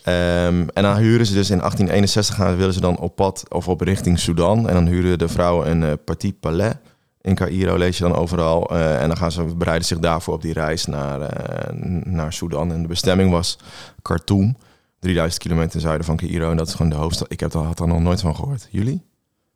Ehm, 0.03 0.67
en 0.73 0.83
dan 0.83 0.97
huren 0.97 1.25
ze 1.25 1.33
dus 1.33 1.49
in 1.49 1.59
1861 1.59 2.35
gaan, 2.35 2.55
willen 2.57 2.73
ze 2.73 2.81
dan 2.81 2.97
op 2.97 3.15
pad 3.15 3.43
of 3.49 3.67
op 3.67 3.81
richting 3.81 4.19
Sudan. 4.19 4.67
En 4.67 4.73
dan 4.73 4.87
huren 4.87 5.17
de 5.17 5.27
vrouwen 5.27 5.69
een 5.69 5.83
eh 5.83 5.91
Petit 6.05 6.39
Palais. 6.39 6.73
In 7.21 7.35
Cairo 7.35 7.77
lees 7.77 7.97
je 7.97 8.03
dan 8.03 8.15
overal. 8.15 8.69
Eh, 8.69 9.01
en 9.01 9.07
dan 9.07 9.17
gaan 9.17 9.31
ze 9.31 9.43
bereiden 9.43 9.87
zich 9.87 9.99
daarvoor 9.99 10.33
op 10.33 10.41
die 10.41 10.53
reis 10.53 10.85
naar, 10.85 11.21
eh, 11.21 11.73
naar 12.03 12.33
Sudan. 12.33 12.71
En 12.71 12.81
de 12.81 12.87
bestemming 12.87 13.31
was 13.31 13.57
Khartoum. 14.01 14.57
3000 14.99 15.41
kilometer 15.43 15.71
ten 15.71 15.81
zuiden 15.81 16.05
van 16.05 16.17
Cairo. 16.17 16.51
En 16.51 16.57
dat 16.57 16.67
is 16.67 16.73
gewoon 16.73 16.91
de 16.91 16.97
hoofdstad. 16.97 17.31
Ik 17.31 17.39
heb 17.39 17.51
daar, 17.51 17.63
had 17.63 17.77
daar 17.77 17.87
nog 17.87 17.99
nooit 17.99 18.21
van 18.21 18.35
gehoord. 18.35 18.67
Jullie? 18.69 19.01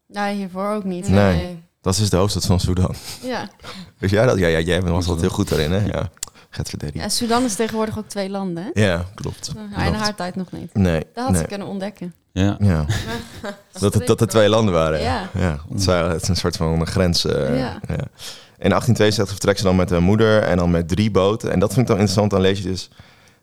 Nee, 0.07 0.35
hiervoor 0.35 0.69
ook 0.69 0.83
niet. 0.83 1.07
Nee. 1.07 1.63
Dat 1.81 1.93
is 1.93 1.99
dus 1.99 2.09
de 2.09 2.17
hoofdstad 2.17 2.45
van 2.45 2.59
Sudan. 2.59 2.95
Ja. 3.21 3.49
Weet 3.99 4.09
jij 4.09 4.25
dat? 4.25 4.37
Ja, 4.37 4.47
ja 4.47 4.59
jij 4.59 4.81
was 4.81 5.07
altijd 5.07 5.21
heel 5.21 5.35
goed 5.35 5.49
daarin, 5.49 5.71
hè? 5.71 5.85
Ja. 5.85 6.09
Getverderi. 6.55 6.99
ja, 6.99 7.09
Sudan 7.09 7.43
is 7.43 7.55
tegenwoordig 7.55 7.97
ook 7.97 8.07
twee 8.07 8.29
landen. 8.29 8.63
hè? 8.73 8.81
Ja, 8.83 9.05
klopt. 9.15 9.51
In 9.77 9.93
haar 9.93 10.15
tijd 10.15 10.35
nog 10.35 10.51
niet. 10.51 10.73
Nee. 10.73 11.03
Dat 11.13 11.23
had 11.23 11.31
nee. 11.33 11.41
ze 11.41 11.47
kunnen 11.47 11.67
ontdekken. 11.67 12.13
Ja. 12.31 12.55
Ja. 12.59 12.85
dat, 13.79 13.93
het, 13.93 14.07
dat 14.07 14.21
er 14.21 14.27
twee 14.27 14.49
landen 14.49 14.73
waren. 14.73 15.01
Ja. 15.01 15.29
ja. 15.33 15.57
Het, 15.69 15.79
is, 15.79 15.85
het 15.85 16.21
is 16.21 16.27
een 16.27 16.35
soort 16.35 16.55
van 16.57 16.67
een 16.79 16.87
grens. 16.87 17.25
eh, 17.25 17.33
Ja. 17.59 17.79
ja. 17.87 18.07
In 18.57 18.69
1862 18.69 19.27
vertrekt 19.29 19.57
ze 19.59 19.63
dan 19.65 19.75
met 19.75 19.89
haar 19.89 20.01
moeder 20.01 20.41
en 20.43 20.57
dan 20.57 20.71
met 20.71 20.87
drie 20.87 21.11
boten. 21.11 21.51
En 21.51 21.59
dat 21.59 21.69
vind 21.73 21.81
ik 21.81 21.87
dan 21.87 21.95
interessant. 21.97 22.31
Dan 22.31 22.41
lees 22.41 22.57
je 22.59 22.63
dus 22.69 22.89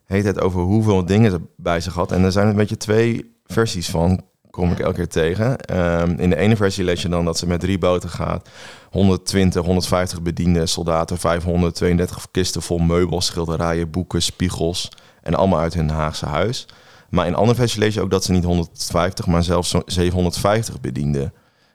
hele 0.07 0.23
tijd 0.23 0.41
over 0.41 0.61
hoeveel 0.61 1.05
dingen 1.05 1.31
ze 1.31 1.41
bij 1.57 1.81
zich 1.81 1.95
had. 1.95 2.13
En 2.13 2.25
er 2.25 2.33
zijn 2.33 2.47
een 2.49 2.57
beetje 2.57 2.77
twee 2.77 3.37
versies 3.47 3.89
van, 3.91 4.23
kom 4.51 4.73
ik 4.73 4.79
elke 4.79 4.97
keer 4.97 5.09
tegen. 5.09 5.59
Ehm, 5.59 6.15
in 6.19 6.31
de 6.31 6.37
ene 6.37 6.57
versie 6.57 6.85
lees 6.85 7.03
je 7.03 7.09
dan 7.09 7.25
dat 7.25 7.39
ze 7.39 7.47
met 7.47 7.61
drie 7.61 7.79
boten 7.79 8.09
gaat. 8.09 8.49
120, 8.91 9.65
150 9.65 10.23
bediende 10.23 10.67
soldaten, 10.67 11.19
532 11.19 12.27
kisten 12.31 12.63
vol 12.63 12.79
meubels, 12.79 13.27
schilderijen, 13.27 13.91
boeken, 13.91 14.23
spiegels. 14.23 14.89
En 15.23 15.35
allemaal 15.35 15.61
uit 15.61 15.75
hun 15.75 15.91
Haagse 15.91 16.27
huis. 16.27 16.67
Maar 17.09 17.27
in 17.27 17.35
andere 17.35 17.59
versie 17.59 17.81
lees 17.81 17.95
je 17.95 18.01
ook 18.01 18.11
dat 18.11 18.25
ze 18.25 18.33
niet 18.33 18.45
150, 18.45 19.27
maar 19.27 19.43
zelfs 19.43 19.69
zo'n 19.69 19.83
750 19.87 20.81
bedienden 20.81 21.33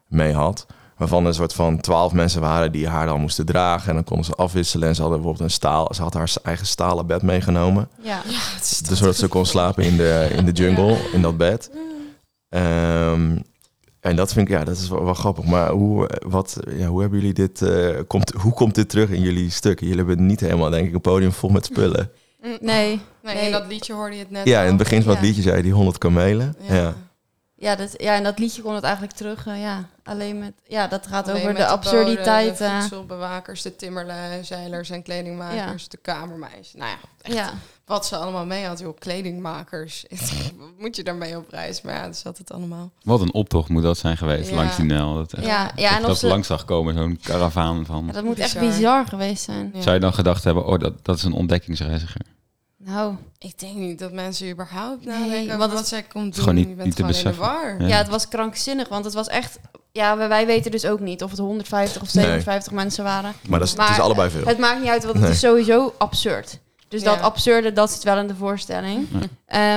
mee 0.08 0.34
had. 0.34 0.66
Waarvan 0.98 1.22
er 1.22 1.28
een 1.28 1.34
soort 1.34 1.54
van 1.54 1.80
12 1.82 2.14
mensen 2.14 2.42
waren 2.42 2.72
die 2.72 2.88
haar 2.88 3.06
dan 3.06 3.22
moesten 3.22 3.46
dragen. 3.46 3.90
En 3.90 3.94
dan 3.94 4.04
konden 4.04 4.26
ze 4.26 4.34
afwisselen. 4.34 4.88
En 4.88 4.96
ze 4.96 5.02
hadden 5.02 5.20
bijvoorbeeld 5.20 5.50
een 5.50 5.56
staal. 5.56 5.94
Ze 5.94 6.02
had 6.02 6.14
haar 6.14 6.34
eigen 6.44 6.66
stalen 6.66 7.08
bed 7.08 7.22
meegenomen. 7.22 7.90
Ja. 8.02 8.22
Dus 8.88 9.00
zodat 9.00 9.16
ze 9.16 9.28
kon 9.28 9.46
slapen 9.46 9.84
in 9.84 9.98
de, 9.98 10.30
in 10.36 10.46
de 10.46 10.52
jungle, 10.52 10.98
in 11.14 11.22
dat 11.22 11.38
bed. 11.38 11.70
Ehm, 12.56 13.38
en 14.00 14.16
dat 14.16 14.34
vind 14.34 14.48
ik, 14.50 14.54
ja, 14.54 14.64
dat 14.64 14.78
is 14.78 14.90
wel, 14.90 15.04
wel 15.04 15.14
grappig. 15.14 15.46
Maar 15.46 15.70
hoe, 15.72 16.10
wat, 16.28 16.58
ja, 16.78 16.88
hoe 16.88 17.02
hebben 17.02 17.20
jullie 17.20 17.34
dit, 17.34 17.62
eh, 17.62 17.90
komt, 18.08 18.32
hoe 18.32 18.54
komt 18.54 18.76
dit 18.76 18.90
terug 18.90 19.10
in 19.10 19.22
jullie 19.22 19.50
stukken? 19.50 19.88
Jullie 19.88 20.06
hebben 20.06 20.26
niet 20.26 20.40
helemaal, 20.40 20.70
denk 20.70 20.88
ik, 20.88 20.94
een 20.94 21.02
podium 21.02 21.32
vol 21.32 21.50
met 21.50 21.66
spullen. 21.66 22.12
Nee. 22.42 22.58
Nee, 22.62 23.00
Nee. 23.24 23.46
in 23.46 23.52
dat 23.52 23.68
liedje 23.68 23.94
hoorde 23.94 24.14
je 24.16 24.22
het 24.22 24.32
net 24.32 24.46
Ja, 24.48 24.62
in 24.62 24.68
het 24.68 24.78
begin 24.78 25.02
van 25.04 25.12
het 25.12 25.20
Ja. 25.22 25.26
liedje 25.28 25.42
zei 25.42 25.58
je 25.58 25.64
die 25.64 25.72
100 25.74 25.98
kamelen. 25.98 26.56
Ja. 26.68 26.76
Ja. 26.76 26.94
Ja, 27.66 27.76
dat, 27.76 27.94
ja, 27.98 28.16
en 28.16 28.24
dat 28.24 28.40
liedje 28.40 28.62
kon 28.62 28.74
het 28.76 28.84
eigenlijk 28.84 29.14
terug. 29.14 29.48
eh, 29.48 29.62
ja, 29.62 29.86
alleen 30.04 30.40
met. 30.40 30.54
Ja, 30.68 30.88
dat 30.88 31.08
gaat 31.08 31.24
Alleen 31.28 31.36
over 31.42 31.48
met 31.54 31.58
de 31.62 31.68
absurditeit. 31.68 32.50
boden, 32.52 32.68
eh, 32.68 32.74
de 32.76 32.80
voedselbewakers, 32.80 33.62
de 33.62 33.76
timmerlui, 33.76 34.44
zeilers 34.44 34.90
en 34.90 35.04
kledingmakers, 35.04 35.88
de 35.88 35.98
kamermeisjes. 35.98 36.74
Nou 36.74 36.90
ja, 36.90 36.98
echt 37.22 37.36
ja. 37.36 37.54
wat 37.86 38.06
ze 38.06 38.16
allemaal 38.18 38.46
mee 38.46 38.66
had, 38.66 38.80
joh, 38.80 38.98
kledingmakers. 39.00 40.06
Wat 40.60 40.70
moet 40.80 40.96
je 40.96 41.04
daarmee 41.04 41.38
op 41.38 41.50
reis? 41.50 41.82
Maar 41.82 41.94
ja, 41.94 42.04
dat 42.06 42.18
zat 42.18 42.38
het 42.38 42.52
allemaal. 42.52 42.92
Wat 43.04 43.22
een 43.22 43.34
optocht 43.34 43.70
moet 43.70 43.84
dat 43.84 43.98
zijn 43.98 44.18
geweest 44.18 44.50
Ja. 44.50 44.56
langs 44.56 44.76
die 44.76 44.86
Nijl. 44.86 45.14
Dat, 45.16 45.34
echt- 45.34 45.46
Ja, 45.46 45.72
ja, 45.76 45.90
dat 45.90 46.02
en 46.02 46.08
dat 46.08 46.18
ze, 46.18 46.28
langs 46.28 46.48
zag 46.48 46.66
komen, 46.66 46.94
zo'n 46.96 47.20
karavaan 47.24 47.86
van... 47.86 48.04
ja, 48.06 48.12
dat 48.12 48.24
moet 48.24 48.40
echt 48.40 48.54
Bizar. 48.60 48.70
bizar 48.76 49.06
geweest 49.06 49.44
zijn. 49.44 49.72
Ja. 49.74 49.82
Zou 49.82 49.96
je 49.96 50.02
dan 50.02 50.14
gedacht 50.14 50.44
hebben, 50.44 50.66
oh, 50.66 50.80
dat, 50.80 50.94
dat 51.06 51.18
is 51.18 51.24
een 51.24 51.34
ontdekkingsreiziger? 51.34 52.22
Nou, 52.86 53.16
Ik 53.40 53.60
denk 53.60 53.76
niet 53.76 54.00
dat 54.00 54.12
mensen 54.12 54.50
überhaupt 54.50 55.06
Nee, 55.06 55.20
nadenken 55.20 55.48
want 55.48 55.52
over 55.60 55.64
het- 55.64 55.74
wat 55.74 55.88
zij 55.88 56.04
komt 56.04 56.34
doen. 56.36 56.44
gewoon 56.44 56.56
niet- 56.56 56.68
je 56.68 56.74
bent 56.76 56.86
niet 56.88 56.96
te 56.96 57.02
gewoon 57.04 57.18
in 57.18 57.24
de 57.24 57.30
beseffen. 57.30 57.54
war. 57.62 57.82
Ja. 57.82 57.88
ja. 57.88 57.98
het 57.98 58.08
was 58.08 58.28
krankzinnig, 58.28 58.88
want 58.88 59.06
het 59.06 59.14
was 59.14 59.28
echt. 59.28 59.60
Ja, 59.92 60.18
wij- 60.18 60.28
wij 60.28 60.46
weten 60.46 60.72
dus 60.72 60.86
ook 60.86 61.00
niet 61.00 61.24
of 61.24 61.30
het 61.30 61.40
150 61.40 62.02
of 62.02 62.14
Nee. 62.14 62.24
750 62.24 62.74
mensen 62.74 63.04
waren. 63.04 63.34
Maar, 63.48 63.60
dat 63.60 63.68
is, 63.68 63.74
het 63.78 63.90
is 63.90 64.00
allebei 64.00 64.30
veel. 64.30 64.46
Het 64.46 64.58
maakt 64.58 64.80
niet 64.80 64.90
uit, 64.90 65.02
want 65.04 65.14
het 65.16 65.24
Nee. 65.24 65.32
is 65.34 65.40
sowieso 65.40 65.94
absurd. 65.98 66.60
Dus 66.88 67.02
Ja. 67.02 67.14
dat 67.16 67.22
absurde, 67.24 67.74
dat 67.74 67.92
zit 67.92 68.04
wel 68.04 68.18
in 68.18 68.28
de 68.28 68.36
voorstelling. 68.36 69.08
Ja. 69.12 69.20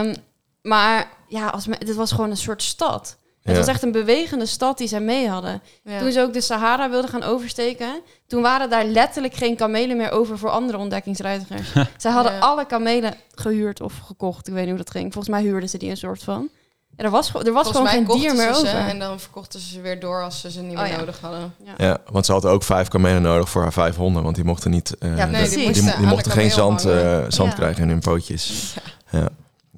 Ehm, 0.03 0.15
maar 0.63 1.09
ja, 1.29 1.47
als 1.49 1.67
me, 1.67 1.77
dit 1.79 1.95
was 1.95 2.11
gewoon 2.13 2.31
een 2.31 2.37
soort 2.37 2.63
stad. 2.63 3.17
Het 3.49 3.57
Ja. 3.57 3.63
was 3.63 3.73
echt 3.75 3.83
een 3.83 3.93
bewegende 3.93 4.47
stad 4.47 4.79
die 4.79 4.89
zij 4.89 5.01
mee 5.01 5.29
hadden. 5.29 5.63
Ja. 5.83 5.99
Toen 5.99 6.13
ze 6.13 6.21
ook 6.21 6.33
de 6.33 6.41
Sahara 6.41 6.91
wilden 6.91 7.11
gaan 7.11 7.23
oversteken, 7.23 8.01
toen 8.27 8.43
waren 8.43 8.71
daar 8.71 8.85
letterlijk 8.85 9.35
geen 9.35 9.57
kamelen 9.57 9.97
meer 9.97 10.11
over 10.11 10.39
voor 10.39 10.51
andere 10.51 10.79
ontdekkingsreizigers. 10.79 11.73
Zij 11.97 12.11
hadden 12.11 12.33
Ja. 12.33 12.39
alle 12.39 12.67
kamelen 12.67 13.15
gehuurd 13.35 13.81
of 13.81 13.93
gekocht. 14.07 14.47
Ik 14.49 14.53
weet 14.53 14.63
niet 14.67 14.75
hoe 14.75 14.85
dat 14.85 14.91
ging. 14.91 15.13
Volgens 15.13 15.35
mij 15.35 15.43
huurden 15.43 15.69
ze 15.69 15.79
die 15.79 15.91
een 15.91 15.97
soort 15.97 16.23
van. 16.23 16.49
Ja, 16.97 17.05
er 17.05 17.11
was, 17.11 17.31
gewoon- 17.31 17.47
er 17.47 17.53
was 17.53 17.63
Volgens 17.71 17.91
gewoon 17.91 18.07
geen 18.07 18.21
dier 18.21 18.35
meer 18.35 18.55
ze 18.55 18.59
over. 18.61 18.69
ze 18.71 18.77
en 18.77 18.99
dan 18.99 19.21
verkochten 19.21 19.61
ze 19.61 19.69
ze 19.69 19.81
weer 19.81 20.01
door 20.01 20.23
als 20.23 20.41
ze 20.41 20.51
ze 20.51 20.61
niet 20.61 20.75
meer 20.75 20.85
Oh 20.85 20.91
ja. 20.91 20.97
nodig 20.97 21.21
hadden. 21.21 21.55
Ja, 21.77 21.99
want 22.11 22.27
ze 22.27 22.33
hadden 22.33 22.51
ook 22.51 22.63
vijf 22.63 22.89
kamelen 22.89 23.23
nodig 23.23 23.49
voor 23.49 23.63
haar 23.63 23.73
vijf 23.73 23.97
honden. 23.97 24.23
Want 24.23 24.35
die 24.35 24.45
mochten 24.45 24.71
niet. 24.71 24.99
eh, 24.99 25.17
Ja, 25.17 25.25
nee, 25.27 25.49
die 25.49 25.57
die, 25.57 25.67
moesten 25.67 25.85
die 25.85 25.95
aan 25.95 26.01
de 26.03 26.07
mochten 26.07 26.33
geen 26.33 26.51
zand, 26.51 26.85
eh, 26.85 27.19
zand 27.29 27.51
Ja. 27.51 27.55
krijgen 27.57 27.83
in 27.83 27.89
hun 27.89 27.99
pootjes. 28.01 28.75
Ja. 29.11 29.29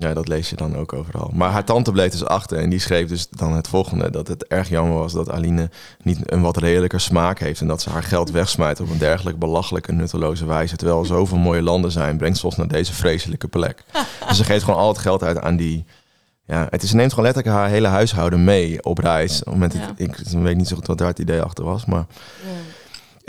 Ja, 0.00 0.14
dat 0.14 0.28
lees 0.28 0.50
je 0.50 0.56
dan 0.56 0.76
ook 0.76 0.92
overal. 0.92 1.30
Maar 1.34 1.50
haar 1.50 1.64
tante 1.64 1.92
bleef 1.92 2.10
dus 2.10 2.24
achter 2.24 2.58
en 2.58 2.70
die 2.70 2.78
schreef 2.78 3.08
dus 3.08 3.28
dan 3.28 3.52
het 3.52 3.68
volgende: 3.68 4.10
dat 4.10 4.28
het 4.28 4.46
erg 4.46 4.68
jammer 4.68 4.98
was 4.98 5.12
dat 5.12 5.30
Aline 5.30 5.70
niet 6.02 6.32
een 6.32 6.40
wat 6.42 6.56
redelijker 6.56 7.00
smaak 7.00 7.38
heeft. 7.38 7.60
En 7.60 7.66
dat 7.66 7.82
ze 7.82 7.90
haar 7.90 8.02
geld 8.02 8.30
wegsmijt 8.30 8.80
op 8.80 8.90
een 8.90 8.98
dergelijk 8.98 9.38
belachelijke, 9.38 9.92
nutteloze 9.92 10.46
wijze. 10.46 10.76
Terwijl 10.76 11.00
er 11.00 11.06
zoveel 11.06 11.38
mooie 11.38 11.62
landen 11.62 11.90
zijn, 11.92 12.16
brengt 12.16 12.38
ze 12.38 12.46
ons 12.46 12.56
naar 12.56 12.68
deze 12.68 12.92
vreselijke 12.94 13.48
plek. 13.48 13.84
dus 14.28 14.36
ze 14.36 14.44
geeft 14.44 14.64
gewoon 14.64 14.80
al 14.80 14.88
het 14.88 14.98
geld 14.98 15.22
uit 15.22 15.40
aan 15.40 15.56
die. 15.56 15.84
Ja, 16.46 16.66
het 16.70 16.82
is, 16.82 16.90
ze 16.90 16.96
neemt 16.96 17.10
gewoon 17.10 17.24
letterlijk 17.24 17.56
haar 17.56 17.68
hele 17.68 17.88
huishouden 17.88 18.44
mee 18.44 18.84
op 18.84 18.98
reis. 18.98 19.38
Op 19.38 19.44
het 19.44 19.52
moment, 19.52 19.72
Ja. 19.72 19.92
ik, 19.96 20.18
ik 20.18 20.38
weet 20.38 20.56
niet 20.56 20.68
zo 20.68 20.76
goed 20.76 20.86
wat 20.86 20.98
daar 20.98 21.08
het 21.08 21.18
idee 21.18 21.40
achter 21.42 21.64
was, 21.64 21.84
maar 21.84 22.06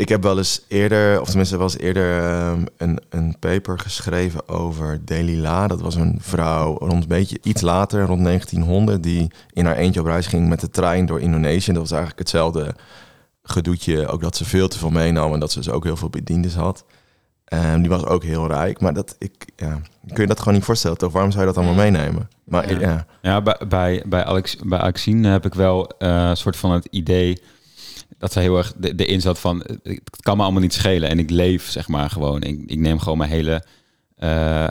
ik 0.01 0.09
heb 0.09 0.23
wel 0.23 0.37
eens 0.37 0.65
eerder, 0.67 1.21
of 1.21 1.27
tenminste 1.27 1.57
wel 1.57 1.65
eens 1.65 1.77
eerder, 1.77 2.23
ehm, 2.23 2.65
een, 2.77 2.99
een 3.09 3.35
paper 3.39 3.79
geschreven 3.79 4.49
over 4.49 5.05
Delila. 5.05 5.67
Dat 5.67 5.81
was 5.81 5.95
een 5.95 6.17
vrouw 6.21 6.77
rond 6.77 7.01
een 7.01 7.07
beetje 7.07 7.39
iets 7.43 7.61
later, 7.61 8.05
rond 8.05 8.23
1900, 8.23 9.03
die 9.03 9.31
in 9.53 9.65
haar 9.65 9.75
eentje 9.75 9.99
op 9.99 10.05
reis 10.05 10.27
ging 10.27 10.49
met 10.49 10.59
de 10.59 10.69
trein 10.69 11.05
door 11.05 11.19
Indonesië. 11.19 11.71
Dat 11.71 11.81
was 11.81 11.91
eigenlijk 11.91 12.19
hetzelfde 12.19 12.75
gedoetje, 13.43 14.07
ook 14.07 14.21
dat 14.21 14.35
ze 14.35 14.45
veel 14.45 14.67
te 14.67 14.77
veel 14.77 14.89
meenam 14.89 15.33
en 15.33 15.39
dat 15.39 15.51
ze 15.51 15.57
dus 15.57 15.69
ook 15.69 15.83
heel 15.83 15.97
veel 15.97 16.09
bediendes 16.09 16.55
had. 16.55 16.85
Ehm, 17.45 17.79
die 17.79 17.89
was 17.89 18.05
ook 18.05 18.23
heel 18.23 18.47
rijk, 18.47 18.81
maar 18.81 18.93
dat, 18.93 19.15
ik, 19.19 19.45
ja, 19.55 19.81
kun 20.07 20.21
je 20.21 20.27
dat 20.27 20.39
gewoon 20.39 20.53
niet 20.53 20.63
voorstellen, 20.63 20.97
toch? 20.97 21.11
Waarom 21.11 21.31
zou 21.31 21.47
je 21.47 21.53
dat 21.53 21.63
allemaal 21.63 21.83
meenemen? 21.83 22.29
Maar 22.43 22.71
Ja. 22.71 22.79
ja, 22.79 23.05
Ja, 23.21 23.41
bij, 23.41 23.59
bij, 23.67 24.03
bij, 24.07 24.25
Alex, 24.25 24.55
bij 24.55 24.79
Alexine 24.79 25.27
heb 25.27 25.45
ik 25.45 25.53
wel 25.53 25.89
eh, 25.97 26.29
een 26.29 26.37
soort 26.37 26.57
van 26.57 26.71
het 26.71 26.87
idee 26.89 27.41
dat 28.17 28.31
zij 28.33 28.41
heel 28.41 28.57
erg 28.57 28.73
de- 28.77 28.95
erin 28.95 29.21
zat 29.21 29.39
van 29.39 29.61
eh, 29.63 29.75
het 29.83 30.21
kan 30.21 30.37
me 30.37 30.43
allemaal 30.43 30.61
niet 30.61 30.73
schelen 30.73 31.09
en 31.09 31.19
ik 31.19 31.29
leef 31.29 31.69
zeg 31.69 31.87
maar 31.87 32.09
gewoon. 32.09 32.41
Ik, 32.43 32.63
ik 32.65 32.79
neem 32.79 32.99
gewoon 32.99 33.17
mijn 33.17 33.29
hele 33.29 33.63
eh, 34.15 34.29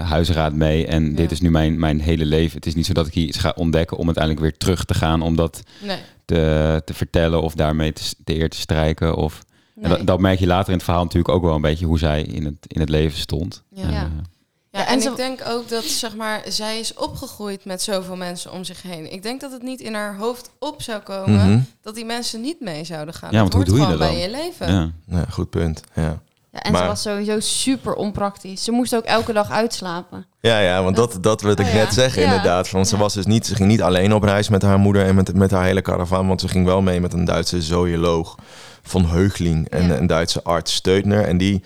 huisraad 0.09 0.53
mee 0.53 0.87
en 0.87 1.11
Ja. 1.11 1.17
dit 1.17 1.31
is 1.31 1.41
nu 1.41 1.51
mijn, 1.51 1.79
mijn 1.79 2.01
hele 2.01 2.25
leven. 2.25 2.57
Het 2.57 2.67
is 2.67 2.75
niet 2.75 2.87
zo 2.87 2.93
dat 2.93 3.07
ik 3.07 3.15
hier 3.15 3.27
iets 3.27 3.39
ga 3.39 3.53
ontdekken 3.57 3.97
om 3.97 4.05
uiteindelijk 4.07 4.45
weer 4.45 4.57
terug 4.57 4.85
te 4.85 4.95
gaan 4.95 5.23
om 5.23 5.37
dat 5.37 5.63
Nee. 5.87 5.99
te, 6.25 6.83
te 6.85 6.95
vertellen 6.95 7.43
of 7.43 7.55
daarmee 7.55 7.93
te, 7.93 8.15
te 8.25 8.35
eer 8.39 8.49
te 8.51 8.57
strijken. 8.57 9.17
Of, 9.17 9.43
en 9.83 9.89
dat, 9.91 10.07
dat 10.07 10.21
merk 10.21 10.39
je 10.39 10.47
later 10.47 10.69
in 10.69 10.75
het 10.75 10.85
verhaal 10.85 11.03
natuurlijk 11.03 11.35
ook 11.35 11.43
wel 11.43 11.55
een 11.55 11.61
beetje 11.61 11.87
hoe 11.87 11.99
zij 11.99 12.23
in 12.23 12.45
het, 12.45 12.57
in 12.67 12.81
het 12.81 12.89
leven 12.89 13.19
stond. 13.19 13.63
Ja. 13.75 13.83
En, 13.83 14.25
Ja. 14.73 14.87
en, 14.87 14.95
en 14.95 15.01
ze- 15.01 15.11
ik 15.11 15.17
denk 15.17 15.41
ook 15.49 15.69
dat 15.69 15.85
zeg 15.85 16.17
maar, 16.17 16.43
zij 16.49 16.79
is 16.79 16.95
opgegroeid 16.95 17.65
met 17.65 17.83
zoveel 17.83 18.17
mensen 18.17 18.53
om 18.53 18.65
zich 18.65 18.83
heen. 18.83 19.13
Ik 19.13 19.23
denk 19.23 19.41
dat 19.41 19.53
het 19.53 19.63
niet 19.63 19.81
in 19.81 19.95
haar 19.95 20.17
hoofd 20.17 20.51
op 20.59 20.83
zou 20.83 21.01
komen 21.01 21.49
Mhm. 21.51 21.61
dat 21.83 21.95
die 21.95 22.05
mensen 22.05 22.41
niet 22.41 22.61
mee 22.61 22.85
zouden 22.85 23.15
gaan. 23.15 23.31
Ja, 23.33 23.39
want 23.41 23.53
Dat 23.53 23.61
hoe 23.67 23.71
hoort 23.71 23.89
doe 23.89 23.89
je 23.99 23.99
gewoon 23.99 24.09
dat 24.09 24.31
bij 24.31 24.31
dan? 24.31 24.41
je 24.43 24.49
leven. 24.67 24.73
ja. 25.09 25.17
ja, 25.19 25.25
goed 25.31 25.51
punt. 25.51 25.81
Ja. 25.95 26.19
Ja, 26.53 26.61
en 26.63 26.73
Maar- 26.73 26.81
ze 26.83 26.87
was 26.89 27.03
sowieso 27.03 27.41
super 27.41 27.95
onpraktisch. 27.95 28.65
Ze 28.65 28.71
moest 28.73 28.95
ook 28.97 29.05
elke 29.05 29.33
dag 29.33 29.51
uitslapen. 29.51 30.27
Ja, 30.41 30.59
ja, 30.61 30.83
want 30.83 30.97
dat, 30.97 31.19
dat 31.21 31.41
wilde 31.43 31.63
ik 31.63 31.69
Oh 31.69 31.75
ja. 31.75 31.81
net 31.81 31.93
zeggen 31.95 32.23
Ja. 32.23 32.29
inderdaad. 32.29 32.71
Want 32.71 32.89
ze, 32.89 32.97
was 32.97 33.15
dus 33.15 33.27
niet, 33.27 33.47
ze 33.47 33.55
ging 33.55 33.69
niet 33.69 33.83
alleen 33.83 34.15
op 34.15 34.23
reis 34.23 34.49
met 34.49 34.63
haar 34.63 34.79
moeder 34.79 35.07
en 35.07 35.15
met, 35.15 35.35
met 35.35 35.51
haar 35.51 35.65
hele 35.65 35.83
caravan. 35.83 36.27
Want 36.29 36.41
ze 36.41 36.49
ging 36.49 36.65
wel 36.65 36.83
mee 36.83 37.01
met 37.01 37.13
een 37.13 37.25
Duitse 37.25 37.63
zooloog 37.63 38.35
van 38.83 39.07
Heugling 39.07 39.69
en 39.69 39.87
Ja. 39.87 39.97
een 39.97 40.07
Duitse 40.07 40.43
arts 40.43 40.75
Steutner. 40.75 41.25
En 41.25 41.39
die 41.39 41.63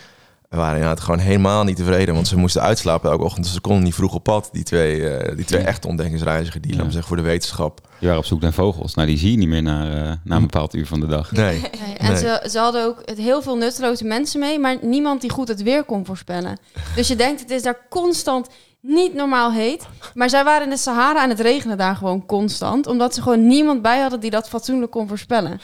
we 0.55 0.61
waren 0.61 0.75
inderdaad 0.81 1.01
gewoon 1.05 1.19
helemaal 1.19 1.65
niet 1.65 1.77
tevreden. 1.77 2.15
Want 2.15 2.29
ze 2.29 2.37
moesten 2.37 2.63
uitslapen 2.63 3.11
elke 3.11 3.25
ochtend. 3.25 3.45
Dus 3.45 3.55
ze 3.55 3.61
konden 3.61 3.85
niet 3.85 3.95
vroeg 3.95 4.15
op 4.15 4.23
pad. 4.23 4.49
Die 4.53 4.63
twee, 4.63 5.09
eh, 5.09 5.37
die 5.37 5.45
twee 5.45 5.61
Ja. 5.61 5.67
echte 5.67 5.89
ontdekkingsreizigers. 5.89 6.63
Die, 6.63 6.73
Ja. 6.77 6.83
zeggen, 6.83 7.03
voor 7.05 7.17
de 7.17 7.23
wetenschap. 7.23 7.81
Die 7.99 8.09
waren 8.09 8.19
op 8.23 8.29
zoek 8.29 8.41
naar 8.41 8.53
vogels. 8.53 8.95
Nou, 8.95 9.09
die 9.09 9.19
zie 9.19 9.31
je 9.31 9.37
niet 9.37 9.49
meer 9.49 9.63
na, 9.63 9.89
eh, 10.05 10.13
na 10.25 10.37
een 10.37 10.43
bepaald 10.43 10.75
uur 10.75 10.87
van 10.87 11.01
de 11.01 11.07
dag. 11.07 11.33
Nee. 11.33 11.61
Nee, 11.87 11.97
en 11.97 12.09
Nee. 12.13 12.17
ze, 12.19 12.47
ze 12.51 12.59
hadden 12.59 12.85
ook 12.87 13.03
het- 13.05 13.19
heel 13.19 13.43
veel 13.43 13.57
nutteloze 13.57 14.05
mensen 14.05 14.41
mee, 14.41 14.59
maar 14.59 14.77
niemand 14.83 15.21
die 15.21 15.31
goed 15.31 15.49
het 15.49 15.63
weer 15.63 15.85
kon 15.85 16.07
voorspellen. 16.07 16.59
Dus 16.97 17.09
je 17.09 17.17
denkt, 17.17 17.41
het 17.41 17.51
is 17.51 17.63
daar 17.63 17.87
constant 17.91 18.49
niet 18.81 19.15
normaal 19.15 19.53
heet. 19.53 19.87
Maar 20.15 20.29
zij 20.31 20.45
waren 20.45 20.65
in 20.65 20.71
de 20.71 20.77
Sahara 20.77 21.23
en 21.23 21.29
het 21.29 21.41
regende 21.41 21.77
daar 21.77 21.97
gewoon 21.97 22.27
constant. 22.27 22.87
Omdat 22.87 23.15
ze 23.15 23.23
gewoon 23.23 23.47
niemand 23.47 23.83
bij 23.83 24.01
hadden 24.01 24.21
die 24.21 24.31
dat 24.31 24.49
fatsoenlijk 24.49 24.91
kon 24.93 25.09
voorspellen. 25.09 25.61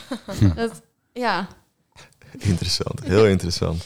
dat, 0.55 0.81
ja, 1.13 1.47
Interessant, 2.39 2.99
heel 3.03 3.25
interessant. 3.25 3.83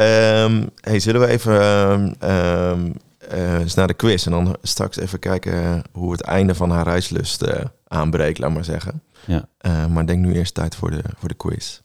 Ehm, 0.00 0.66
hey, 0.80 0.98
zullen 1.00 1.20
we 1.20 1.26
even 1.26 1.60
ehm, 1.60 2.12
ehm, 2.18 2.90
eh, 3.28 3.58
eens 3.58 3.74
naar 3.74 3.86
de 3.86 3.94
quiz 3.94 4.26
en 4.26 4.32
dan 4.32 4.56
straks 4.62 4.96
even 4.96 5.18
kijken 5.18 5.82
hoe 5.92 6.12
het 6.12 6.20
einde 6.20 6.54
van 6.54 6.70
haar 6.70 6.84
reislust 6.84 7.42
eh, 7.42 7.64
aanbreekt, 7.88 8.38
laat 8.38 8.52
maar 8.52 8.64
zeggen. 8.64 9.02
Ja. 9.26 9.44
Eh, 9.58 9.86
maar 9.86 10.06
denk 10.06 10.24
nu 10.24 10.34
eerst 10.34 10.54
tijd 10.54 10.74
voor 10.74 10.90
de, 10.90 11.02
voor 11.18 11.28
de 11.28 11.34
quiz. 11.34 11.80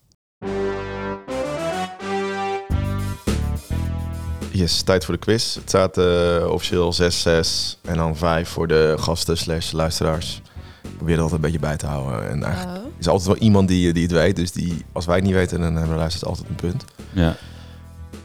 Yes, 4.52 4.82
tijd 4.82 5.06
voor 5.06 5.14
de 5.14 5.20
quiz. 5.20 5.56
Het 5.56 5.70
staat 5.70 5.98
eh, 5.98 6.48
officieel 6.50 6.94
6-6 6.94 7.78
en 7.82 7.98
dan 7.98 8.16
5 8.16 8.50
voor 8.50 8.68
de 8.68 8.96
gasten 9.00 9.38
slash 9.38 9.72
luisteraars. 9.72 10.42
Ik 10.84 10.98
probeer 10.98 11.16
er 11.16 11.22
altijd 11.22 11.44
een 11.44 11.52
beetje 11.52 11.68
bij 11.68 11.78
te 11.78 11.86
houden. 11.86 12.30
En 12.30 12.44
eigenlijk 12.44 12.78
Oh. 12.86 12.92
is 13.00 13.08
altijd 13.08 13.28
wel 13.28 13.38
iemand 13.38 13.68
die, 13.68 13.94
die 13.94 14.04
het 14.04 14.12
weet. 14.12 14.36
Dus 14.36 14.52
die, 14.52 14.86
als 14.92 15.06
wij 15.06 15.16
het 15.16 15.24
niet 15.24 15.34
weten, 15.34 15.60
dan 15.62 15.74
hebben 15.76 15.94
de 15.94 16.00
luisteraars 16.00 16.38
altijd 16.38 16.50
een 16.50 16.70
punt. 16.70 16.86
Ja. 17.12 17.36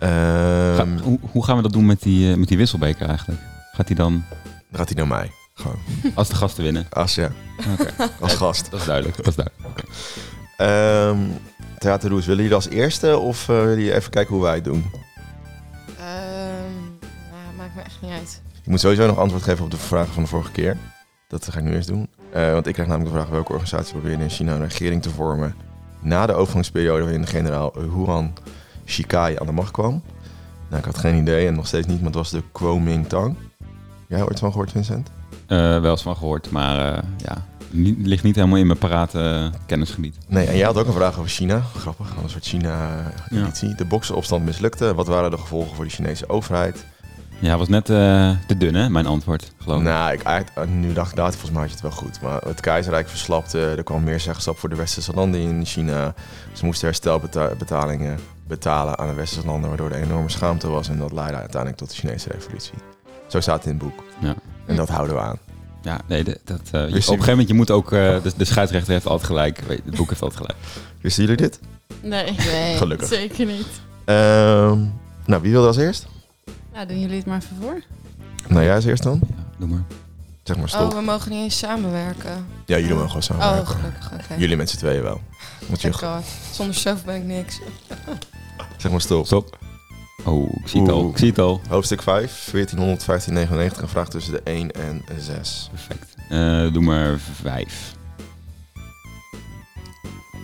Ehm, 0.01 0.77
Ga- 0.77 1.03
hoe, 1.03 1.19
hoe 1.33 1.45
gaan 1.45 1.57
we 1.57 1.63
dat 1.63 1.73
doen 1.73 1.87
met 1.87 2.03
die, 2.03 2.31
eh, 2.33 2.37
met 2.39 2.49
die 2.49 2.57
wisselbeker 2.57 3.07
eigenlijk? 3.09 3.41
Gaat 3.73 3.87
hij 3.87 3.97
dan 3.97 4.25
dan 4.71 4.79
gaat 4.79 4.89
hij 4.89 4.97
naar 4.97 5.07
mij. 5.07 5.31
Gewoon. 5.55 5.79
als 6.15 6.29
de 6.29 6.35
gasten 6.35 6.63
winnen? 6.65 6.87
Als, 6.91 7.15
ja, 7.15 7.31
Oké, 7.73 7.91
als 8.21 8.35
gast. 8.35 8.71
dat 8.71 8.81
is 8.81 8.87
duidelijk. 8.87 9.17
Dat 9.17 9.27
is 9.27 9.35
duidelijk. 9.35 9.85
Ehm 10.57 11.19
Theaterroes, 11.79 12.27
willen 12.27 12.41
jullie 12.43 12.57
als 12.57 12.69
eerste 12.69 13.19
of 13.19 13.49
eh, 13.49 13.57
willen 13.57 13.69
jullie 13.79 13.95
even 13.95 14.11
kijken 14.11 14.35
hoe 14.35 14.43
wij 14.43 14.55
het 14.55 14.65
doen? 14.65 14.85
Ehm, 15.99 16.75
nou, 17.31 17.55
maakt 17.57 17.75
me 17.75 17.83
echt 17.83 17.99
niet 18.03 18.11
uit. 18.11 18.43
Je 18.63 18.71
moet 18.71 18.81
sowieso 18.81 19.07
nog 19.07 19.19
antwoord 19.19 19.43
geven 19.43 19.65
op 19.65 19.71
de 19.71 19.77
vragen 19.77 20.13
van 20.13 20.23
de 20.23 20.29
vorige 20.29 20.51
keer. 20.51 20.77
Dat 21.29 21.49
ga 21.51 21.59
ik 21.59 21.65
nu 21.65 21.73
eerst 21.75 21.89
doen. 21.89 22.09
Eh, 22.33 22.53
want 22.53 22.67
ik 22.67 22.73
krijg 22.73 22.89
namelijk 22.89 23.13
de 23.15 23.21
vraag 23.21 23.33
welke 23.33 23.53
organisatie 23.53 23.93
probeerde 23.93 24.23
in 24.23 24.31
China 24.31 24.55
een 24.55 24.63
regering 24.69 25.03
te 25.03 25.11
vormen 25.11 25.55
na 26.01 26.27
de 26.27 26.33
overgangsperiode 26.33 27.03
waarin 27.03 27.21
de 27.21 27.27
generaal 27.27 27.73
Huan 27.95 28.33
Shikai 28.91 29.37
aan 29.39 29.47
de 29.47 29.53
macht 29.53 29.71
kwam. 29.71 30.03
Nou, 30.69 30.83
ik 30.83 30.85
had 30.85 30.99
geen 30.99 31.17
idee 31.17 31.47
en 31.47 31.55
nog 31.55 31.67
steeds 31.67 31.87
niet, 31.87 31.97
maar 31.97 32.07
het 32.07 32.15
was 32.15 32.31
de 32.31 32.43
Kuomintang. 32.53 33.37
Jij 34.09 34.23
ooit 34.23 34.39
van 34.39 34.51
gehoord, 34.51 34.71
Vincent? 34.71 35.11
Eh, 35.47 35.81
wel 35.81 35.91
eens 35.91 36.03
van 36.03 36.17
gehoord, 36.17 36.51
maar 36.51 36.95
eh, 36.95 37.03
ja, 37.17 37.47
niet, 37.71 38.07
ligt 38.07 38.23
niet 38.23 38.35
helemaal 38.35 38.59
in 38.59 38.67
mijn 38.67 38.79
parate 38.79 39.51
eh, 39.53 39.61
kennisgebied. 39.67 40.17
Nee, 40.29 40.47
en 40.47 40.57
jij 40.57 40.67
had 40.67 40.77
ook 40.77 40.87
een 40.87 40.93
vraag 40.93 41.19
over 41.19 41.31
China. 41.31 41.61
Grappig, 41.77 42.15
een 42.23 42.31
soort 42.31 42.45
China-editie. 42.45 43.75
De 43.75 43.85
boksenopstand 43.85 44.45
mislukte. 44.45 44.95
Wat 44.95 45.07
waren 45.07 45.31
de 45.31 45.39
gevolgen 45.39 45.75
voor 45.77 45.85
de 45.85 45.91
Chinese 45.91 46.29
overheid? 46.29 46.87
Ja, 47.39 47.57
was 47.59 47.69
net 47.69 47.85
te 47.85 48.57
dun, 48.59 48.75
hè, 48.75 48.89
mijn 48.89 49.07
antwoord, 49.07 49.53
geloof 49.59 49.79
ik. 49.79 49.85
Nou, 49.85 50.13
ik, 50.13 50.23
nu 50.69 50.93
dacht 50.93 51.11
ik, 51.11 51.17
nou, 51.17 51.31
volgens 51.31 51.51
mij 51.51 51.61
had 51.61 51.71
je 51.71 51.77
het 51.77 51.85
wel 51.85 52.05
goed. 52.05 52.21
Maar 52.21 52.41
het 52.41 52.61
keizerrijk 52.61 53.09
verslapte. 53.09 53.75
Er 53.77 53.83
kwam 53.83 54.05
meer 54.05 54.21
zeggenschap 54.21 54.59
voor 54.59 54.69
de 54.69 54.77
westerse 54.77 55.13
landen 55.15 55.41
in 55.41 55.65
China. 55.65 56.15
Ze 56.53 56.65
moesten 56.65 56.87
herstelbetalingen 56.87 58.19
betalen 58.51 58.99
aan 58.99 59.09
de 59.09 59.15
westerse 59.15 59.47
landen, 59.47 59.69
waardoor 59.69 59.91
er 59.91 60.03
enorme 60.03 60.29
schaamte 60.31 60.69
was. 60.69 60.89
En 60.89 60.99
dat 60.99 61.13
leidde 61.13 61.37
uiteindelijk 61.37 61.77
tot 61.81 61.91
de 61.91 61.97
Chinese 61.97 62.29
revolutie. 62.29 62.75
Zo 63.27 63.41
staat 63.41 63.57
het 63.57 63.65
in 63.65 63.71
het 63.71 63.79
boek. 63.83 64.05
Ja. 64.21 64.35
En 64.67 64.77
dat 64.77 64.89
houden 64.89 65.15
we 65.15 65.21
aan. 65.23 65.39
Ja, 65.83 66.01
nee, 66.07 66.25
dat, 66.25 66.61
eh, 66.65 66.71
je- 66.73 66.87
op 66.87 66.93
een 66.93 67.03
gegeven 67.03 67.29
moment 67.31 67.49
je 67.49 67.55
moet 67.55 67.71
ook... 67.71 67.93
eh, 67.93 68.23
de, 68.23 68.33
de 68.37 68.45
scheidsrechter 68.45 68.93
heeft 68.93 69.07
altijd 69.07 69.27
gelijk. 69.27 69.61
Het 69.85 69.97
boek 69.97 70.09
heeft 70.09 70.23
altijd 70.23 70.41
gelijk. 70.41 70.59
Wisten 71.01 71.23
jullie 71.23 71.37
dit? 71.39 71.61
nee, 72.03 72.33
Nee. 72.53 72.77
Gelukkig. 72.77 73.09
zeker 73.09 73.47
niet. 73.47 73.67
Ehm, 74.05 74.79
nou, 75.27 75.43
wie 75.43 75.51
wilde 75.51 75.67
als 75.67 75.77
eerst? 75.77 76.07
Nou, 76.73 76.87
doen 76.87 77.01
jullie 77.01 77.17
het 77.17 77.27
maar 77.27 77.37
even 77.43 77.57
voor. 77.61 77.81
Nou, 78.49 78.65
jij 78.65 78.75
als 78.75 78.85
eerst 78.85 79.03
dan? 79.03 79.21
Ja, 79.29 79.45
doe 79.59 79.69
maar. 79.69 79.85
Zeg 80.43 80.57
maar 80.57 80.69
stop. 80.69 80.91
Oh, 80.91 80.95
we 80.99 81.01
mogen 81.03 81.31
niet 81.31 81.43
eens 81.43 81.59
samenwerken. 81.59 82.47
Ja, 82.67 82.77
jullie 82.79 82.95
mogen 82.95 83.09
gewoon 83.09 83.23
samen. 83.23 83.61
Oh, 83.61 83.69
gelukkig, 83.69 84.13
oké. 84.13 84.35
Jullie 84.35 84.57
met 84.57 84.71
z'n 84.71 84.77
tweeën 84.77 85.03
wel. 85.03 85.21
Want 85.69 85.81
je, 85.81 85.91
Thank 85.91 86.15
God. 86.15 86.25
Zonder 86.53 86.75
zelf 86.75 87.05
ben 87.05 87.17
ik 87.17 87.25
niks. 87.25 87.61
zeg 88.79 88.91
maar 88.91 89.01
stop. 89.01 89.27
Stop. 89.27 89.59
Oh, 90.25 90.49
ik 90.63 90.69
zie 90.69 90.81
het 90.81 90.91
al. 90.91 91.09
Ik 91.09 91.19
zie 91.19 91.29
het 91.29 91.39
al. 91.39 91.61
Hoofdstuk 91.69 92.03
5, 92.03 92.49
1400, 92.51 93.07
1599. 93.07 93.83
Een 93.83 93.89
vraag 93.89 94.09
tussen 94.09 94.33
de 94.33 94.41
1 94.43 94.71
en 94.71 95.05
6. 95.19 95.69
Perfect. 95.71 96.15
Eh, 96.29 96.73
doe 96.73 96.83
maar 96.83 97.19
vijf. 97.19 97.95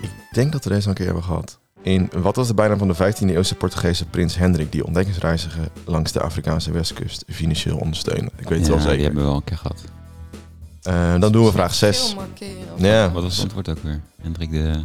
Ik 0.03 0.11
denk 0.33 0.53
dat 0.53 0.65
we 0.65 0.71
deze 0.71 0.83
al 0.83 0.89
een 0.89 0.95
keer 0.95 1.07
hebben 1.07 1.25
gehad. 1.25 1.59
In, 1.87 2.11
wat 2.17 2.37
was 2.37 2.47
de 2.47 2.55
bijnaam 2.55 2.79
van 2.79 2.89
de 2.89 2.95
15e 2.95 3.27
eeuwse 3.29 3.55
Portugese 3.55 4.05
prins 4.05 4.37
Hendrik... 4.37 4.73
die 4.73 4.85
ontdekkingsreizigen 4.87 5.69
langs 5.85 6.13
de 6.13 6.21
Afrikaanse 6.21 6.71
westkust 6.71 7.25
financieel 7.29 7.77
ondersteunde? 7.77 8.31
Ik 8.37 8.49
weet 8.49 8.59
het 8.59 8.67
ja, 8.67 8.73
wel 8.75 8.77
die 8.79 8.87
zeker. 8.89 9.05
hebben 9.05 9.23
we 9.23 9.29
wel 9.29 9.37
een 9.37 9.45
keer 9.45 9.57
gehad. 9.57 9.85
Eh, 10.83 11.21
dan 11.21 11.33
doen 11.33 11.45
we 11.45 11.53
vraag 11.53 11.75
6. 11.75 11.99
Veel 12.07 12.15
markeren. 12.15 12.73
of- 12.75 12.81
Ja, 12.81 13.11
Wat 13.13 13.23
was 13.23 13.33
het 13.35 13.43
antwoord 13.43 13.69
ook 13.69 13.79
weer? 13.83 14.01
Hendrik 14.23 14.51
de 14.51 14.83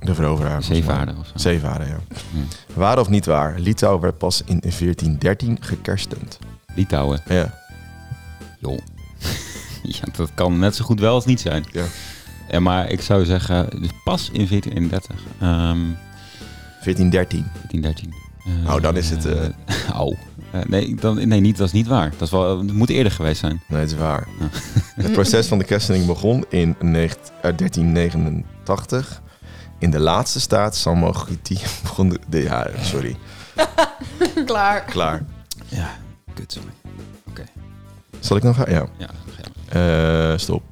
de 0.00 0.14
veroveraar. 0.14 0.62
zeevaarder 0.62 1.18
of 1.18 1.26
zo. 1.26 1.32
Zeevaarder, 1.34 1.88
ja. 1.88 1.98
Waar 2.74 2.98
of 2.98 3.08
niet 3.08 3.26
waar? 3.26 3.58
Litouwen 3.58 4.00
werd 4.00 4.18
pas 4.18 4.40
in 4.44 4.60
1413 4.60 5.56
gekerstend. 5.60 6.38
Litouwen. 6.74 7.20
Ja. 7.28 7.58
Joh. 8.58 8.78
ja, 9.82 10.04
dat 10.16 10.30
kan 10.34 10.58
net 10.58 10.76
zo 10.76 10.84
goed 10.84 11.00
wel 11.00 11.14
als 11.14 11.24
niet 11.24 11.40
zijn. 11.40 11.64
Ja. 11.72 11.84
Ja, 12.50 12.60
maar 12.60 12.90
ik 12.90 13.00
zou 13.00 13.24
zeggen, 13.24 13.80
dus 13.80 13.90
pas 14.04 14.30
in 14.32 14.46
1431. 14.48 15.16
Ehm 15.40 15.78
1413. 16.84 17.44
1413. 17.70 18.14
Eh, 18.66 18.74
Oh, 18.74 18.82
dan 18.82 18.96
is 18.96 19.10
het. 19.10 19.26
Eh, 20.52 20.60
nee, 20.66 20.94
dan, 20.94 21.28
nee, 21.28 21.40
niet, 21.40 21.56
dat 21.56 21.66
is 21.66 21.72
niet 21.72 21.86
waar. 21.86 22.10
Dat, 22.10 22.20
is 22.20 22.30
wel, 22.30 22.58
het 22.58 22.72
moet 22.72 22.88
eerder 22.88 23.12
geweest 23.12 23.40
zijn. 23.40 23.62
Nee, 23.68 23.80
het 23.80 23.90
is 23.90 23.96
waar. 23.96 24.26
Het 24.94 25.12
proces 25.12 25.46
van 25.46 25.58
de 25.58 25.64
kerstening 25.64 26.06
begon 26.06 26.44
in 26.48 26.76
19 26.80 27.32
eh, 27.42 27.56
1389. 27.56 29.22
In 29.78 29.90
de 29.90 29.98
laatste 29.98 30.40
staat 30.40 30.76
Samogiti 30.76 31.58
begon 31.82 32.08
de, 32.08 32.18
de- 32.28 32.42
Ja, 32.42 32.66
sorry. 32.80 33.16
Klaar. 34.46 34.84
Klaar. 34.84 35.24
Ja, 35.68 35.90
kut, 36.34 36.52
sorry. 36.52 36.68
Zal 38.20 38.36
ik 38.36 38.42
nog 38.42 38.56
gaan? 38.56 38.70
Ja. 38.70 38.86
Ja, 38.98 39.08
ja. 39.70 40.30
Eh, 40.32 40.38
stop. 40.38 40.62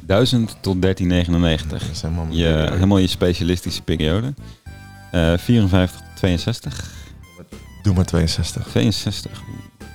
1000 0.00 0.56
tot 0.60 0.82
1399. 0.82 1.80
Dat 1.80 1.90
is 1.96 2.02
helemaal 2.02 2.26
Je, 2.30 2.68
helemaal 2.72 2.98
je 2.98 3.06
specialistische 3.06 3.82
periode. 3.82 4.34
Eh 5.10 5.32
54, 5.38 6.00
62. 6.14 6.90
Doe 7.82 7.94
maar 7.94 8.04
62. 8.04 8.66
62. 8.68 9.40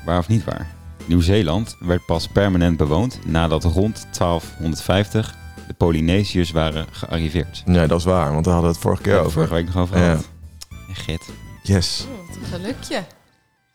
Waar 0.05 0.17
of 0.19 0.27
niet 0.27 0.43
waar? 0.43 0.67
Nieuw-Zeeland 1.05 1.75
werd 1.79 2.05
pas 2.05 2.27
permanent 2.27 2.77
bewoond 2.77 3.19
nadat 3.25 3.63
rond 3.63 4.07
1250 4.17 5.35
de 5.67 5.73
Polynesiërs 5.73 6.51
waren 6.51 6.85
gearriveerd. 6.91 7.61
Nee, 7.65 7.87
dat 7.87 7.99
is 7.99 8.05
waar, 8.05 8.31
want 8.31 8.43
daar 8.45 8.53
hadden 8.53 8.71
we 8.71 8.77
het 8.77 8.85
vorige 8.85 9.01
keer 9.01 9.13
we 9.13 9.19
over. 9.19 9.31
vorige 9.31 9.53
week 9.53 9.65
nog 9.65 9.77
over 9.77 9.97
Ja. 9.97 10.03
gehad. 10.03 10.27
Ja, 10.87 10.93
Git. 10.93 11.29
Yes. 11.63 12.05
Oh, 12.11 12.27
wat 12.27 12.35
een 12.37 12.45
gelukje. 12.59 13.03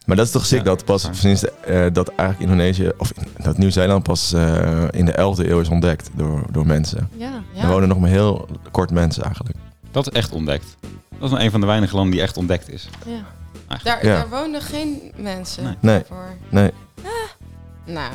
Maar 0.07 0.16
dat 0.16 0.27
is 0.27 0.33
toch 0.33 0.46
sick 0.46 0.59
Ja, 0.59 0.64
dat 0.64 0.85
pas 0.85 1.09
sinds 1.12 1.40
de, 1.40 1.51
eh, 1.51 1.87
dat 1.92 2.09
eigenlijk 2.09 2.51
Indonesië, 2.51 2.90
of 2.98 3.12
in- 3.12 3.29
dat 3.42 3.59
Nieuw-Zeeland 3.59 4.03
pas 4.03 4.33
eh, 4.33 4.85
in 4.90 5.05
de 5.05 5.12
11e 5.12 5.48
eeuw 5.51 5.61
is 5.61 5.68
ontdekt 5.68 6.11
door, 6.14 6.42
door 6.51 6.66
mensen. 6.66 7.09
Ja. 7.16 7.42
Ja. 7.55 7.62
Er 7.62 7.68
wonen 7.68 7.88
nog 7.88 7.98
maar 7.98 8.11
heel 8.11 8.48
kort 8.70 8.90
mensen 8.90 9.22
eigenlijk. 9.24 9.57
Dat 9.90 10.07
is 10.07 10.12
echt 10.12 10.33
ontdekt. 10.33 10.77
Dat 11.11 11.22
is 11.22 11.31
nou 11.31 11.42
een 11.42 11.51
van 11.51 11.61
de 11.61 11.66
weinige 11.66 11.94
landen 11.94 12.12
die 12.12 12.22
echt 12.22 12.37
ontdekt 12.37 12.70
is. 12.70 12.88
ja. 13.07 13.20
Daar, 13.83 14.07
Ja. 14.07 14.14
daar 14.16 14.29
wonen 14.29 14.61
geen 14.62 15.12
mensen 15.16 15.64
Nee. 15.64 15.74
Nee. 15.81 16.03
voor. 16.09 16.29
Nee. 16.48 16.70
Nou, 17.87 18.12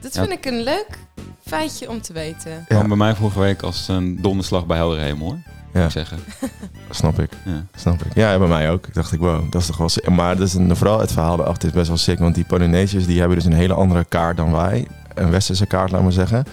dit 0.00 0.14
Ja. 0.14 0.20
vind 0.24 0.32
ik 0.38 0.44
een 0.52 0.62
leuk 0.62 0.98
feitje 1.46 1.88
om 1.90 2.00
te 2.00 2.12
weten. 2.12 2.50
Ja. 2.50 2.64
Kwam 2.68 2.88
bij 2.88 2.96
mij 2.96 3.14
vorige 3.14 3.38
week 3.38 3.62
als 3.62 3.88
een 3.88 4.22
donderslag 4.22 4.66
bij 4.66 4.76
helder 4.76 4.98
hemel 4.98 5.26
hoor. 5.26 5.36
Ja. 5.36 5.44
Moet 5.72 5.84
ik 5.84 5.90
zeggen. 5.90 6.18
Snap 6.90 7.18
ik. 7.20 7.30
Ja. 7.44 7.64
Snap 7.76 8.02
ik. 8.04 8.14
Ja, 8.14 8.38
bij 8.38 8.48
mij 8.48 8.70
ook. 8.70 8.86
Ik 8.86 8.94
dacht 8.94 9.12
ik, 9.12 9.18
wow, 9.18 9.52
dat 9.52 9.60
is 9.60 9.66
toch 9.66 9.76
wel 9.76 9.88
sick. 9.88 10.08
Maar 10.08 10.36
dat 10.36 10.46
is 10.46 10.54
een, 10.54 10.76
vooral 10.76 11.00
het 11.00 11.12
verhaal 11.12 11.38
erachter 11.40 11.68
is 11.68 11.74
best 11.74 11.88
wel 11.88 11.96
sick. 11.96 12.18
Want 12.18 12.34
die 12.34 12.44
Polynesiërs 12.44 13.06
die 13.06 13.18
hebben 13.18 13.36
dus 13.36 13.46
een 13.46 13.52
hele 13.52 13.74
andere 13.74 14.04
kaart 14.04 14.36
dan 14.36 14.52
wij. 14.52 14.86
Een 15.14 15.30
westerse 15.30 15.66
kaart, 15.66 15.90
laat 15.90 16.02
maar 16.02 16.12
zeggen. 16.12 16.44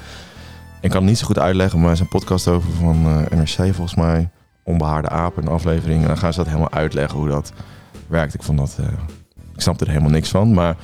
Ik 0.81 0.89
kan 0.89 0.99
het 0.99 1.09
niet 1.09 1.17
zo 1.19 1.25
goed 1.25 1.39
uitleggen, 1.39 1.79
maar 1.79 1.87
er 1.87 1.93
is 1.93 1.99
een 1.99 2.07
podcast 2.07 2.47
over 2.47 2.71
van 2.71 3.05
eh, 3.05 3.37
NRC 3.37 3.73
volgens 3.75 3.95
mij. 3.95 4.29
Onbehaarde 4.65 5.09
apen, 5.09 5.43
een 5.43 5.49
aflevering. 5.51 6.01
En 6.01 6.07
dan 6.07 6.17
gaan 6.17 6.31
ze 6.33 6.37
dat 6.39 6.47
helemaal 6.47 6.71
uitleggen 6.71 7.19
hoe 7.19 7.27
dat 7.27 7.51
werkt. 8.07 8.33
Ik 8.33 8.43
vond 8.43 8.57
dat... 8.57 8.75
eh, 8.79 8.85
ik 9.55 9.61
snapte 9.61 9.83
er 9.85 9.89
helemaal 9.91 10.11
niks 10.11 10.29
van. 10.29 10.53
Maar, 10.53 10.75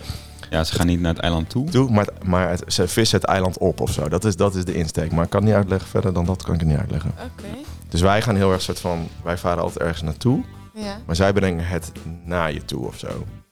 ja, 0.50 0.64
ze 0.64 0.74
gaan 0.76 0.88
niet 0.88 1.00
naar 1.00 1.14
het 1.14 1.22
eiland 1.22 1.50
toe. 1.50 1.70
doe, 1.70 1.92
maar, 1.92 2.06
het- 2.06 2.24
maar 2.24 2.50
het, 2.50 2.64
ze 2.74 2.88
vissen 2.88 3.20
het 3.20 3.28
eiland 3.30 3.58
op 3.58 3.80
of 3.82 3.92
zo. 3.92 4.10
Dat 4.10 4.26
is, 4.26 4.36
dat 4.36 4.56
is 4.56 4.66
de 4.66 4.74
insteek. 4.74 5.12
Maar 5.12 5.24
ik 5.24 5.30
kan 5.30 5.40
het 5.40 5.50
niet 5.50 5.58
uitleggen 5.60 5.90
verder 5.90 6.14
dan 6.14 6.26
dat 6.26 6.44
kan 6.44 6.54
ik 6.54 6.60
het 6.60 6.70
niet 6.70 6.78
uitleggen. 6.78 7.12
Oké. 7.12 7.48
Dus 7.90 8.02
wij 8.02 8.22
gaan 8.22 8.36
heel 8.36 8.52
erg 8.52 8.62
soort 8.62 8.80
van, 8.80 9.08
wij 9.24 9.38
varen 9.38 9.64
altijd 9.64 9.80
ergens 9.84 10.02
naartoe. 10.02 10.44
Ja, 10.74 10.98
Maar 11.06 11.16
zij 11.16 11.34
brengen 11.34 11.68
het 11.68 11.92
naar 12.26 12.54
je 12.54 12.66
toe 12.66 12.88
of 12.88 12.98
zo. 12.98 13.08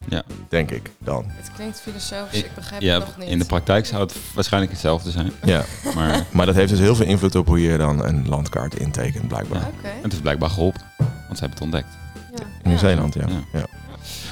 Ja. 0.09 0.23
Denk 0.49 0.71
ik 0.71 0.91
dan. 0.97 1.25
het 1.27 1.51
klinkt 1.55 1.81
filosofisch. 1.81 2.39
Ik, 2.39 2.45
Ik- 2.45 2.55
begrijp 2.55 2.81
Ja, 2.81 2.95
het 2.97 3.05
nog 3.05 3.17
niet. 3.17 3.27
in 3.29 3.39
de 3.39 3.45
praktijk 3.45 3.85
zou 3.85 4.01
het 4.01 4.15
waarschijnlijk 4.33 4.71
hetzelfde 4.71 5.11
zijn. 5.11 5.31
Ja. 5.43 5.63
Maar 5.95 6.25
Maar 6.31 6.45
dat 6.45 6.55
heeft 6.55 6.69
dus 6.69 6.79
heel 6.79 6.95
veel 6.95 7.05
invloed 7.05 7.35
op 7.35 7.47
hoe 7.47 7.61
je 7.61 7.77
dan 7.77 8.05
een 8.05 8.27
landkaart 8.27 8.75
intekent, 8.75 9.27
blijkbaar. 9.27 9.61
Oké. 9.77 9.89
het 10.01 10.13
is 10.13 10.19
blijkbaar 10.19 10.49
geholpen. 10.49 10.81
Want 10.97 11.37
ze 11.39 11.45
hebben 11.45 11.49
het 11.49 11.61
ontdekt. 11.61 11.87
Ja. 12.35 12.43
In 12.63 12.69
Nieuw-Zeeland, 12.69 13.13
ja. 13.13 13.25
Ja. 13.27 13.59
ja. 13.59 13.65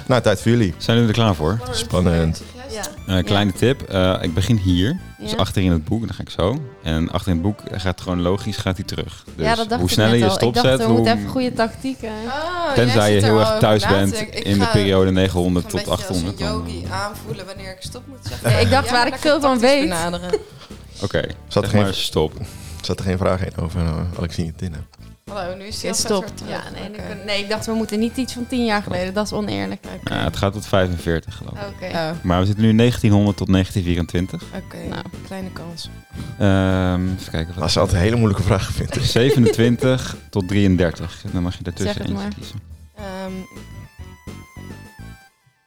Nou, 0.06 0.22
tijd 0.22 0.42
voor 0.42 0.52
jullie. 0.52 0.74
Zijn 0.78 0.98
jullie 0.98 1.12
er 1.14 1.20
klaar 1.20 1.36
voor? 1.36 1.60
Spannend. 1.72 2.42
Ja. 2.70 3.18
Eh 3.18 3.24
kleine 3.26 3.52
tip. 3.54 3.82
eh, 3.82 4.16
ik 4.22 4.34
begin 4.34 4.58
hier. 4.58 5.00
Dus 5.20 5.32
Ja. 5.32 5.38
achterin 5.38 5.72
het 5.72 5.86
boek. 5.86 6.00
Dan 6.06 6.14
ga 6.16 6.22
ik 6.22 6.30
zo. 6.30 6.62
En 6.84 7.12
achterin 7.12 7.34
het 7.34 7.44
boek 7.44 7.60
gaat 7.82 8.02
chronologisch 8.02 8.58
gaat 8.58 8.76
hij 8.78 8.86
terug. 8.86 9.24
Dus 9.36 9.46
ja, 9.46 9.56
dat 9.56 9.70
dacht 9.70 9.82
hoe 9.82 9.90
ik 9.90 9.94
sneller 9.96 10.12
net 10.12 10.20
je. 10.20 10.26
Ik 10.26 10.30
dacht, 10.42 10.42
stopzet, 10.58 10.78
we 10.78 10.84
hoe... 10.84 10.94
moeten 10.96 11.18
even 11.18 11.30
goede 11.30 11.54
tactieken. 11.54 12.10
Oh, 12.26 12.74
Tenzij 12.74 13.14
je 13.16 13.24
heel 13.24 13.40
erg 13.40 13.58
thuis 13.60 13.88
bent. 13.88 14.22
Ik 14.22 14.36
in 14.36 14.60
de 14.60 14.68
periode 14.68 15.08
ik 15.10 15.14
900 15.16 15.66
ga 15.66 15.72
tot 15.72 15.80
een 15.80 15.86
beetje 15.86 16.04
800. 16.04 16.42
Als 16.42 16.50
dan- 16.50 16.66
een 16.66 16.72
yogi 16.74 16.88
aanvoelen 16.92 17.46
wanneer 17.46 17.72
ik 17.72 17.78
stop 17.82 18.02
moet 18.08 18.20
zeggen. 18.22 18.60
Ik 18.62 18.70
dacht 18.70 18.92
waar 18.92 19.08
ik 19.08 19.16
veel 19.16 19.42
van 19.42 19.60
weet. 19.60 19.94
Oké, 21.02 21.22
Zat 21.48 21.64
er 21.64 21.70
zeg 21.70 21.74
maar 21.80 21.86
geen, 21.86 21.94
stop. 21.94 22.34
zat 22.82 23.00
er 23.00 23.06
geen 23.06 23.18
vraag 23.18 23.46
in 23.46 23.52
over 23.62 23.82
uh, 23.82 23.98
Alexine 24.18 24.54
Tinnen? 24.56 24.86
Hallo, 25.28 25.56
nu 25.56 25.64
is 25.66 25.76
Oké, 25.78 25.86
hij 25.86 25.96
stop. 25.96 26.12
alvast 26.24 26.42
weer 26.42 26.50
Ja, 26.50 26.64
nee, 26.74 26.84
ik, 26.92 27.26
nee, 27.26 27.44
ik 27.44 27.50
dacht 27.50 27.66
we 27.66 27.74
moeten 27.74 28.00
niet 28.00 28.18
iets 28.18 28.34
van 28.34 28.48
tien 28.48 28.66
jaar 28.66 28.84
geleden. 28.84 29.14
Dat 29.14 29.26
is 29.26 29.34
oneerlijk. 29.34 29.86
Ja, 30.04 30.24
het 30.24 30.38
gaat 30.38 30.54
tot 30.54 30.66
45 30.68 31.36
geloof 31.36 31.54
ik. 31.54 31.68
Oké. 31.68 31.86
Oh, 31.98 32.10
Maar 32.24 32.40
we 32.40 32.46
zitten 32.46 32.64
nu 32.66 32.76
1900 32.76 33.38
tot 33.38 33.48
1924. 33.52 34.44
oké. 34.66 34.90
Nou. 34.90 35.04
Kleine 35.26 35.52
kans. 35.52 35.90
Ehm 36.40 37.08
even 37.20 37.32
kijken. 37.32 37.54
Wat 37.54 37.64
Als 37.64 37.74
ze 37.74 37.80
altijd 37.80 38.02
hele 38.02 38.16
moeilijke 38.16 38.44
vragen 38.44 38.74
vindt. 38.74 38.98
27 39.06 40.18
tot 40.30 40.48
33. 40.48 41.22
En 41.26 41.30
dan 41.34 41.44
mag 41.44 41.58
je 41.58 41.64
daartussen 41.64 41.94
Zeg 41.96 42.04
het 42.04 42.12
eentje 42.12 42.28
maar. 42.28 42.36
kiezen. 42.36 42.60
Ehm 42.96 43.34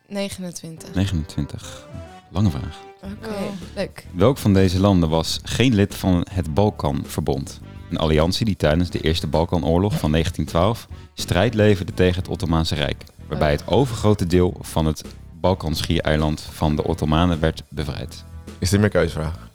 29. 0.09 0.95
29. 0.95 1.87
Lange 2.31 2.51
vraag. 2.51 2.79
Oké, 3.03 3.29
Oh. 3.29 3.53
leuk. 3.75 4.07
Welk 4.13 4.39
van 4.39 4.55
deze 4.55 4.81
landen 4.81 5.09
was 5.09 5.41
geen 5.43 5.75
lid 5.75 5.95
van 5.95 6.27
het 6.33 6.55
Balkanverbond? 6.55 7.61
Een 7.91 7.97
alliantie 7.99 8.45
die 8.45 8.57
tijdens 8.57 8.91
de 8.91 9.01
Eerste 9.01 9.27
Balkanoorlog 9.27 9.99
van 9.99 10.11
1912 10.11 10.89
strijd 11.15 11.55
leverde 11.55 11.95
tegen 11.95 12.21
het 12.23 12.29
Ottomaanse 12.31 12.75
Rijk. 12.75 13.03
Waarbij 13.29 13.51
het 13.51 13.67
overgrote 13.67 14.27
deel 14.27 14.57
van 14.61 14.87
het 14.87 15.05
Balkanschiereiland 15.41 16.41
van 16.53 16.77
de 16.77 16.85
Ottomanen 16.85 17.41
werd 17.41 17.63
bevrijd. 17.69 18.25
Is 18.59 18.71
dit 18.71 18.81
meer 18.81 18.89
keuzevraag? 18.89 19.49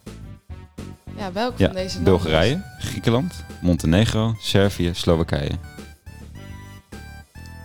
Ja, 1.17 1.31
welk 1.31 1.53
Ja, 1.57 1.65
van 1.65 1.75
deze 1.75 1.95
landen? 1.95 2.13
Bulgarije, 2.13 2.61
Griekenland, 2.79 3.33
Montenegro, 3.61 4.35
Servië, 4.39 4.89
Slowakije. 4.93 5.49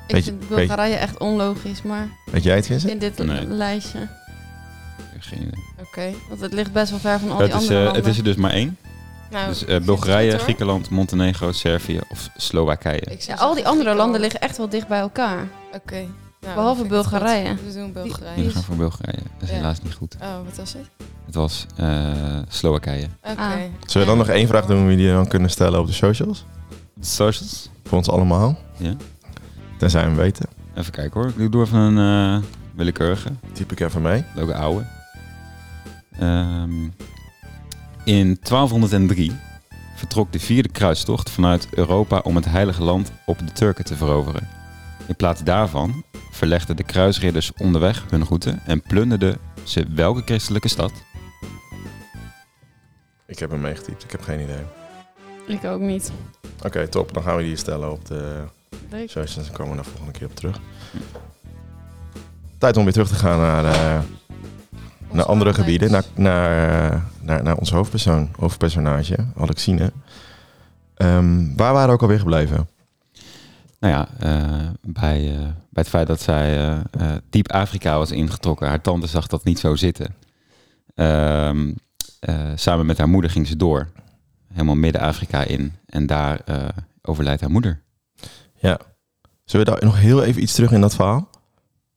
Ik 0.06 0.16
Weet 0.16 0.24
vind 0.24 0.48
Bulgarije 0.48 0.94
echt 0.94 1.18
onlogisch, 1.18 1.82
maar 1.82 2.08
Weet 2.30 2.42
jij 2.42 2.56
het, 2.56 2.66
Jesse? 2.66 2.90
in 2.90 2.98
dit 2.98 3.18
Nee. 3.24 3.46
lijstje. 3.46 4.08
Geen 5.18 5.38
idee. 5.42 5.64
Oké. 5.80 6.10
Want 6.28 6.40
het 6.40 6.52
ligt 6.52 6.72
best 6.72 6.90
wel 6.90 6.98
ver 6.98 7.18
van 7.18 7.30
al 7.30 7.38
Het 7.38 7.46
die 7.46 7.54
is, 7.56 7.60
andere 7.62 7.78
eh, 7.78 7.84
landen. 7.84 8.02
het 8.02 8.10
is 8.12 8.18
er 8.18 8.24
dus 8.24 8.36
maar 8.36 8.50
één. 8.50 8.76
Nou, 9.30 9.48
Dus 9.48 9.64
eh, 9.64 9.80
Bulgarije. 9.80 10.38
Griekenland, 10.38 10.90
Montenegro, 10.90 11.52
Servië 11.52 12.00
of 12.08 12.28
Slowakije. 12.36 13.00
Ik 13.00 13.08
ja, 13.10 13.20
zeggen 13.20 13.46
al 13.46 13.54
die 13.54 13.66
andere 13.68 13.94
landen 13.94 14.20
liggen 14.20 14.40
echt 14.40 14.56
wel 14.56 14.68
dicht 14.68 14.88
bij 14.88 14.98
elkaar. 15.00 15.48
Oké. 15.74 16.04
Nou, 16.40 16.54
Behalve 16.54 16.84
Bulgarije. 16.84 17.54
We 17.66 17.72
doen 17.72 17.82
En 17.82 17.92
Bulgarije. 17.92 18.44
we 18.44 18.50
gaan 18.50 18.62
voor 18.62 18.76
Bulgarije. 18.76 19.22
Dat 19.38 19.42
is 19.42 19.48
Ja. 19.48 19.54
helaas 19.54 19.82
niet 19.82 19.94
goed. 19.94 20.16
Oh, 20.22 20.34
wat 20.44 20.56
was 20.56 20.72
het? 20.72 20.88
Het 21.26 21.34
was 21.34 21.66
eh, 21.76 22.38
Slowakije. 22.48 23.06
Oké. 23.22 23.40
Ah. 23.40 23.50
Zullen 23.86 24.06
we 24.06 24.14
dan 24.14 24.18
nog 24.26 24.28
één 24.28 24.48
vraag 24.48 24.66
doen 24.66 24.88
die 24.88 25.06
we 25.06 25.12
dan 25.12 25.28
kunnen 25.28 25.50
stellen 25.50 25.80
op 25.80 25.86
de 25.86 25.92
socials? 25.92 26.44
De 26.94 27.06
socials. 27.06 27.70
Voor 27.84 27.98
ons 27.98 28.08
allemaal? 28.08 28.58
Ja. 28.76 28.92
Tenzij 29.78 30.00
we 30.02 30.06
hem 30.06 30.16
weten. 30.16 30.46
Even 30.74 30.92
kijken 30.92 31.20
hoor. 31.20 31.32
Ik 31.36 31.52
doe 31.52 31.64
even 31.64 31.78
een 31.78 32.36
eh, 32.38 32.48
willekeurige. 32.74 33.28
Typ 33.52 33.72
ik 33.72 33.80
even 33.80 34.02
mee. 34.02 34.24
Ook 34.38 34.48
een 34.48 34.54
oude. 34.54 34.84
Ehm, 36.18 36.84
in 38.04 38.38
1203 38.42 39.32
vertrok 39.96 40.32
de 40.32 40.40
vierde 40.40 40.68
kruistocht 40.68 41.30
vanuit 41.30 41.68
Europa 41.70 42.18
om 42.18 42.36
het 42.36 42.44
heilige 42.44 42.82
land 42.82 43.12
op 43.26 43.38
de 43.38 43.52
Turken 43.52 43.84
te 43.84 43.96
veroveren. 43.96 44.48
In 45.06 45.16
plaats 45.16 45.42
daarvan 45.42 46.04
verlegden 46.30 46.76
de 46.76 46.82
kruisridders 46.84 47.52
onderweg 47.56 48.04
hun 48.10 48.24
route 48.24 48.58
en 48.64 48.82
plunderden 48.82 49.38
ze 49.64 49.86
welke 49.94 50.22
christelijke 50.24 50.68
stad? 50.68 50.92
Ik 53.26 53.38
heb 53.38 53.50
hem 53.50 53.60
meegetypt. 53.60 54.04
Ik 54.04 54.10
heb 54.10 54.22
geen 54.22 54.40
idee. 54.40 54.64
Ik 55.46 55.64
ook 55.64 55.80
niet. 55.80 56.12
Oké, 56.64 56.88
top. 56.88 57.14
Dan 57.14 57.22
gaan 57.22 57.36
we 57.36 57.42
die 57.42 57.56
stellen 57.56 57.92
op 57.92 58.06
de 58.06 58.44
Leuk. 58.90 59.10
socials. 59.10 59.46
Dan 59.46 59.56
komen 59.56 59.76
we 59.76 59.82
daar 59.82 59.90
volgende 59.90 60.18
keer 60.18 60.26
op 60.26 60.34
terug. 60.34 60.60
Tijd 62.58 62.76
om 62.76 62.84
weer 62.84 62.92
terug 62.92 63.08
te 63.08 63.14
gaan 63.14 63.38
naar, 63.38 63.64
eh, 63.64 64.00
naar 65.12 65.24
andere 65.24 65.54
gebieden. 65.54 65.90
Naar, 65.90 66.04
naar, 66.14 67.04
naar, 67.22 67.42
naar 67.42 67.56
ons 67.56 67.70
hoofdpersoon, 67.70 68.28
hoofdpersonage, 68.38 69.16
Alexine. 69.36 69.92
Ehm, 70.94 71.56
waar 71.56 71.72
waren 71.72 71.88
we 71.88 71.94
ook 71.94 72.02
alweer 72.02 72.18
gebleven? 72.18 72.68
Nou 73.80 73.94
ja, 73.94 74.08
eh, 74.18 74.68
bij, 74.82 75.28
eh, 75.28 75.38
bij 75.42 75.82
het 75.82 75.88
feit 75.88 76.06
dat 76.06 76.20
zij 76.20 76.56
eh, 76.58 76.76
eh, 76.76 77.16
diep 77.30 77.52
Afrika 77.52 77.98
was 77.98 78.10
ingetrokken. 78.10 78.68
Haar 78.68 78.80
tante 78.80 79.06
zag 79.06 79.26
dat 79.26 79.44
niet 79.44 79.58
zo 79.58 79.76
zitten. 79.76 80.14
Ehm, 80.94 81.72
eh, 82.20 82.50
samen 82.54 82.86
met 82.86 82.98
haar 82.98 83.08
moeder 83.08 83.30
ging 83.30 83.46
ze 83.46 83.56
door. 83.56 83.88
Helemaal 84.52 84.74
Midden-Afrika 84.74 85.44
in. 85.44 85.72
En 85.86 86.06
daar 86.06 86.40
eh, 86.44 86.68
overlijdt 87.02 87.40
haar 87.40 87.50
moeder. 87.50 87.82
Zullen 89.44 89.66
we 89.66 89.72
daar 89.72 89.84
nog 89.84 89.98
heel 89.98 90.22
even 90.22 90.42
iets 90.42 90.54
terug 90.54 90.72
in 90.72 90.80
dat 90.80 90.94
verhaal? 90.94 91.28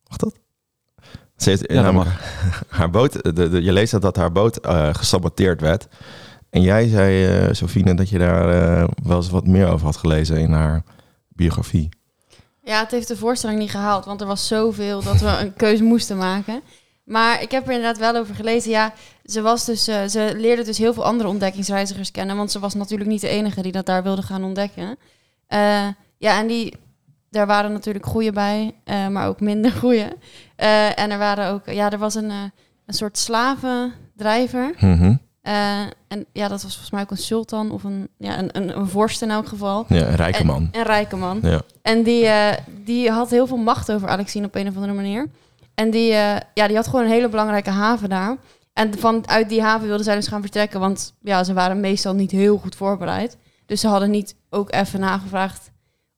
Wacht 0.04 0.20
dat? 0.20 0.36
Ze 1.38 1.50
heeft, 1.50 1.62
Ja, 1.68 1.76
dat 1.76 1.84
namelijk, 1.84 2.16
haar 2.70 2.90
boot, 2.90 3.24
de, 3.24 3.50
de, 3.50 3.62
je 3.64 3.74
leest 3.74 3.92
dat, 3.92 4.02
dat 4.02 4.16
haar 4.16 4.32
boot 4.32 4.58
eh, 4.58 4.94
gesaboteerd 4.94 5.62
werd. 5.62 5.88
En 6.50 6.62
jij 6.62 6.88
zei, 6.88 7.26
eh 7.26 7.54
Sofine, 7.54 7.96
dat 7.96 8.10
je 8.10 8.18
daar 8.18 8.50
eh, 8.50 8.88
wel 9.04 9.18
eens 9.18 9.30
wat 9.30 9.48
meer 9.48 9.68
over 9.68 9.86
had 9.86 9.98
gelezen 9.98 10.38
in 10.38 10.52
haar 10.52 10.84
biografie. 11.28 11.90
Ja, 12.62 12.80
het 12.80 12.92
heeft 12.92 13.08
de 13.08 13.18
voorstelling 13.18 13.60
niet 13.60 13.72
gehaald, 13.72 14.06
want 14.06 14.22
er 14.22 14.28
was 14.28 14.48
zoveel 14.48 15.04
dat 15.04 15.20
we 15.20 15.38
een 15.40 15.54
keuze 15.54 15.84
moesten 15.84 16.18
maken. 16.18 16.62
Maar 17.04 17.42
ik 17.42 17.52
heb 17.52 17.68
er 17.68 17.74
inderdaad 17.74 17.98
wel 17.98 18.22
over 18.22 18.36
gelezen. 18.36 18.72
Ja, 18.72 18.94
ze, 19.26 19.42
was 19.42 19.66
dus, 19.66 19.88
eh, 19.88 20.06
ze 20.06 20.34
leerde 20.38 20.64
dus 20.64 20.78
heel 20.78 20.94
veel 20.94 21.06
andere 21.06 21.30
ontdekkingsreizigers 21.30 22.12
kennen, 22.12 22.36
want 22.36 22.52
ze 22.52 22.60
was 22.60 22.74
natuurlijk 22.74 23.10
niet 23.10 23.22
de 23.22 23.28
enige 23.28 23.62
die 23.62 23.72
dat 23.72 23.86
daar 23.86 24.04
wilde 24.04 24.22
gaan 24.22 24.44
ontdekken. 24.44 24.98
Eh, 25.48 25.88
ja, 26.18 26.40
en 26.40 26.48
die, 26.48 26.76
daar 27.30 27.48
waren 27.48 27.72
natuurlijk 27.72 28.06
goede 28.06 28.32
bij, 28.32 28.76
eh, 28.84 29.08
maar 29.08 29.28
ook 29.28 29.40
minder 29.40 29.72
goede. 29.72 30.18
Eh, 30.64 31.00
en 31.00 31.12
er 31.12 31.18
waren 31.18 31.52
ook, 31.52 31.62
ja, 31.66 31.92
er 31.92 31.98
was 31.98 32.16
een, 32.16 32.30
eh, 32.30 32.38
een 32.86 32.94
soort 32.94 33.18
slavendrijver. 33.18 34.74
Eh, 35.42 35.80
en 36.08 36.26
ja, 36.34 36.48
dat 36.48 36.62
was 36.62 36.72
volgens 36.72 36.92
mij 36.92 37.02
ook 37.02 37.12
een 37.12 37.18
sultan 37.18 37.72
of 37.72 37.84
een, 37.84 38.08
ja, 38.18 38.40
een, 38.40 38.50
een, 38.58 38.78
een 38.78 38.88
vorst 38.88 39.22
in 39.22 39.32
elk 39.32 39.48
geval. 39.48 39.86
Ja, 39.88 40.08
een 40.08 40.16
rijke 40.16 40.38
En- 40.40 40.46
man. 40.46 40.70
Een 40.72 40.84
rijke 40.84 41.16
man. 41.16 41.40
Ja. 41.42 41.62
En 41.82 42.04
die, 42.04 42.30
die 42.84 43.12
had 43.12 43.30
heel 43.30 43.48
veel 43.48 43.58
macht 43.58 43.92
over 43.92 44.08
Alexine 44.08 44.46
op 44.46 44.56
een 44.56 44.68
of 44.68 44.76
andere 44.76 44.94
manier. 44.94 45.30
En 45.76 45.90
die, 45.92 46.08
ja, 46.54 46.68
die 46.68 46.76
had 46.76 46.88
gewoon 46.88 47.06
een 47.06 47.12
hele 47.12 47.30
belangrijke 47.30 47.70
haven 47.70 48.10
daar. 48.10 48.38
En 48.74 48.98
vanuit 49.00 49.50
die 49.50 49.62
haven 49.62 49.88
wilden 49.88 50.06
zij 50.06 50.16
dus 50.16 50.28
gaan 50.28 50.42
vertrekken. 50.42 50.80
Want 50.80 51.14
ja, 51.22 51.44
ze 51.44 51.54
waren 51.54 51.80
meestal 51.80 52.14
niet 52.14 52.32
heel 52.32 52.58
goed 52.58 52.76
voorbereid. 52.76 53.38
Dus 53.66 53.82
ze 53.82 53.88
hadden 53.88 54.12
niet 54.12 54.36
ook 54.50 54.72
even 54.72 55.00
nagevraagd 55.00 55.72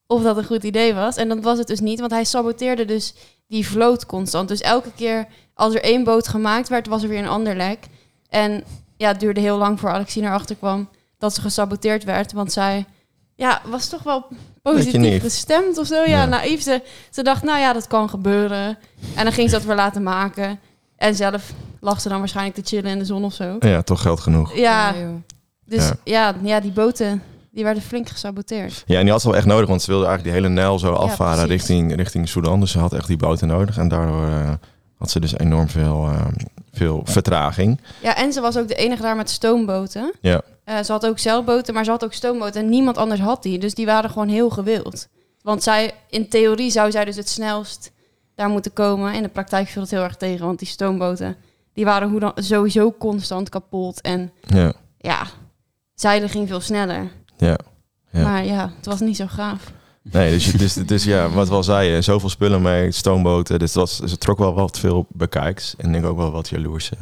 of 0.07 0.23
dat 0.23 0.37
een 0.37 0.45
goed 0.45 0.63
idee 0.63 0.93
was. 0.93 1.15
En 1.15 1.27
dat 1.29 1.39
was 1.43 1.57
het 1.57 1.67
dus 1.67 1.79
niet, 1.79 1.99
want 1.99 2.11
hij 2.11 2.23
saboteerde 2.23 2.85
dus 2.85 3.13
die 3.47 3.67
vloot 3.67 4.05
constant. 4.05 4.47
Dus 4.47 4.61
elke 4.61 4.91
keer 4.95 5.27
als 5.53 5.73
er 5.73 5.83
één 5.83 6.03
boot 6.03 6.27
gemaakt 6.27 6.69
werd, 6.69 6.87
was 6.87 7.03
er 7.03 7.09
weer 7.09 7.19
een 7.19 7.27
ander 7.27 7.55
lek. 7.55 7.79
En 8.29 8.63
ja, 8.97 9.07
het 9.07 9.19
duurde 9.19 9.39
heel 9.39 9.57
lang 9.57 9.79
voor 9.79 9.89
Alexine 9.89 10.27
erachter 10.27 10.55
kwam 10.55 10.89
dat 11.17 11.33
ze 11.35 11.41
gesaboteerd 11.41 12.03
werd. 12.03 12.31
Want 12.33 12.51
zij 12.53 12.85
ja, 13.35 13.61
was 13.65 13.87
toch 13.89 14.03
wel 14.03 14.25
positief 14.61 15.21
gestemd 15.21 15.77
of 15.77 15.87
zo. 15.87 15.95
Ja, 15.95 16.05
Ja. 16.05 16.25
naïef. 16.25 16.61
Ze, 16.61 16.81
ze 17.11 17.23
dacht, 17.23 17.43
nou 17.43 17.59
ja, 17.59 17.73
dat 17.73 17.87
kan 17.87 18.09
gebeuren. 18.09 18.77
En 19.15 19.23
dan 19.23 19.33
ging 19.33 19.49
ze 19.49 19.55
dat 19.55 19.65
weer 19.65 19.75
laten 19.75 20.03
maken. 20.03 20.59
En 20.97 21.15
zelf 21.15 21.53
lag 21.79 22.01
ze 22.01 22.09
dan 22.09 22.19
waarschijnlijk 22.19 22.55
te 22.55 22.75
chillen 22.75 22.91
in 22.91 22.99
de 22.99 23.05
zon 23.05 23.23
of 23.23 23.33
zo. 23.33 23.55
Ja, 23.59 23.81
toch 23.81 24.01
geld 24.01 24.19
genoeg. 24.19 24.55
Ja, 24.55 24.93
dus 25.65 25.87
Ja. 25.87 25.95
ja. 26.03 26.35
Ja, 26.43 26.59
die 26.59 26.71
boten 26.71 27.23
die 27.55 27.63
werden 27.63 27.83
flink 27.83 28.09
gesaboteerd. 28.09 28.83
Ja, 28.85 28.97
en 28.97 29.03
die 29.03 29.11
had 29.11 29.21
ze 29.21 29.27
wel 29.27 29.37
echt 29.37 29.45
nodig, 29.45 29.67
want 29.67 29.81
ze 29.81 29.91
wilde 29.91 30.05
eigenlijk 30.05 30.35
die 30.35 30.43
hele 30.43 30.61
Nijl 30.61 30.79
zo 30.79 30.93
afvaren 30.93 31.47
richting, 31.47 31.95
richting 31.95 32.29
Sudan. 32.29 32.59
Dus 32.59 32.71
ze 32.71 32.79
had 32.79 32.93
echt 32.93 33.07
die 33.07 33.17
boten 33.17 33.47
nodig. 33.47 33.77
En 33.77 33.87
daardoor 33.87 34.27
eh, 34.27 34.53
had 34.97 35.11
ze 35.11 35.19
dus 35.19 35.37
enorm 35.37 35.69
veel, 35.69 36.07
eh, 36.07 36.25
veel 36.71 37.01
vertraging. 37.03 37.79
Ja, 38.01 38.15
en 38.15 38.33
ze 38.33 38.41
was 38.41 38.57
ook 38.57 38.67
de 38.67 38.75
enige 38.75 39.01
daar 39.01 39.15
met 39.15 39.29
stoomboten. 39.29 40.13
Ja. 40.21 40.41
Eh, 40.63 40.83
ze 40.83 40.91
had 40.91 41.05
ook 41.05 41.19
zeilboten, 41.19 41.73
maar 41.73 41.83
ze 41.83 41.91
had 41.91 42.03
ook 42.03 42.13
stoomboten. 42.13 42.61
En 42.61 42.69
niemand 42.69 42.97
anders 42.97 43.21
had 43.21 43.43
die. 43.43 43.57
Dus 43.57 43.73
die 43.73 43.85
waren 43.85 44.09
gewoon 44.09 44.29
heel 44.29 44.49
gewild. 44.49 45.07
Want 45.41 45.63
zij, 45.63 45.93
in 46.09 46.29
theorie 46.29 46.71
zou 46.71 46.91
zij 46.91 47.05
dus 47.05 47.15
het 47.15 47.29
snelst 47.29 47.91
daar 48.35 48.49
moeten 48.49 48.73
komen. 48.73 49.13
In 49.13 49.23
de 49.23 49.29
praktijk 49.29 49.67
viel 49.67 49.81
het 49.81 49.91
heel 49.91 50.03
erg 50.03 50.15
tegen. 50.15 50.45
Want 50.45 50.59
die 50.59 50.67
stoomboten, 50.67 51.35
die 51.73 51.85
waren 51.85 52.09
hoe 52.09 52.19
dan, 52.19 52.31
sowieso 52.35 52.93
constant 52.99 53.49
kapot. 53.49 54.01
En 54.01 54.31
Ja, 54.41 54.73
ja, 54.97 55.27
zeilen 55.93 56.29
ging 56.29 56.47
veel 56.47 56.61
sneller. 56.61 57.11
Ja. 57.37 57.57
Ja. 58.11 58.23
Maar 58.23 58.45
ja, 58.45 58.71
het 58.77 58.85
was 58.85 58.99
niet 58.99 59.15
zo 59.15 59.25
gaaf. 59.27 59.71
Nee, 60.11 60.31
dus, 60.31 60.45
je- 60.51 60.57
dus, 60.57 60.73
dus 60.73 61.03
ja, 61.03 61.29
wat 61.29 61.47
we 61.49 61.55
al 61.55 61.63
zeiden, 61.63 62.03
zoveel 62.03 62.29
spullen 62.29 62.61
mee, 62.61 62.91
stoomboten. 62.91 63.59
Dus, 63.59 63.67
het 63.73 63.77
was, 63.79 63.97
dus 63.97 64.11
het 64.11 64.19
trok 64.19 64.37
wel 64.39 64.53
wat 64.53 64.79
veel 64.79 65.05
bekijks. 65.09 65.75
En 65.77 65.85
ik 65.87 65.91
denk 65.93 66.05
ook 66.05 66.17
wel 66.17 66.31
wat 66.31 66.49
jaloerse 66.49 66.95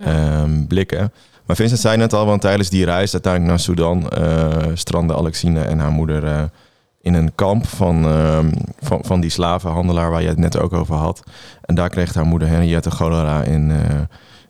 ehm, 0.00 0.64
blikken. 0.66 1.12
Maar 1.46 1.56
Vincent 1.56 1.80
zei 1.80 1.96
net 1.96 2.12
al, 2.12 2.26
want 2.26 2.40
tijdens 2.40 2.68
die 2.70 2.84
reis 2.84 3.12
uiteindelijk 3.12 3.52
naar 3.52 3.60
Sudan... 3.60 4.08
eh 4.08 4.66
strandde 4.74 5.16
Alexine 5.16 5.60
en 5.62 5.78
haar 5.78 5.90
moeder 5.90 6.24
eh, 6.26 6.42
in 7.00 7.14
een 7.14 7.34
kamp 7.34 7.66
van, 7.66 8.04
ehm, 8.04 8.50
van, 8.80 8.98
van 9.04 9.20
die 9.20 9.30
slavenhandelaar... 9.30 10.10
waar 10.10 10.22
je 10.22 10.28
het 10.28 10.38
net 10.38 10.58
ook 10.58 10.72
over 10.72 10.94
had. 10.94 11.22
En 11.60 11.74
daar 11.74 11.88
kreeg 11.88 12.14
haar 12.14 12.26
moeder 12.26 12.48
Henriette 12.48 12.90
cholera 12.90 13.42
in 13.42 13.70
eh 13.70 14.00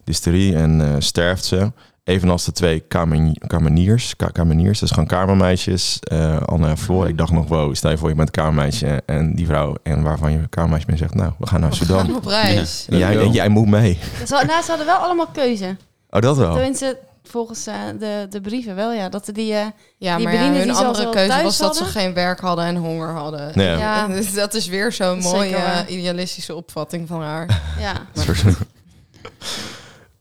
dysterie 0.04 0.56
en 0.56 0.80
eh, 0.80 0.94
sterft 0.98 1.44
ze. 1.44 1.72
Evenals 2.08 2.44
de 2.44 2.52
twee 2.52 2.80
kamen- 2.80 3.38
kameniers, 3.46 4.16
ka- 4.16 4.26
kameniers, 4.32 4.78
dus 4.78 4.90
gewoon 4.90 5.06
kamermeisjes, 5.06 5.98
eh 6.00 6.40
Anne 6.42 6.68
en 6.68 6.78
Floor. 6.78 7.08
Ik 7.08 7.18
dacht 7.18 7.32
nog, 7.32 7.48
wow, 7.48 7.74
stel 7.74 7.90
je 7.90 7.98
voor 7.98 8.08
je 8.08 8.14
bent 8.14 8.28
een 8.28 8.42
kamermeisje 8.42 9.02
en 9.06 9.34
die 9.34 9.46
vrouw 9.46 9.74
en 9.82 10.02
waarvan 10.02 10.32
je 10.32 10.48
kamermeisje 10.48 10.86
bent 10.86 10.98
zegt, 10.98 11.14
nou, 11.14 11.32
we 11.38 11.46
gaan 11.46 11.60
naar 11.60 11.70
We 11.70 11.76
gaan 11.76 11.86
Sudan. 11.86 12.16
op 12.16 12.24
reis. 12.26 12.86
En 12.90 12.98
jij, 12.98 13.18
en 13.18 13.30
jij 13.32 13.48
moet 13.48 13.66
mee. 13.68 13.98
Ze, 14.26 14.42
nou, 14.46 14.62
ze 14.62 14.68
hadden 14.68 14.86
wel 14.86 14.96
allemaal 14.96 15.26
keuze. 15.32 15.76
Oh, 16.10 16.20
dat 16.20 16.36
wel. 16.36 16.52
Tenminste, 16.52 16.98
volgens 17.22 17.66
eh, 17.66 17.74
de, 17.98 18.26
de 18.30 18.40
brieven 18.40 18.74
wel, 18.74 18.92
ja. 18.92 19.08
Dat 19.08 19.30
die, 19.32 19.54
eh, 19.54 19.66
Ja, 19.98 20.16
Die 20.16 20.24
maar 20.24 20.34
ja, 20.34 20.40
hun 20.52 20.62
die 20.62 20.72
andere 20.72 21.10
keuze 21.10 21.42
was 21.42 21.56
dat 21.58 21.76
ze 21.76 21.84
geen 21.84 22.14
werk 22.14 22.40
hadden 22.40 22.64
en 22.64 22.76
honger 22.76 23.08
hadden. 23.12 23.50
Nee, 23.54 23.66
ja. 23.68 23.78
Ja. 23.78 24.06
Dus 24.16 24.34
dat 24.34 24.54
is 24.54 24.66
weer 24.66 24.92
zo'n 24.92 25.18
mooie 25.18 25.84
idealistische 25.88 26.54
opvatting 26.54 27.08
van 27.08 27.22
haar. 27.22 27.62
ja. 27.80 27.92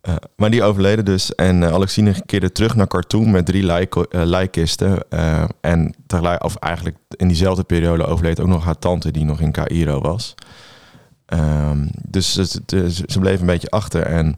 Eh, 0.07 0.15
maar 0.35 0.49
die 0.49 0.63
overleden 0.63 1.05
dus. 1.05 1.35
En 1.35 1.63
eh, 1.63 1.73
Alexine 1.73 2.13
keerde 2.25 2.51
terug 2.51 2.75
naar 2.75 2.87
Khartoum 2.87 3.31
met 3.31 3.45
drie 3.45 3.71
eh, 3.71 4.05
lijkkisten. 4.09 4.99
En 5.61 5.93
tegelijk, 6.05 6.43
of 6.43 6.55
eigenlijk 6.55 6.97
in 7.09 7.27
diezelfde 7.27 7.63
periode 7.63 8.05
overleed 8.05 8.39
ook 8.39 8.47
nog 8.47 8.65
haar 8.65 8.79
tante 8.79 9.11
die 9.11 9.25
nog 9.25 9.39
in 9.39 9.51
Cairo 9.51 10.01
was. 10.01 10.35
Ehm, 11.25 11.87
dus 12.07 12.33
ze, 12.33 13.19
bleef 13.19 13.39
een 13.39 13.45
beetje 13.45 13.69
achter. 13.69 14.03
En 14.03 14.37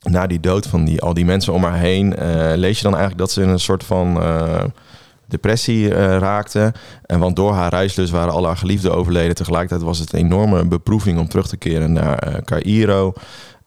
na 0.00 0.26
die 0.26 0.40
dood 0.40 0.66
van 0.66 0.84
die, 0.84 1.00
al 1.00 1.14
die 1.14 1.24
mensen 1.24 1.52
om 1.52 1.64
haar 1.64 1.78
heen... 1.78 2.14
lees 2.56 2.76
je 2.76 2.82
dan 2.82 2.96
eigenlijk 2.96 3.18
dat 3.18 3.30
ze 3.30 3.42
in 3.42 3.48
een 3.48 3.58
soort 3.58 3.84
van... 3.84 4.16
depressie 5.32 5.94
eh, 5.94 6.18
raakte. 6.18 6.72
En 7.06 7.18
want 7.18 7.36
door 7.36 7.52
haar 7.52 7.70
reislust 7.70 8.12
waren 8.12 8.32
al 8.32 8.46
haar 8.46 8.56
geliefden 8.56 8.94
overleden. 8.94 9.34
Tegelijkertijd 9.34 9.82
was 9.82 9.98
het 9.98 10.12
een 10.12 10.18
enorme 10.18 10.66
beproeving 10.66 11.18
om 11.18 11.28
terug 11.28 11.48
te 11.48 11.56
keren 11.56 11.92
naar 11.92 12.18
eh 12.18 12.34
Cairo. 12.44 13.12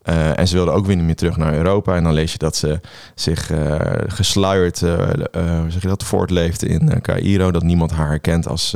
Eh, 0.06 0.40
en 0.40 0.48
ze 0.48 0.56
wilde 0.56 0.72
ook 0.72 0.86
weer 0.86 0.96
niet 0.96 1.06
meer 1.06 1.16
terug 1.16 1.38
naar 1.38 1.54
Europa. 1.54 1.96
En 1.96 2.04
dan 2.04 2.14
lees 2.14 2.32
je 2.32 2.38
dat 2.38 2.56
ze 2.56 2.80
zich 3.16 3.52
eh 3.52 3.80
gesluierd, 4.08 4.80
hoe 4.80 5.66
zeg 5.68 5.82
je 5.82 5.88
dat, 5.88 6.04
voortleeft 6.04 6.64
in 6.64 7.02
Cairo. 7.02 7.52
Dat 7.52 7.64
niemand 7.64 7.92
haar 7.92 8.08
herkent 8.08 8.48
als, 8.48 8.76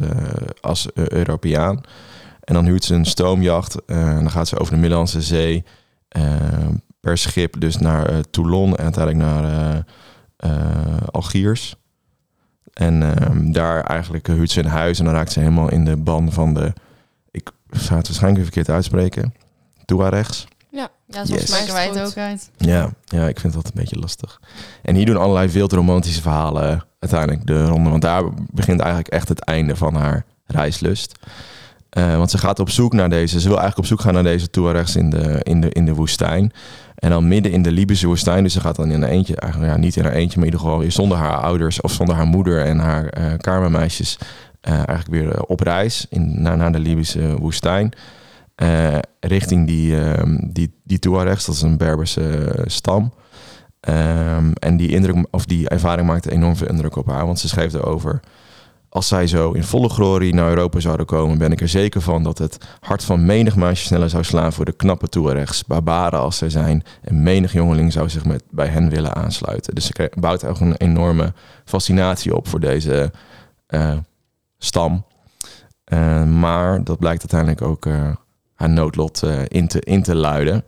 als 0.61 0.87
Europeaan. 0.93 1.81
En 2.43 2.53
dan 2.53 2.65
huurt 2.65 2.83
ze 2.83 2.95
een 2.95 3.05
stoomjacht. 3.05 3.85
en 3.85 4.15
dan 4.15 4.31
gaat 4.31 4.47
ze 4.47 4.59
over 4.59 4.73
de 4.73 4.79
Middellandse 4.79 5.21
Zee 5.21 5.63
per 6.99 7.17
schip 7.17 7.59
dus 7.59 7.77
naar 7.77 8.23
Toulon 8.29 8.75
en 8.75 8.83
uiteindelijk 8.83 9.25
naar 9.25 9.83
Algiers. 11.11 11.75
En 12.73 13.03
ehm, 13.03 13.51
daar 13.51 13.83
eigenlijk 13.83 14.27
huurt 14.27 14.51
ze 14.51 14.59
een 14.59 14.65
huis 14.65 14.99
en 14.99 15.05
dan 15.05 15.13
raakt 15.13 15.31
ze 15.31 15.39
helemaal 15.39 15.71
in 15.71 15.85
de 15.85 15.97
ban 15.97 16.31
van 16.31 16.53
de... 16.53 16.73
Ik 17.31 17.49
zou 17.69 17.97
het 17.97 18.07
waarschijnlijk 18.07 18.43
verkeerd 18.43 18.69
uitspreken. 18.69 19.33
Tuaregs. 19.85 20.47
Ja, 21.11 21.19
Yes. 21.21 21.27
soms 21.29 21.45
spreken 21.47 21.73
wij 21.73 21.87
het 21.87 21.99
ook 22.07 22.17
uit. 22.17 22.49
Ja, 22.57 22.89
ja, 23.05 23.27
ik 23.27 23.39
vind 23.39 23.53
dat 23.53 23.65
een 23.65 23.71
beetje 23.73 23.99
lastig. 23.99 24.39
En 24.81 24.95
hier 24.95 25.05
doen 25.05 25.17
allerlei 25.17 25.47
wild 25.47 25.71
romantische 25.71 26.21
verhalen 26.21 26.83
uiteindelijk 26.99 27.45
de 27.47 27.65
ronde. 27.65 27.89
Want 27.89 28.01
daar 28.01 28.23
begint 28.51 28.79
eigenlijk 28.79 29.09
echt 29.13 29.29
het 29.29 29.39
einde 29.39 29.75
van 29.75 29.95
haar 29.95 30.25
reislust. 30.45 31.15
Eh, 31.89 32.17
want 32.17 32.31
ze 32.31 32.37
gaat 32.37 32.59
op 32.59 32.69
zoek 32.69 32.93
naar 32.93 33.09
deze. 33.09 33.39
Ze 33.39 33.47
wil 33.47 33.57
eigenlijk 33.59 33.77
op 33.77 33.85
zoek 33.85 34.01
gaan 34.01 34.13
naar 34.13 34.23
deze 34.23 34.49
Tuaregs 34.49 34.95
in 34.95 35.09
de, 35.09 35.39
in 35.43 35.61
de, 35.61 35.69
in 35.69 35.85
de 35.85 35.93
woestijn. 35.93 36.51
En 36.95 37.09
dan 37.09 37.27
midden 37.27 37.51
in 37.51 37.61
de 37.61 37.71
Libische 37.71 38.07
woestijn. 38.07 38.43
Dus 38.43 38.53
ze 38.53 38.59
gaat 38.59 38.75
dan 38.75 38.91
in 38.91 39.01
een 39.01 39.09
eentje, 39.09 39.35
eigenlijk 39.35 39.71
ja, 39.73 39.77
niet 39.79 39.95
in 39.95 40.03
haar 40.03 40.13
eentje, 40.13 40.37
maar 40.39 40.47
in 40.47 40.51
ieder 40.53 40.65
geval 40.65 40.79
weer 40.81 40.91
zonder 40.91 41.17
haar 41.17 41.37
ouders 41.37 41.81
of 41.81 41.91
zonder 41.91 42.15
haar 42.15 42.25
moeder 42.27 42.65
en 42.65 42.79
haar 42.79 43.05
eh 43.05 43.33
kamermeisjes. 43.37 44.17
eh, 44.61 44.73
eigenlijk 44.73 45.09
weer 45.09 45.43
op 45.43 45.59
reis 45.59 46.05
in, 46.09 46.41
naar, 46.41 46.57
naar 46.57 46.71
de 46.71 46.79
Libische 46.79 47.35
woestijn. 47.37 47.91
Eh, 48.59 48.97
richting 49.19 49.67
die, 49.67 50.01
ehm, 50.01 50.37
die, 50.41 50.73
die 50.83 50.99
Tuaregs, 50.99 51.45
dat 51.45 51.55
is 51.55 51.61
een 51.61 51.77
Berberse 51.77 52.51
eh, 52.51 52.63
stam. 52.65 53.13
Ehm, 53.79 54.51
en 54.53 54.77
die, 54.77 54.89
indruk, 54.89 55.27
of 55.31 55.45
die 55.45 55.69
ervaring 55.69 56.07
maakte 56.07 56.31
enorm 56.31 56.55
veel 56.55 56.67
indruk 56.67 56.95
op 56.95 57.05
haar. 57.05 57.25
Want 57.25 57.39
ze 57.39 57.47
schreef 57.47 57.73
erover. 57.73 58.19
Als 58.89 59.07
zij 59.07 59.27
zo 59.27 59.51
in 59.51 59.63
volle 59.63 59.89
glorie 59.89 60.33
naar 60.33 60.49
Europa 60.49 60.79
zouden 60.79 61.05
komen, 61.05 61.37
ben 61.37 61.51
ik 61.51 61.61
er 61.61 61.67
zeker 61.67 62.01
van 62.01 62.23
dat 62.23 62.37
het 62.37 62.57
hart 62.79 63.03
van 63.03 63.25
menig 63.25 63.55
meisje 63.55 63.85
sneller 63.85 64.09
zou 64.09 64.23
slaan 64.23 64.53
voor 64.53 64.65
de 64.65 64.75
knappe 64.75 65.07
Tuaregs, 65.07 65.65
barbaren 65.65 66.19
als 66.19 66.37
zij 66.37 66.49
zijn. 66.49 66.83
En 67.01 67.23
menig 67.23 67.53
jongeling 67.53 67.91
zou 67.91 68.09
zich 68.09 68.25
met, 68.25 68.43
bij 68.49 68.67
hen 68.67 68.89
willen 68.89 69.15
aansluiten. 69.15 69.75
Dus 69.75 69.85
ze 69.85 70.11
bouwt 70.19 70.45
ook 70.45 70.59
een 70.59 70.75
enorme 70.75 71.33
fascinatie 71.65 72.35
op 72.35 72.47
voor 72.47 72.59
deze 72.59 73.11
eh, 73.67 73.97
stam. 74.57 75.05
Eh, 75.83 76.23
maar 76.23 76.83
dat 76.83 76.99
blijkt 76.99 77.19
uiteindelijk 77.19 77.61
ook 77.61 77.85
haar 78.59 78.69
noodlot 78.69 79.23
eh, 79.23 79.41
in, 79.47 79.67
te, 79.67 79.79
in 79.79 80.03
te 80.03 80.15
luiden. 80.15 80.63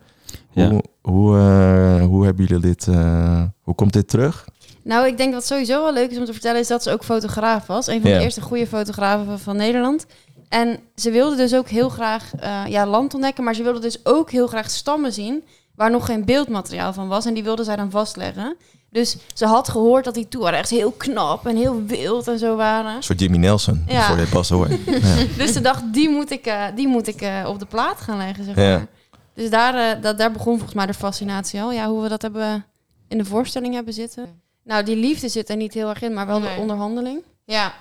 Ja. 0.51 0.69
Hoe, 0.69 0.83
hoe, 1.01 1.37
eh, 1.37 2.05
hoe 2.05 2.25
hebben 2.25 2.45
jullie 2.45 2.61
dit? 2.61 2.87
eh, 2.87 3.43
hoe 3.61 3.75
komt 3.75 3.93
dit 3.93 4.07
terug? 4.07 4.45
Nou, 4.83 5.07
ik 5.07 5.17
denk 5.17 5.33
wat 5.33 5.45
sowieso 5.45 5.83
wel 5.83 5.93
leuk 5.93 6.11
is 6.11 6.17
om 6.17 6.25
te 6.25 6.31
vertellen... 6.31 6.59
is 6.59 6.67
dat 6.67 6.83
ze 6.83 6.91
ook 6.91 7.03
fotograaf 7.03 7.67
was. 7.67 7.87
Een 7.87 8.01
van 8.01 8.09
Ja. 8.09 8.17
de 8.17 8.23
eerste 8.23 8.41
goede 8.41 8.67
fotografen 8.67 9.25
van, 9.25 9.39
van 9.39 9.55
Nederland. 9.55 10.05
En 10.49 10.79
ze 10.95 11.11
wilde 11.11 11.35
dus 11.35 11.55
ook 11.55 11.67
heel 11.69 11.89
graag 11.89 12.35
eh, 12.35 12.63
ja, 12.67 12.85
land 12.87 13.13
ontdekken... 13.13 13.43
maar 13.43 13.55
ze 13.55 13.63
wilde 13.63 13.79
dus 13.79 14.05
ook 14.05 14.31
heel 14.31 14.47
graag 14.47 14.69
stammen 14.69 15.13
zien... 15.13 15.43
waar 15.75 15.91
nog 15.91 16.05
geen 16.05 16.25
beeldmateriaal 16.25 16.93
van 16.93 17.07
was. 17.07 17.25
En 17.25 17.33
die 17.33 17.43
wilde 17.43 17.63
zij 17.63 17.75
dan 17.75 17.91
vastleggen. 17.91 18.55
Dus 18.91 19.17
ze 19.33 19.45
had 19.45 19.69
gehoord 19.69 20.03
dat 20.03 20.13
die 20.13 20.27
Tuaregs 20.27 20.69
heel 20.69 20.91
knap 20.91 21.45
en 21.47 21.55
heel 21.55 21.83
wild 21.85 22.27
en 22.27 22.39
zo 22.39 22.55
waren. 22.55 22.95
Een 22.95 23.03
soort 23.03 23.19
Jimmy 23.19 23.37
Nelson, 23.37 23.83
Ja. 23.87 24.07
voor 24.07 24.15
dit 24.17 24.29
pas 24.29 24.49
hoor. 24.49 24.67
ja. 24.85 25.15
Dus 25.37 25.53
ze 25.53 25.61
dacht, 25.61 25.93
die 25.93 26.09
moet 26.09 26.31
ik, 26.31 26.45
eh, 26.45 26.63
die 26.75 26.87
moet 26.87 27.07
ik 27.07 27.21
eh, 27.21 27.43
op 27.47 27.59
de 27.59 27.65
plaat 27.65 28.01
gaan 28.01 28.17
leggen, 28.17 28.43
zeg 28.43 28.55
Ja. 28.55 28.69
maar. 28.77 28.87
Dus 29.33 29.49
daar, 29.49 29.75
eh, 29.95 30.01
dat, 30.01 30.17
daar 30.17 30.31
begon 30.31 30.53
volgens 30.53 30.73
mij 30.73 30.85
de 30.85 30.93
fascinatie 30.93 31.61
al. 31.61 31.71
Ja, 31.71 31.87
hoe 31.87 32.01
we 32.01 32.09
dat 32.09 32.21
hebben 32.21 32.65
in 33.07 33.17
de 33.17 33.25
voorstelling 33.25 33.73
hebben 33.73 33.93
zitten. 33.93 34.25
Nou, 34.63 34.83
die 34.83 34.95
liefde 34.95 35.29
zit 35.29 35.49
er 35.49 35.55
niet 35.55 35.73
heel 35.73 35.89
erg 35.89 36.01
in, 36.01 36.13
maar 36.13 36.27
wel 36.27 36.39
Nee. 36.39 36.55
de 36.55 36.61
onderhandeling. 36.61 37.23
Ja, 37.45 37.73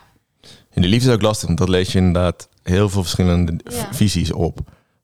En 0.70 0.82
de 0.82 0.88
liefde 0.88 1.08
is 1.08 1.14
ook 1.14 1.22
lastig, 1.22 1.46
want 1.46 1.58
dat 1.58 1.68
lees 1.68 1.92
je 1.92 1.98
inderdaad 1.98 2.48
heel 2.62 2.88
veel 2.88 3.02
verschillende 3.02 3.60
visies 3.90 4.32
op. 4.32 4.58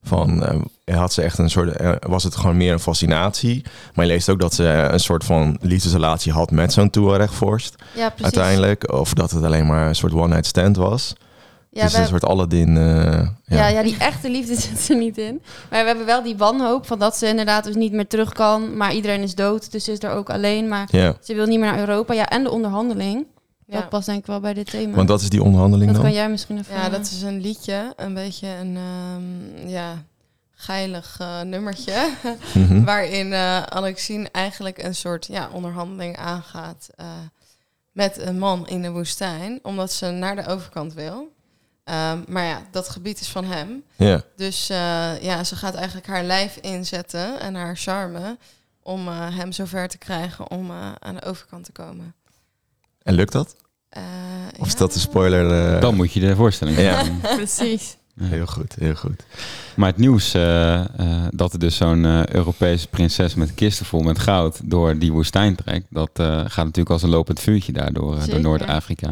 Van, 0.06 0.44
eh, 0.84 0.96
had 0.96 1.12
ze 1.12 1.22
echt 1.22 1.38
een 1.38 1.50
soort, 1.50 1.76
eh, 1.76 1.92
was 2.00 2.24
het 2.24 2.36
gewoon 2.36 2.56
meer 2.56 2.72
een 2.72 2.80
fascinatie? 2.80 3.62
Maar 3.94 4.04
je 4.06 4.10
leest 4.12 4.28
ook 4.28 4.40
dat 4.40 4.54
ze 4.54 4.64
een 4.64 5.00
soort 5.00 5.24
van 5.24 5.56
liefdesrelatie 5.60 6.32
had 6.32 6.50
met 6.50 6.72
zo'n 6.72 6.90
Tuareg-vorst 6.90 7.74
Ja, 7.94 8.08
precies. 8.08 8.24
uiteindelijk. 8.38 8.92
Of 8.92 9.14
dat 9.14 9.30
het 9.30 9.44
alleen 9.44 9.66
maar 9.66 9.86
een 9.88 9.94
soort 9.94 10.12
one-night 10.12 10.46
stand 10.46 10.76
was. 10.76 11.14
Ja, 11.70 11.82
dus 11.82 11.94
een 11.94 12.06
soort 12.06 12.24
Aladdin. 12.24 12.76
eh, 12.76 12.82
ja. 12.82 13.28
ja. 13.44 13.68
Ja, 13.68 13.82
die 13.82 13.96
echte 13.98 14.30
liefde 14.30 14.54
zit 14.60 14.88
er 14.88 14.96
niet 14.96 15.18
in. 15.18 15.42
Maar 15.70 15.80
we 15.80 15.86
hebben 15.86 16.06
wel 16.06 16.22
die 16.22 16.36
wanhoop 16.36 16.86
van 16.86 16.98
dat 16.98 17.16
ze 17.16 17.26
inderdaad 17.28 17.64
dus 17.64 17.74
niet 17.74 17.92
meer 17.92 18.06
terug 18.06 18.32
kan. 18.32 18.76
Maar 18.76 18.94
iedereen 18.94 19.22
is 19.22 19.34
dood, 19.34 19.72
dus 19.72 19.84
ze 19.84 19.92
is 19.92 20.02
er 20.02 20.10
ook 20.10 20.30
alleen. 20.30 20.68
Maar 20.68 20.88
Ja, 20.90 21.14
ze 21.20 21.34
wil 21.34 21.46
niet 21.46 21.58
meer 21.60 21.70
naar 21.70 21.78
Europa. 21.88 22.14
Ja, 22.14 22.28
en 22.28 22.42
de 22.42 22.50
onderhandeling. 22.50 23.26
Ja. 23.66 23.80
Dat 23.80 23.88
past 23.88 24.06
denk 24.06 24.18
ik 24.18 24.26
wel 24.26 24.40
bij 24.40 24.54
dit 24.54 24.70
thema. 24.70 24.94
want 24.96 25.08
dat 25.08 25.20
is 25.20 25.30
die 25.30 25.42
onderhandeling 25.42 25.86
dat 25.86 26.00
dan? 26.00 26.10
kan 26.10 26.14
jij 26.14 26.30
misschien 26.30 26.58
even... 26.58 26.74
ja, 26.74 26.88
dat 26.88 27.00
is 27.00 27.22
een 27.22 27.40
liedje. 27.40 27.92
Een 27.96 28.14
beetje 28.14 28.48
een 28.48 28.76
ehm, 28.76 29.68
ja, 29.68 30.04
geilig 30.50 31.16
eh, 31.20 31.40
nummertje. 31.40 32.10
Mhm. 32.54 32.84
Waarin 32.84 33.32
eh 33.32 33.62
Alexine 33.62 34.28
eigenlijk 34.32 34.82
een 34.82 34.94
soort 34.94 35.26
ja, 35.26 35.48
onderhandeling 35.52 36.16
aangaat 36.16 36.88
eh, 36.94 37.06
met 37.92 38.18
een 38.18 38.38
man 38.38 38.68
in 38.68 38.82
de 38.82 38.90
woestijn. 38.90 39.58
Omdat 39.62 39.92
ze 39.92 40.10
naar 40.10 40.36
de 40.36 40.46
overkant 40.46 40.94
wil. 40.94 41.34
Ehm, 41.86 42.22
maar 42.28 42.44
ja, 42.44 42.62
dat 42.70 42.88
gebied 42.88 43.20
is 43.20 43.28
van 43.28 43.44
hem. 43.44 43.84
Ja. 43.96 44.22
Dus 44.36 44.68
eh, 44.70 45.22
ja, 45.22 45.44
ze 45.44 45.56
gaat 45.56 45.74
eigenlijk 45.74 46.06
haar 46.06 46.24
lijf 46.24 46.56
inzetten 46.56 47.40
en 47.40 47.54
haar 47.54 47.76
charme 47.76 48.38
om 48.82 49.08
eh, 49.08 49.36
hem 49.36 49.52
zover 49.52 49.88
te 49.88 49.98
krijgen 49.98 50.50
om 50.50 50.70
eh, 50.70 50.92
aan 50.98 51.14
de 51.14 51.24
overkant 51.24 51.64
te 51.64 51.72
komen. 51.72 52.14
En 53.06 53.14
lukt 53.14 53.32
dat? 53.32 53.56
Eh, 53.88 54.02
Of 54.58 54.66
is 54.66 54.72
ja. 54.72 54.78
dat 54.78 54.94
een 54.94 55.00
spoiler? 55.00 55.74
eh? 55.74 55.80
Dan 55.80 55.94
moet 55.94 56.12
je 56.12 56.20
de 56.20 56.36
voorstelling 56.36 56.78
Ja. 56.78 57.02
Precies. 57.36 57.96
Heel 58.20 58.46
goed, 58.46 58.74
heel 58.78 58.94
goed. 58.94 59.22
Maar 59.76 59.88
het 59.88 59.96
nieuws 59.98 60.34
eh, 60.34 60.74
eh, 60.74 60.86
dat 61.30 61.52
er 61.52 61.58
dus 61.58 61.76
zo'n 61.76 62.04
eh, 62.04 62.26
Europese 62.26 62.88
prinses 62.88 63.34
met 63.34 63.54
kisten 63.54 63.86
vol 63.86 64.02
met 64.02 64.18
goud 64.18 64.60
door 64.70 64.98
die 64.98 65.12
woestijn 65.12 65.54
trekt, 65.56 65.86
dat 65.90 66.10
eh, 66.12 66.26
gaat 66.26 66.64
natuurlijk 66.64 66.90
als 66.90 67.02
een 67.02 67.08
lopend 67.08 67.40
vuurtje 67.40 67.72
daardoor 67.72 68.18
door. 68.28 68.40
Noord-Afrika. 68.40 69.08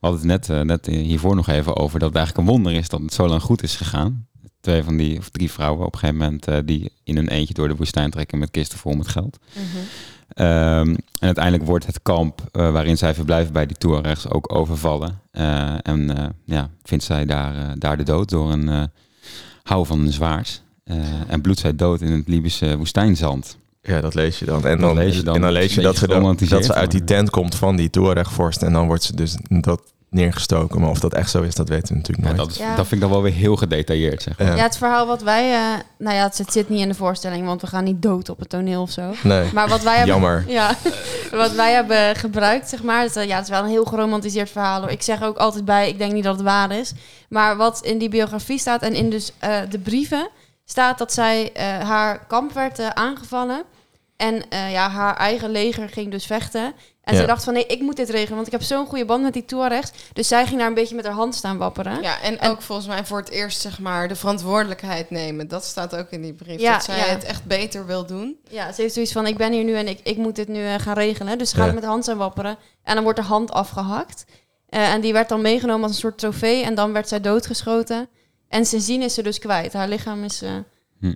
We 0.00 0.06
hadden 0.08 0.30
het 0.30 0.48
net, 0.48 0.64
net 0.66 0.86
hiervoor 0.86 1.34
nog 1.36 1.48
even 1.48 1.76
over 1.76 1.98
dat 1.98 2.08
het 2.08 2.16
eigenlijk 2.18 2.48
een 2.48 2.54
wonder 2.54 2.72
is 2.72 2.88
dat 2.88 3.00
het 3.00 3.12
zo 3.14 3.28
lang 3.28 3.42
goed 3.42 3.62
is 3.62 3.76
gegaan. 3.76 4.26
Twee 4.60 4.82
van 4.82 4.96
die, 4.96 5.18
of 5.18 5.28
drie 5.28 5.50
vrouwen 5.50 5.86
op 5.86 5.92
een 5.92 5.98
gegeven 5.98 6.20
moment 6.22 6.46
eh, 6.46 6.58
die 6.64 6.92
in 7.04 7.16
een 7.16 7.28
eentje 7.28 7.54
door 7.54 7.68
de 7.68 7.76
woestijn 7.76 8.10
trekken 8.10 8.38
met 8.38 8.50
kisten 8.50 8.78
vol 8.78 8.92
met 8.94 9.08
geld. 9.08 9.38
Mhm. 9.52 9.64
Ehm, 10.34 10.88
en 10.88 11.26
uiteindelijk 11.26 11.64
wordt 11.64 11.86
het 11.86 12.02
kamp 12.02 12.40
eh, 12.52 12.72
waarin 12.72 12.96
zij 12.96 13.14
verblijven 13.14 13.52
bij 13.52 13.66
die 13.66 13.76
Tuaregs 13.76 14.30
ook 14.30 14.54
overvallen. 14.54 15.20
Eh, 15.30 15.74
en 15.82 16.16
eh, 16.16 16.24
ja, 16.44 16.70
vindt 16.82 17.04
zij 17.04 17.24
daar, 17.24 17.78
daar 17.78 17.96
de 17.96 18.02
dood 18.02 18.28
door 18.28 18.52
een 18.52 18.90
hou 19.62 19.86
van 19.86 20.00
een 20.00 20.12
zwaard. 20.12 20.62
En 21.26 21.40
bloedt 21.40 21.58
zij 21.58 21.76
dood 21.76 22.00
in 22.00 22.12
het 22.12 22.28
Libische 22.28 22.76
woestijnzand. 22.76 23.58
Ja, 23.82 24.00
dat 24.00 24.14
lees 24.14 24.38
je 24.38 24.44
dan. 24.44 24.66
En 24.66 24.80
dan, 24.80 24.94
lees 24.94 25.16
je 25.16 25.22
dan. 25.22 25.34
en 25.34 25.40
dan 25.40 25.52
lees 25.52 25.74
je 25.74 25.80
dat 25.80 25.96
ze, 25.96 26.08
dan, 26.08 26.36
dat 26.48 26.64
ze 26.64 26.74
uit 26.74 26.90
die 26.90 27.04
tent 27.04 27.30
komt 27.30 27.54
van 27.54 27.76
die 27.76 27.90
Touareg-vorst. 27.90 28.62
En 28.62 28.72
dan 28.72 28.86
wordt 28.86 29.02
ze 29.02 29.16
dus 29.16 29.36
dat 29.48 29.82
neergestoken. 30.10 30.80
Maar 30.80 30.90
of 30.90 31.00
dat 31.00 31.14
echt 31.14 31.30
zo 31.30 31.42
is, 31.42 31.54
dat 31.54 31.68
weten 31.68 31.88
we 31.88 31.94
natuurlijk 31.94 32.28
Ja, 32.28 32.34
nooit. 32.34 32.48
dat, 32.48 32.58
is, 32.58 32.62
Ja. 32.62 32.68
dat 32.76 32.86
vind 32.86 32.92
ik 32.92 33.00
dan 33.00 33.10
wel 33.10 33.22
weer 33.22 33.32
heel 33.32 33.56
gedetailleerd. 33.56 34.22
Zeg 34.22 34.38
maar. 34.38 34.46
Ja. 34.48 34.54
Ja, 34.56 34.62
het 34.62 34.76
verhaal 34.76 35.06
wat 35.06 35.22
wij... 35.22 35.52
eh, 35.52 35.60
nou 35.98 36.16
ja, 36.16 36.22
het 36.22 36.36
zit, 36.36 36.52
zit 36.52 36.68
niet 36.68 36.80
in 36.80 36.88
de 36.88 36.94
voorstelling, 36.94 37.46
want 37.46 37.60
we 37.60 37.66
gaan 37.66 37.84
niet 37.84 38.02
dood 38.02 38.28
op 38.28 38.38
het 38.38 38.48
toneel 38.48 38.82
of 38.82 38.90
zo. 38.90 39.12
Nee, 39.22 39.50
Maar 39.52 39.68
wat 39.68 39.82
wij 39.82 39.96
hebben... 39.96 40.12
jammer. 40.14 40.44
Ja, 40.48 40.74
wat 41.30 41.52
wij 41.52 41.72
hebben 41.72 42.16
gebruikt, 42.16 42.68
zeg 42.68 42.82
maar. 42.82 43.02
Het, 43.02 43.16
eh, 43.16 43.26
ja, 43.26 43.34
het 43.34 43.44
is 43.44 43.50
wel 43.50 43.62
een 43.62 43.68
heel 43.70 43.84
geromantiseerd 43.84 44.50
verhaal. 44.50 44.80
Hoor. 44.80 44.90
Ik 44.90 45.02
zeg 45.02 45.22
ook 45.22 45.36
altijd 45.36 45.64
bij, 45.64 45.88
ik 45.88 45.98
denk 45.98 46.12
niet 46.12 46.24
dat 46.24 46.34
het 46.34 46.44
waar 46.44 46.72
is. 46.72 46.92
Maar 47.28 47.56
wat 47.56 47.80
in 47.82 47.98
die 47.98 48.08
biografie 48.08 48.58
staat 48.58 48.82
en 48.82 48.92
in 48.94 49.10
dus 49.10 49.32
eh, 49.38 49.56
de 49.70 49.78
brieven... 49.78 50.28
staat 50.64 50.98
dat 50.98 51.12
zij 51.12 51.52
eh, 51.52 51.78
haar 51.78 52.26
kamp 52.26 52.52
werd 52.52 52.94
aangevallen. 52.94 53.62
En 54.20 54.48
eh, 54.48 54.72
ja, 54.72 54.88
haar 54.90 55.16
eigen 55.16 55.50
leger 55.50 55.88
ging 55.88 56.10
dus 56.10 56.26
vechten. 56.26 56.72
En 57.02 57.14
Ja. 57.14 57.20
ze 57.20 57.26
dacht 57.26 57.44
van, 57.44 57.52
nee, 57.52 57.66
ik 57.66 57.80
moet 57.80 57.96
dit 57.96 58.08
regelen. 58.10 58.34
Want 58.34 58.46
ik 58.46 58.52
heb 58.52 58.62
zo'n 58.62 58.86
goede 58.86 59.04
band 59.04 59.22
met 59.22 59.32
die 59.32 59.44
Tuaregs. 59.44 59.90
Dus 60.12 60.28
zij 60.28 60.46
ging 60.46 60.58
daar 60.58 60.68
een 60.68 60.74
beetje 60.74 60.94
met 60.94 61.04
haar 61.04 61.14
hand 61.14 61.34
staan 61.34 61.58
wapperen. 61.58 62.02
Ja, 62.02 62.20
en, 62.20 62.38
En- 62.38 62.50
ook 62.50 62.62
volgens 62.62 62.86
mij 62.88 63.04
voor 63.04 63.18
het 63.18 63.30
eerst 63.30 63.60
zeg 63.60 63.78
maar 63.78 64.08
de 64.08 64.14
verantwoordelijkheid 64.16 65.10
nemen. 65.10 65.48
Dat 65.48 65.64
staat 65.64 65.96
ook 65.96 66.10
in 66.10 66.22
die 66.22 66.32
brief. 66.34 66.60
Ja, 66.60 66.72
dat 66.72 66.84
zij 66.84 66.96
ja. 66.98 67.04
het 67.04 67.24
echt 67.24 67.44
beter 67.44 67.86
wil 67.86 68.06
doen. 68.06 68.36
Ja, 68.48 68.72
ze 68.72 68.80
heeft 68.80 68.94
zoiets 68.94 69.12
van, 69.12 69.26
ik 69.26 69.36
ben 69.36 69.52
hier 69.52 69.64
nu 69.64 69.74
en 69.74 69.88
ik, 69.88 70.00
ik 70.02 70.16
moet 70.16 70.36
dit 70.36 70.48
nu 70.48 70.64
eh, 70.64 70.74
gaan 70.78 70.94
regelen. 70.94 71.38
Dus 71.38 71.50
ze 71.50 71.56
gaat 71.56 71.66
Ja. 71.66 71.72
met 71.72 71.82
de 71.82 71.88
hand 71.88 72.08
aan 72.08 72.16
wapperen. 72.16 72.56
En 72.82 72.94
dan 72.94 73.02
wordt 73.04 73.18
de 73.18 73.24
hand 73.24 73.50
afgehakt. 73.52 74.24
Eh, 74.68 74.92
en 74.92 75.00
die 75.00 75.12
werd 75.12 75.28
dan 75.28 75.40
meegenomen 75.40 75.82
als 75.82 75.92
een 75.92 75.98
soort 75.98 76.18
trofee. 76.18 76.64
En 76.64 76.74
dan 76.74 76.92
werd 76.92 77.08
zij 77.08 77.20
doodgeschoten. 77.20 78.08
En 78.48 78.66
sindsdien 78.66 79.02
is 79.02 79.14
ze 79.14 79.22
dus 79.22 79.38
kwijt. 79.38 79.72
Haar 79.72 79.88
lichaam 79.88 80.24
is 80.24 80.40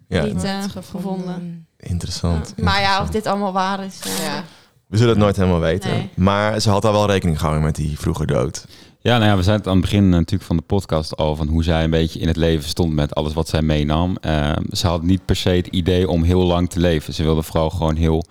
Ja, 0.08 0.22
niet 0.24 0.32
Wordt 0.42 0.66
gevonden. 0.72 1.66
Interessant. 1.84 2.52
Ja. 2.56 2.64
Maar 2.64 2.80
ja, 2.80 3.02
of 3.02 3.08
dit 3.10 3.26
allemaal 3.26 3.52
waar 3.52 3.84
is. 3.84 4.00
eh, 4.04 4.24
Ja. 4.24 4.44
We 4.86 4.96
zullen 4.96 5.12
het 5.12 5.22
nooit 5.22 5.36
helemaal 5.36 5.60
weten. 5.60 5.90
Nee. 5.90 6.10
Maar 6.16 6.60
ze 6.60 6.70
had 6.70 6.82
daar 6.82 6.92
wel 6.92 7.06
rekening 7.06 7.36
gehouden 7.38 7.64
met 7.64 7.74
die 7.76 7.98
vroege 7.98 8.26
dood. 8.26 8.64
Ja, 9.00 9.16
nou 9.18 9.30
ja, 9.30 9.36
we 9.36 9.42
zijn 9.42 9.56
het 9.56 9.66
aan 9.66 9.72
het 9.72 9.80
begin 9.80 10.08
natuurlijk 10.08 10.42
van 10.42 10.56
de 10.56 10.62
podcast 10.62 11.16
al 11.16 11.36
van 11.36 11.48
hoe 11.48 11.62
zij 11.64 11.84
een 11.84 11.90
beetje 11.90 12.18
in 12.20 12.26
het 12.28 12.36
leven 12.36 12.68
stond 12.68 12.92
met 12.92 13.14
alles 13.14 13.32
wat 13.32 13.48
zij 13.48 13.62
meenam. 13.62 14.16
Ehm, 14.20 14.62
ze 14.72 14.86
had 14.86 15.02
niet 15.02 15.24
per 15.24 15.36
se 15.36 15.48
het 15.50 15.66
idee 15.66 16.08
om 16.08 16.22
heel 16.22 16.42
lang 16.44 16.70
te 16.70 16.80
leven. 16.80 17.14
Ze 17.14 17.22
wilde 17.22 17.42
vooral 17.42 17.70
gewoon 17.70 17.96
heel, 17.96 18.24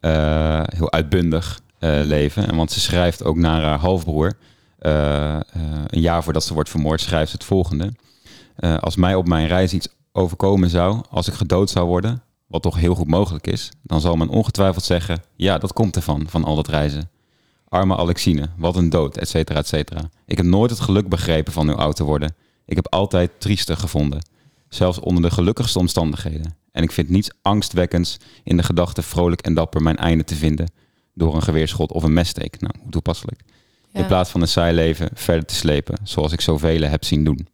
eh, 0.00 0.60
heel 0.76 0.92
uitbundig 0.92 1.60
eh, 1.78 1.90
leven. 2.04 2.48
En 2.48 2.56
want 2.56 2.72
ze 2.72 2.80
schrijft 2.80 3.24
ook 3.24 3.36
naar 3.36 3.62
haar 3.62 3.78
halfbroer. 3.78 4.32
eh, 4.78 5.34
eh, 5.34 5.40
een 5.86 6.00
jaar 6.00 6.22
voordat 6.24 6.44
ze 6.44 6.54
wordt 6.54 6.68
vermoord, 6.70 7.00
schrijft 7.00 7.30
ze 7.30 7.36
het 7.36 7.44
volgende. 7.46 7.92
Eh, 8.56 8.76
als 8.78 8.96
mij 8.96 9.14
op 9.14 9.28
mijn 9.28 9.46
reis 9.46 9.72
iets 9.72 9.88
overkomen 10.12 10.70
zou, 10.70 11.02
als 11.10 11.28
ik 11.28 11.34
gedood 11.34 11.70
zou 11.70 11.86
worden, 11.86 12.22
wat 12.52 12.62
toch 12.62 12.76
heel 12.76 12.94
goed 12.94 13.08
mogelijk 13.08 13.46
is, 13.46 13.70
dan 13.82 14.00
zal 14.00 14.16
men 14.16 14.28
ongetwijfeld 14.28 14.84
zeggen: 14.84 15.22
ja, 15.36 15.58
dat 15.58 15.72
komt 15.72 15.96
ervan, 15.96 16.26
van 16.28 16.44
al 16.44 16.54
dat 16.54 16.68
reizen. 16.68 17.10
Arme 17.68 17.96
Alexine, 17.96 18.48
wat 18.56 18.76
een 18.76 18.90
dood, 18.90 19.16
et 19.16 19.28
cetera, 19.28 19.58
et 19.58 19.66
cetera. 19.66 20.10
Ik 20.26 20.36
heb 20.36 20.46
nooit 20.46 20.70
het 20.70 20.80
geluk 20.80 21.08
begrepen 21.08 21.52
van 21.52 21.68
uw 21.68 21.74
oud 21.74 21.96
te 21.96 22.04
worden. 22.04 22.34
Ik 22.66 22.76
heb 22.76 22.92
altijd 22.92 23.30
triester 23.38 23.76
gevonden. 23.76 24.24
Zelfs 24.68 25.00
onder 25.00 25.22
de 25.22 25.30
gelukkigste 25.30 25.78
omstandigheden. 25.78 26.54
En 26.72 26.82
ik 26.82 26.92
vind 26.92 27.08
niets 27.08 27.30
angstwekkends 27.42 28.16
in 28.42 28.56
de 28.56 28.62
gedachte 28.62 29.02
vrolijk 29.02 29.40
en 29.40 29.54
dapper 29.54 29.82
mijn 29.82 29.96
einde 29.96 30.24
te 30.24 30.34
vinden. 30.34 30.72
Door 31.14 31.34
een 31.34 31.42
geweerschot 31.42 31.92
of 31.92 32.02
een 32.02 32.12
messteek. 32.12 32.60
Nou, 32.60 32.74
hoe 32.82 32.90
toepasselijk. 32.90 33.40
In 33.92 34.06
plaats 34.06 34.30
van 34.30 34.40
een 34.40 34.48
saai 34.48 34.74
leven 34.74 35.10
verder 35.14 35.44
te 35.44 35.54
slepen, 35.54 35.98
zoals 36.02 36.32
ik 36.32 36.40
zoveel 36.40 36.82
heb 36.82 37.04
zien 37.04 37.24
doen. 37.24 37.48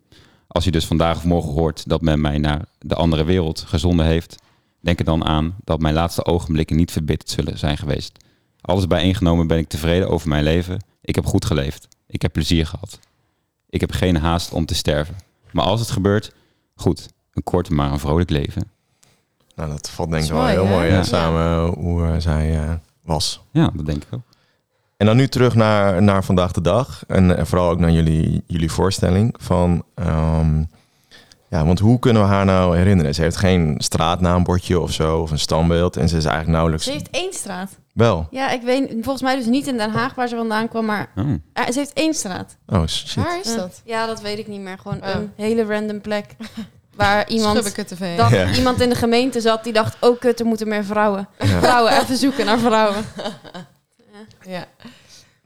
Als 0.46 0.64
je 0.64 0.70
dus 0.70 0.86
vandaag 0.86 1.16
of 1.16 1.24
morgen 1.24 1.52
hoort 1.52 1.88
dat 1.88 2.00
men 2.00 2.20
mij 2.20 2.38
naar 2.38 2.64
de 2.78 2.94
andere 2.94 3.24
wereld 3.24 3.64
gezonden 3.66 4.06
heeft, 4.06 4.36
denk 4.80 4.98
er 4.98 5.04
dan 5.04 5.24
aan 5.24 5.56
dat 5.64 5.80
mijn 5.80 5.94
laatste 5.94 6.24
ogenblikken 6.24 6.76
niet 6.76 6.92
verbitterd 6.92 7.30
zullen 7.30 7.58
zijn 7.58 7.78
geweest. 7.78 8.24
Alles 8.60 8.86
bijeengenomen 8.86 9.46
ben 9.46 9.58
ik 9.58 9.68
tevreden 9.68 10.08
over 10.08 10.28
mijn 10.28 10.42
leven. 10.44 10.84
Ik 11.00 11.14
heb 11.14 11.26
goed 11.26 11.44
geleefd. 11.44 11.88
Ik 12.06 12.22
heb 12.22 12.32
plezier 12.32 12.66
gehad. 12.66 12.98
Ik 13.70 13.80
heb 13.80 13.90
geen 13.90 14.16
haast 14.16 14.52
om 14.52 14.66
te 14.66 14.74
sterven. 14.74 15.16
Maar 15.52 15.64
als 15.64 15.80
het 15.80 15.90
gebeurt, 15.90 16.32
goed. 16.74 17.08
Een 17.32 17.42
kort 17.42 17.70
maar 17.70 17.92
een 17.92 17.98
vrolijk 17.98 18.30
leven. 18.30 18.70
Nou, 19.54 19.70
dat 19.70 19.90
valt 19.90 20.10
denk 20.10 20.24
ik 20.24 20.30
wel 20.30 20.44
is 20.46 20.50
heel 20.50 20.64
mooi, 20.64 20.76
mooi 20.76 20.90
Ja. 20.90 21.02
samen 21.02 21.66
hoe 21.66 22.06
eh, 22.06 22.14
zij 22.18 22.56
eh, 22.58 22.72
was. 23.02 23.42
Ja, 23.50 23.70
dat 23.74 23.86
denk 23.86 24.02
ik 24.02 24.08
ook. 24.14 24.20
En 24.96 25.06
dan 25.06 25.16
nu 25.16 25.28
terug 25.28 25.54
naar, 25.54 26.02
naar 26.02 26.24
vandaag 26.24 26.52
de 26.52 26.60
dag. 26.60 27.04
En, 27.06 27.36
eh, 27.36 27.44
vooral 27.44 27.70
ook 27.70 27.78
naar 27.78 27.90
jullie, 27.90 28.42
jullie 28.46 28.70
voorstelling. 28.70 29.34
Van, 29.38 29.84
ehm, 29.94 30.62
ja, 31.50 31.64
want 31.64 31.78
hoe 31.78 31.98
kunnen 31.98 32.22
we 32.22 32.28
haar 32.28 32.44
nou 32.44 32.76
herinneren? 32.76 33.14
Ze 33.14 33.22
heeft 33.22 33.36
geen 33.36 33.74
straatnaambordje 33.78 34.80
of 34.80 34.92
zo, 34.92 35.18
of 35.20 35.30
een 35.30 35.38
standbeeld. 35.38 35.96
En 35.96 36.08
ze 36.08 36.16
is 36.16 36.24
eigenlijk 36.24 36.52
nauwelijks... 36.54 36.84
Ze 36.86 36.92
heeft 36.92 37.10
één 37.10 37.32
straat. 37.32 37.70
Wel. 37.92 38.26
Ja, 38.30 38.50
ik 38.50 38.62
weet 38.62 38.88
volgens 38.90 39.22
mij 39.22 39.36
dus 39.36 39.46
niet 39.46 39.66
in 39.66 39.76
Den 39.76 39.90
Haag 39.90 40.14
waar 40.14 40.28
ze 40.28 40.36
vandaan 40.36 40.68
kwam, 40.68 40.84
maar 40.84 41.08
Oh. 41.16 41.24
eh, 41.52 41.64
ze 41.70 41.78
heeft 41.78 41.92
één 41.92 42.14
straat. 42.14 42.56
Oh, 42.66 42.86
shit. 42.86 43.14
Waar 43.24 43.38
is 43.40 43.54
dat? 43.54 43.82
Ja, 43.84 44.06
dat 44.06 44.20
weet 44.20 44.38
ik 44.38 44.46
niet 44.46 44.60
meer. 44.60 44.78
Gewoon 44.78 45.02
Oh. 45.02 45.08
een 45.14 45.32
hele 45.36 45.64
random 45.64 46.00
plek 46.00 46.26
waar 46.96 47.28
iemand 47.36 47.74
Ja. 48.30 48.50
iemand 48.52 48.80
in 48.80 48.88
de 48.88 48.94
gemeente 48.94 49.40
zat 49.40 49.64
die 49.64 49.72
dacht, 49.72 49.96
oh 50.00 50.18
kut, 50.20 50.40
er 50.40 50.46
moeten 50.46 50.68
meer 50.68 50.84
vrouwen. 50.84 51.28
Ja. 51.38 51.46
Vrouwen, 51.46 52.00
even 52.00 52.16
zoeken 52.16 52.46
naar 52.46 52.58
vrouwen. 52.58 53.04
Ja. 54.42 54.50
Ja, 54.52 54.64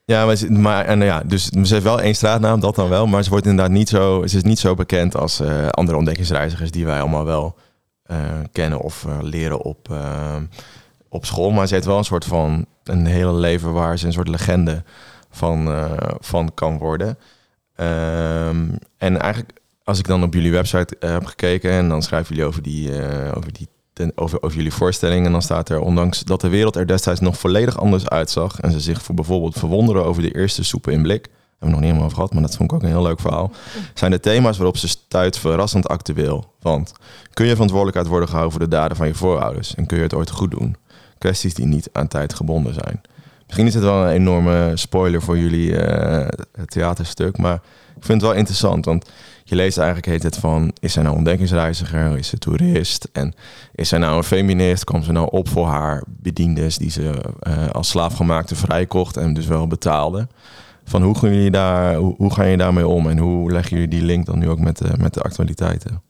maar, 0.06 0.36
ze, 0.36 0.50
maar 0.50 0.84
en, 0.84 1.00
ja, 1.00 1.22
dus 1.26 1.46
ze 1.46 1.72
heeft 1.72 1.82
wel 1.82 2.00
één 2.00 2.14
straatnaam, 2.14 2.60
dat 2.60 2.74
dan 2.74 2.88
wel. 2.88 3.06
Maar 3.06 3.22
ze 3.22 3.30
wordt 3.30 3.46
inderdaad 3.46 3.74
niet 3.74 3.88
zo, 3.88 4.26
ze 4.26 4.36
is 4.36 4.42
niet 4.42 4.58
zo 4.58 4.74
bekend 4.74 5.16
als 5.16 5.40
eh, 5.40 5.68
andere 5.68 5.98
ontdekkingsreizigers 5.98 6.70
die 6.70 6.86
wij 6.86 7.00
allemaal 7.00 7.24
wel 7.24 7.56
eh, 8.02 8.18
kennen 8.52 8.80
of 8.80 9.04
eh, 9.04 9.18
leren 9.20 9.60
op, 9.60 9.96
op 11.08 11.24
school. 11.24 11.50
Maar 11.50 11.66
ze 11.66 11.74
heeft 11.74 11.86
wel 11.86 11.98
een 11.98 12.04
soort 12.04 12.24
van 12.24 12.66
een 12.84 13.06
hele 13.06 13.32
leven 13.32 13.72
waar 13.72 13.98
ze 13.98 14.06
een 14.06 14.12
soort 14.12 14.28
legende 14.28 14.82
van, 15.30 15.88
van 16.20 16.54
kan 16.54 16.78
worden. 16.78 17.18
Ehm, 17.74 18.68
en 18.96 19.20
eigenlijk, 19.20 19.60
als 19.84 19.98
ik 19.98 20.06
dan 20.06 20.22
op 20.22 20.34
jullie 20.34 20.52
website 20.52 20.96
heb 21.00 21.24
gekeken 21.24 21.70
en 21.70 21.88
dan 21.88 22.02
schrijven 22.02 22.34
jullie 22.34 22.48
over 22.48 22.62
die, 22.62 22.90
over 23.34 23.52
die 23.52 23.68
ten, 23.92 24.12
over, 24.14 24.42
over 24.42 24.56
jullie 24.56 24.72
voorstelling. 24.72 25.26
En 25.26 25.32
dan 25.32 25.42
staat 25.42 25.68
er, 25.68 25.80
ondanks 25.80 26.20
dat 26.20 26.40
de 26.40 26.48
wereld 26.48 26.76
er 26.76 26.86
destijds 26.86 27.20
nog 27.20 27.38
volledig 27.38 27.78
anders 27.78 28.08
uitzag. 28.08 28.60
En 28.60 28.72
ze 28.72 28.80
zich 28.80 29.02
voor 29.02 29.14
bijvoorbeeld 29.14 29.58
verwonderen 29.58 30.04
over 30.04 30.22
de 30.22 30.34
eerste 30.34 30.64
soepen 30.64 30.92
in 30.92 31.02
blik. 31.02 31.28
Hebben 31.58 31.58
we 31.58 31.66
nog 31.66 31.80
niet 31.80 31.84
helemaal 31.84 32.04
over 32.04 32.16
gehad, 32.16 32.32
maar 32.32 32.42
dat 32.42 32.56
vond 32.56 32.70
ik 32.70 32.76
ook 32.76 32.82
een 32.82 32.88
heel 32.88 33.02
leuk 33.02 33.20
verhaal. 33.20 33.52
Zijn 33.94 34.10
de 34.10 34.20
thema's 34.20 34.56
waarop 34.56 34.76
ze 34.76 34.88
stuit 34.88 35.38
verrassend 35.38 35.88
actueel. 35.88 36.52
Want 36.60 36.92
kun 37.32 37.46
je 37.46 37.52
verantwoordelijkheid 37.52 38.08
worden 38.08 38.28
gehouden 38.28 38.58
voor 38.58 38.68
de 38.68 38.76
daden 38.76 38.96
van 38.96 39.06
je 39.06 39.14
voorouders? 39.14 39.74
En 39.74 39.86
kun 39.86 39.96
je 39.96 40.02
het 40.02 40.14
ooit 40.14 40.30
goed 40.30 40.50
doen? 40.50 40.76
Kwesties 41.18 41.54
die 41.54 41.66
niet 41.66 41.88
aan 41.92 42.08
tijd 42.08 42.34
gebonden 42.34 42.74
zijn. 42.74 43.00
Misschien 43.52 43.72
is 43.72 43.80
het 43.80 43.92
wel 43.92 44.04
een 44.04 44.12
enorme 44.12 44.72
spoiler 44.74 45.22
voor 45.22 45.38
jullie 45.38 45.76
eh, 45.76 46.28
theaterstuk. 46.66 47.38
Maar 47.38 47.54
ik 47.96 48.04
vind 48.04 48.20
het 48.20 48.30
wel 48.30 48.38
interessant. 48.38 48.84
Want 48.84 49.10
je 49.44 49.54
leest 49.54 49.78
eigenlijk 49.78 50.06
heet 50.06 50.22
het 50.22 50.36
van... 50.36 50.72
Is 50.80 50.92
zij 50.92 51.02
nou 51.02 51.16
ontdekkingsreiziger? 51.16 52.18
Is 52.18 52.28
ze 52.28 52.38
toerist? 52.38 53.08
En 53.12 53.34
is 53.74 53.88
zij 53.88 53.98
nou 53.98 54.16
een 54.16 54.24
feminist? 54.24 54.84
Komt 54.84 55.04
ze 55.04 55.12
nou 55.12 55.28
op 55.30 55.48
voor 55.48 55.66
haar 55.66 56.02
bediendes... 56.06 56.78
die 56.78 56.90
ze 56.90 57.34
eh, 57.40 57.68
als 57.68 57.88
slaafgemaakte 57.88 58.56
vrijkocht 58.56 59.16
en 59.16 59.34
dus 59.34 59.46
wel 59.46 59.66
betaalde? 59.66 60.28
Van 60.84 61.02
hoe 61.02 61.18
gaan 61.18 61.34
jullie 61.34 61.50
daar, 61.50 61.94
hoe, 61.94 62.14
hoe 62.16 62.32
gaan 62.32 62.48
je 62.48 62.56
daarmee 62.56 62.86
om? 62.86 63.08
En 63.08 63.18
hoe 63.18 63.52
leggen 63.52 63.72
jullie 63.72 63.90
die 63.90 64.02
link 64.02 64.26
dan 64.26 64.38
nu 64.38 64.48
ook 64.48 64.60
met 64.60 64.98
met 64.98 65.14
de 65.14 65.22
actualiteiten? 65.22 66.02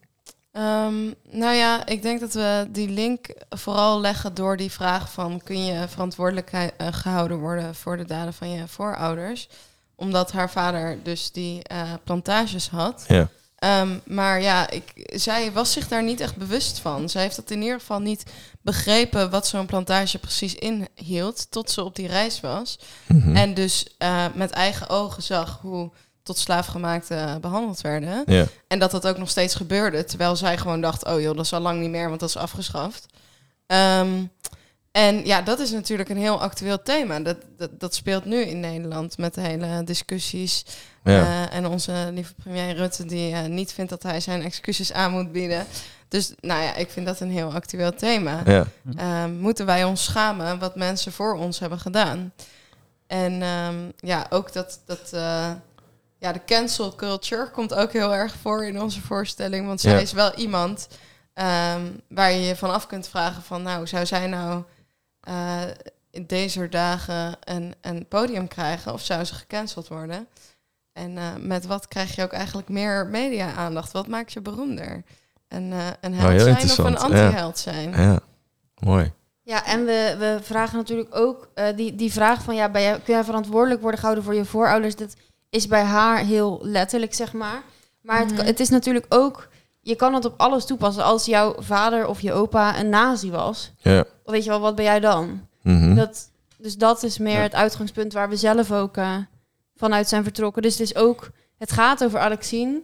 Ehm, 0.52 1.04
nou 1.30 1.54
ja, 1.54 1.86
ik 1.86 2.02
denk 2.02 2.20
dat 2.20 2.32
we 2.32 2.66
die 2.70 2.88
link 2.88 3.26
vooral 3.50 4.00
leggen 4.00 4.34
door 4.34 4.56
die 4.56 4.70
vraag 4.70 5.12
van... 5.12 5.40
kun 5.44 5.64
je 5.64 5.88
verantwoordelijkheid 5.88 6.72
eh, 6.76 6.86
gehouden 6.90 7.38
worden 7.38 7.74
voor 7.74 7.96
de 7.96 8.04
daden 8.04 8.34
van 8.34 8.50
je 8.50 8.68
voorouders? 8.68 9.48
Omdat 9.94 10.32
haar 10.32 10.50
vader 10.50 10.98
dus 11.02 11.30
die 11.30 11.62
eh, 11.62 11.92
plantages 12.04 12.68
had. 12.68 13.04
Ja. 13.08 13.28
Ehm, 13.56 13.98
maar 14.04 14.40
ja, 14.40 14.70
ik, 14.70 14.92
zij 15.14 15.52
was 15.52 15.72
zich 15.72 15.88
daar 15.88 16.02
niet 16.02 16.20
echt 16.20 16.36
bewust 16.36 16.78
van. 16.78 17.08
Zij 17.08 17.22
heeft 17.22 17.36
dat 17.36 17.50
in 17.50 17.62
ieder 17.62 17.78
geval 17.80 18.00
niet 18.00 18.24
begrepen 18.60 19.30
wat 19.30 19.46
zo'n 19.46 19.66
plantage 19.66 20.18
precies 20.18 20.54
inhield... 20.54 21.50
tot 21.50 21.70
ze 21.70 21.84
op 21.84 21.96
die 21.96 22.08
reis 22.08 22.40
was. 22.40 22.78
Mhm. 23.06 23.36
En 23.36 23.54
dus 23.54 23.86
eh, 23.98 24.24
met 24.34 24.50
eigen 24.50 24.88
ogen 24.88 25.22
zag 25.22 25.58
hoe 25.60 25.90
tot 26.22 26.38
slaafgemaakten 26.38 27.40
behandeld 27.40 27.80
werden. 27.80 28.22
ja. 28.26 28.46
En 28.68 28.78
dat 28.78 28.90
dat 28.90 29.06
ook 29.06 29.18
nog 29.18 29.30
steeds 29.30 29.54
gebeurde. 29.54 30.04
Terwijl 30.04 30.36
zij 30.36 30.58
gewoon 30.58 30.80
dacht, 30.80 31.06
oh 31.06 31.20
joh, 31.20 31.36
dat 31.36 31.44
is 31.44 31.52
al 31.52 31.60
lang 31.60 31.80
niet 31.80 31.90
meer, 31.90 32.08
want 32.08 32.20
dat 32.20 32.28
is 32.28 32.36
afgeschaft. 32.36 33.06
Ehm, 33.66 34.24
en 34.92 35.26
ja, 35.26 35.42
dat 35.42 35.58
is 35.58 35.70
natuurlijk 35.70 36.08
een 36.08 36.16
heel 36.16 36.40
actueel 36.40 36.82
thema. 36.82 37.20
Dat, 37.20 37.36
dat, 37.56 37.80
dat 37.80 37.94
speelt 37.94 38.24
nu 38.24 38.40
in 38.40 38.60
Nederland 38.60 39.18
met 39.18 39.34
de 39.34 39.40
hele 39.40 39.84
discussies. 39.84 40.64
Ja. 41.04 41.20
Eh, 41.20 41.56
en 41.56 41.66
onze 41.66 42.10
lieve 42.12 42.34
premier 42.34 42.74
Rutte, 42.74 43.04
die 43.04 43.34
eh, 43.34 43.44
niet 43.44 43.72
vindt 43.72 43.90
dat 43.90 44.02
hij 44.02 44.20
zijn 44.20 44.42
excuses 44.42 44.92
aan 44.92 45.12
moet 45.12 45.32
bieden. 45.32 45.66
Dus 46.08 46.32
nou 46.40 46.62
ja, 46.62 46.74
ik 46.74 46.90
vind 46.90 47.06
dat 47.06 47.20
een 47.20 47.30
heel 47.30 47.52
actueel 47.52 47.94
thema. 47.94 48.42
Ja. 48.44 48.66
Ehm, 48.96 49.34
moeten 49.38 49.66
wij 49.66 49.84
ons 49.84 50.04
schamen 50.04 50.58
wat 50.58 50.76
mensen 50.76 51.12
voor 51.12 51.34
ons 51.34 51.58
hebben 51.58 51.78
gedaan? 51.78 52.32
En 53.06 53.42
ehm, 53.42 53.76
ja, 53.96 54.26
ook 54.30 54.52
dat, 54.52 54.80
dat 54.86 55.10
eh, 55.12 55.50
ja, 56.22 56.32
de 56.32 56.44
cancel 56.46 56.94
culture 56.94 57.50
komt 57.50 57.74
ook 57.74 57.92
heel 57.92 58.14
erg 58.14 58.34
voor 58.34 58.64
in 58.66 58.80
onze 58.80 59.00
voorstelling. 59.00 59.66
Want 59.66 59.80
zij 59.80 59.92
Ja. 59.92 59.98
is 59.98 60.12
wel 60.12 60.34
iemand 60.34 60.88
ehm, 61.34 61.80
waar 62.08 62.32
je 62.32 62.40
je 62.40 62.56
van 62.56 62.70
af 62.70 62.86
kunt 62.86 63.08
vragen 63.08 63.42
van... 63.42 63.62
nou, 63.62 63.86
zou 63.86 64.06
zij 64.06 64.26
nou 64.26 64.62
eh, 65.20 65.60
in 66.10 66.26
deze 66.26 66.68
dagen 66.68 67.36
een, 67.44 67.74
een 67.80 68.06
podium 68.08 68.48
krijgen... 68.48 68.92
of 68.92 69.00
zou 69.02 69.24
ze 69.24 69.34
gecanceld 69.34 69.88
worden? 69.88 70.26
En 70.92 71.18
eh, 71.18 71.24
met 71.38 71.66
wat 71.66 71.88
krijg 71.88 72.14
je 72.14 72.22
ook 72.22 72.32
eigenlijk 72.32 72.68
meer 72.68 73.06
media-aandacht? 73.06 73.92
Wat 73.92 74.06
maakt 74.06 74.32
je 74.32 74.40
beroemder? 74.40 75.02
Een, 75.48 75.72
eh, 75.72 75.86
een 76.00 76.12
Oh, 76.12 76.18
held 76.18 76.40
zijn 76.40 76.70
of 76.70 76.78
een 76.78 76.92
ja. 76.92 76.98
anti-held 76.98 77.58
zijn? 77.58 77.90
ja, 77.90 78.18
mooi. 78.80 79.12
Ja, 79.42 79.64
en 79.66 79.84
we, 79.84 80.16
we 80.18 80.38
vragen 80.42 80.76
natuurlijk 80.76 81.14
ook 81.14 81.48
eh, 81.54 81.76
die, 81.76 81.94
die 81.94 82.12
vraag 82.12 82.42
van 82.42 82.54
ja, 82.54 82.68
ben 82.70 82.82
jij, 82.82 83.00
kun 83.00 83.14
jij 83.14 83.24
verantwoordelijk 83.24 83.80
worden 83.80 83.98
gehouden 84.00 84.24
voor 84.24 84.34
je 84.34 84.44
voorouders? 84.44 84.96
Dat 84.96 85.14
is 85.52 85.66
bij 85.66 85.82
haar 85.82 86.18
heel 86.18 86.58
letterlijk, 86.62 87.14
zeg 87.14 87.32
maar. 87.32 87.62
Maar 88.02 88.18
het, 88.18 88.32
Mhm. 88.32 88.44
het 88.44 88.60
is 88.60 88.68
natuurlijk 88.68 89.06
ook, 89.08 89.48
je 89.80 89.94
kan 89.96 90.14
het 90.14 90.24
op 90.24 90.34
alles 90.36 90.64
toepassen. 90.64 91.04
Als 91.04 91.24
jouw 91.24 91.54
vader 91.58 92.06
of 92.06 92.20
je 92.20 92.32
opa 92.32 92.78
een 92.78 92.88
nazi 92.88 93.30
was, 93.30 93.72
Ja. 93.76 94.04
weet 94.24 94.44
je 94.44 94.50
wel, 94.50 94.60
wat 94.60 94.74
ben 94.74 94.84
jij 94.84 95.00
dan? 95.00 95.46
Mhm. 95.62 95.94
Dat, 95.94 96.30
dus 96.58 96.76
dat 96.76 97.02
is 97.02 97.18
meer 97.18 97.36
Ja. 97.36 97.40
het 97.42 97.54
uitgangspunt 97.54 98.12
waar 98.12 98.28
we 98.28 98.36
zelf 98.36 98.72
ook 98.72 98.96
eh, 98.96 99.16
vanuit 99.76 100.08
zijn 100.08 100.22
vertrokken. 100.22 100.62
Dus 100.62 100.72
het 100.78 100.80
is 100.88 100.96
ook, 100.96 101.30
het 101.58 101.72
gaat 101.72 102.04
over 102.04 102.18
Alexine, 102.18 102.82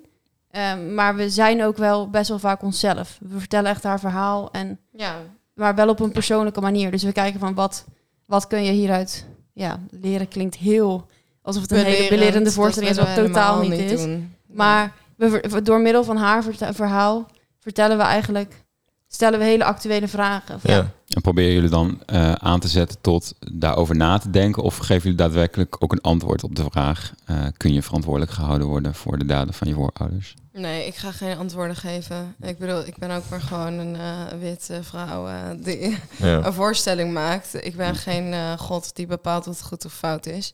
eh, 0.51 0.75
maar 0.95 1.15
we 1.17 1.31
zijn 1.31 1.65
ook 1.65 1.77
wel 1.77 2.11
best 2.11 2.29
wel 2.29 2.39
vaak 2.39 2.63
onszelf. 2.63 3.19
We 3.21 3.39
vertellen 3.39 3.71
echt 3.71 3.83
haar 3.83 4.01
verhaal 4.01 4.51
en 4.51 4.79
Ja, 4.93 5.15
maar 5.55 5.75
wel 5.75 5.89
op 5.89 6.01
een 6.01 6.13
persoonlijke 6.13 6.61
manier. 6.61 6.91
Dus 6.91 7.03
we 7.03 7.13
kijken 7.13 7.41
van 7.41 7.55
wat, 7.55 7.85
wat 8.27 8.47
kun 8.47 8.65
je 8.65 8.73
hieruit 8.73 9.27
ja, 9.53 9.81
leren. 9.91 10.29
Klinkt 10.29 10.57
heel 10.57 11.07
alsof 11.49 11.63
het 11.63 11.71
een 11.73 11.77
hele 11.79 11.91
belerend, 11.91 12.19
belerende 12.21 12.51
voorstelling 12.53 12.91
is, 12.91 12.97
wat 12.99 13.15
totaal 13.15 13.61
niet 13.61 13.91
is. 13.91 14.01
doen. 14.03 14.35
Maar 14.47 14.93
we, 15.17 15.31
ver- 15.31 15.51
we- 15.51 15.63
door 15.63 15.81
middel 15.81 16.05
van 16.05 16.17
haar 16.17 16.45
verhaal 16.61 17.27
vertellen 17.61 17.97
we 17.97 18.03
eigenlijk, 18.03 18.65
stellen 19.09 19.39
we 19.39 19.45
hele 19.45 19.65
actuele 19.65 20.09
vragen. 20.09 20.59
Ja. 20.63 20.91
En 21.09 21.21
proberen 21.23 21.53
jullie 21.53 21.69
dan 21.71 22.03
eh, 22.07 22.33
aan 22.33 22.61
te 22.61 22.69
zetten 22.69 23.01
tot 23.01 23.35
daarover 23.53 23.97
na 23.97 24.19
te 24.19 24.31
denken? 24.31 24.63
Of 24.63 24.77
geven 24.77 25.03
jullie 25.03 25.17
daadwerkelijk 25.17 25.77
ook 25.79 25.93
een 25.93 26.01
antwoord 26.01 26.45
op 26.45 26.55
de 26.57 26.65
vraag... 26.71 27.13
eh, 27.25 27.37
kun 27.57 27.73
je 27.73 27.83
verantwoordelijk 27.83 28.33
gehouden 28.33 28.67
worden 28.67 28.95
voor 28.95 29.19
de 29.19 29.25
daden 29.27 29.55
van 29.55 29.69
je 29.69 29.75
voorouders? 29.75 30.35
Nee, 30.53 30.87
ik 30.87 30.95
ga 30.95 31.13
geen 31.13 31.37
antwoorden 31.39 31.77
geven. 31.77 32.35
Ik 32.41 32.59
bedoel, 32.59 32.87
ik 32.87 32.97
ben 32.97 33.11
ook 33.11 33.23
maar 33.31 33.41
gewoon 33.41 33.73
een 33.73 33.97
eh, 33.97 34.11
witte 34.41 34.83
vrouw 34.83 35.27
eh, 35.29 35.35
die 35.59 35.99
Ja. 36.17 36.41
een 36.47 36.53
voorstelling 36.53 37.13
maakt. 37.13 37.65
Ik 37.67 37.77
ben 37.77 37.95
geen 37.95 38.33
eh, 38.33 38.53
god 38.59 38.91
die 38.97 39.07
bepaalt 39.07 39.45
wat 39.45 39.63
goed 39.63 39.85
of 39.85 39.93
fout 39.93 40.27
is. 40.27 40.53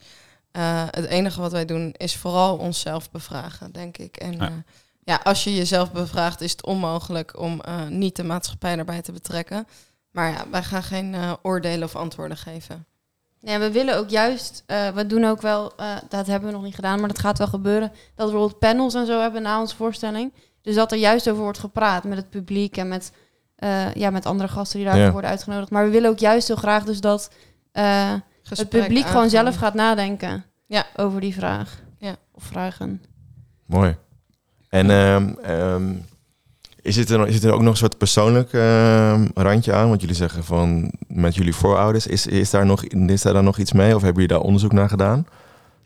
Eh, 0.55 0.83
het 0.91 1.05
enige 1.05 1.41
wat 1.41 1.53
wij 1.53 1.65
doen 1.65 1.95
is 1.97 2.17
vooral 2.17 2.57
onszelf 2.57 3.11
bevragen, 3.11 3.73
denk 3.73 3.99
ik. 3.99 4.17
En 4.17 4.33
Ja. 4.33 4.39
ja, 4.45 4.53
ja 5.05 5.21
als 5.25 5.45
je 5.45 5.55
jezelf 5.55 5.93
bevraagt, 5.93 6.41
is 6.41 6.51
het 6.51 6.65
onmogelijk 6.67 7.39
om 7.41 7.61
eh, 7.61 7.87
niet 7.87 8.17
de 8.17 8.25
maatschappij 8.25 8.79
erbij 8.79 9.03
te 9.03 9.13
betrekken. 9.13 9.67
Maar 10.11 10.31
ja, 10.31 10.45
wij 10.51 10.63
gaan 10.63 10.83
geen 10.83 11.15
eh, 11.15 11.33
oordelen 11.43 11.85
of 11.85 11.97
antwoorden 11.97 12.37
geven. 12.37 12.87
Ja, 13.41 13.59
we 13.59 13.71
willen 13.71 13.97
ook 13.97 14.09
juist, 14.09 14.63
eh, 14.67 14.89
we 14.89 15.07
doen 15.07 15.25
ook 15.25 15.41
wel, 15.43 15.73
eh, 15.77 15.97
dat 16.09 16.27
hebben 16.27 16.49
we 16.49 16.55
nog 16.55 16.65
niet 16.65 16.75
gedaan, 16.75 16.99
maar 16.99 17.09
dat 17.09 17.19
gaat 17.19 17.39
wel 17.39 17.47
gebeuren, 17.47 17.89
dat 17.89 18.27
we 18.27 18.33
bijvoorbeeld 18.33 18.59
panels 18.59 18.95
en 18.95 19.07
zo 19.07 19.21
hebben 19.21 19.43
na 19.43 19.61
onze 19.61 19.77
voorstelling. 19.77 20.33
Dus 20.63 20.75
dat 20.75 20.93
er 20.93 20.99
juist 20.99 21.29
over 21.31 21.43
wordt 21.43 21.59
gepraat 21.59 22.05
met 22.05 22.17
het 22.19 22.31
publiek 22.31 22.77
en 22.77 22.89
met, 22.89 23.13
eh, 23.57 23.95
ja, 23.95 24.11
met 24.11 24.27
andere 24.27 24.49
gasten 24.49 24.77
die 24.79 24.87
daarvoor 24.87 25.05
Ja. 25.07 25.13
worden 25.13 25.31
uitgenodigd. 25.31 25.71
Maar 25.71 25.85
we 25.85 25.91
willen 25.91 26.11
ook 26.11 26.19
juist 26.19 26.47
heel 26.47 26.57
graag 26.57 26.85
dus 26.85 27.01
dat 27.01 27.31
eh, 27.73 28.13
het 28.49 28.69
publiek 28.69 29.07
gewoon 29.07 29.31
zelf 29.31 29.57
gaat 29.57 29.75
nadenken 29.75 30.45
Ja. 30.67 30.87
over 30.97 31.21
die 31.21 31.35
vraag. 31.35 31.79
Ja. 31.99 32.17
Of 32.33 32.43
vragen. 32.45 33.03
Mooi. 33.67 33.97
En 34.69 34.91
ehm, 34.91 35.29
ehm, 35.43 35.93
is, 36.83 36.97
het 36.97 37.11
er, 37.11 37.19
nog- 37.19 37.27
is 37.27 37.35
het 37.35 37.45
er 37.45 37.53
ook 37.53 37.61
nog 37.61 37.71
een 37.71 37.77
soort 37.77 37.99
persoonlijk 37.99 38.53
ehm, 38.53 39.27
randje 39.35 39.73
aan? 39.73 39.89
Want 39.89 40.01
jullie 40.01 40.17
zeggen 40.17 40.45
van 40.45 40.93
met 41.07 41.35
jullie 41.35 41.55
voorouders. 41.55 42.07
Is, 42.07 42.27
is, 42.27 42.51
daar 42.51 42.67
nog, 42.67 42.85
is 42.85 43.23
daar 43.23 43.33
dan 43.33 43.45
nog 43.45 43.59
iets 43.59 43.73
mee? 43.73 43.95
Of 43.95 44.03
hebben 44.03 44.23
jullie 44.23 44.37
daar 44.37 44.47
onderzoek 44.47 44.73
naar 44.73 44.89
gedaan? 44.89 45.27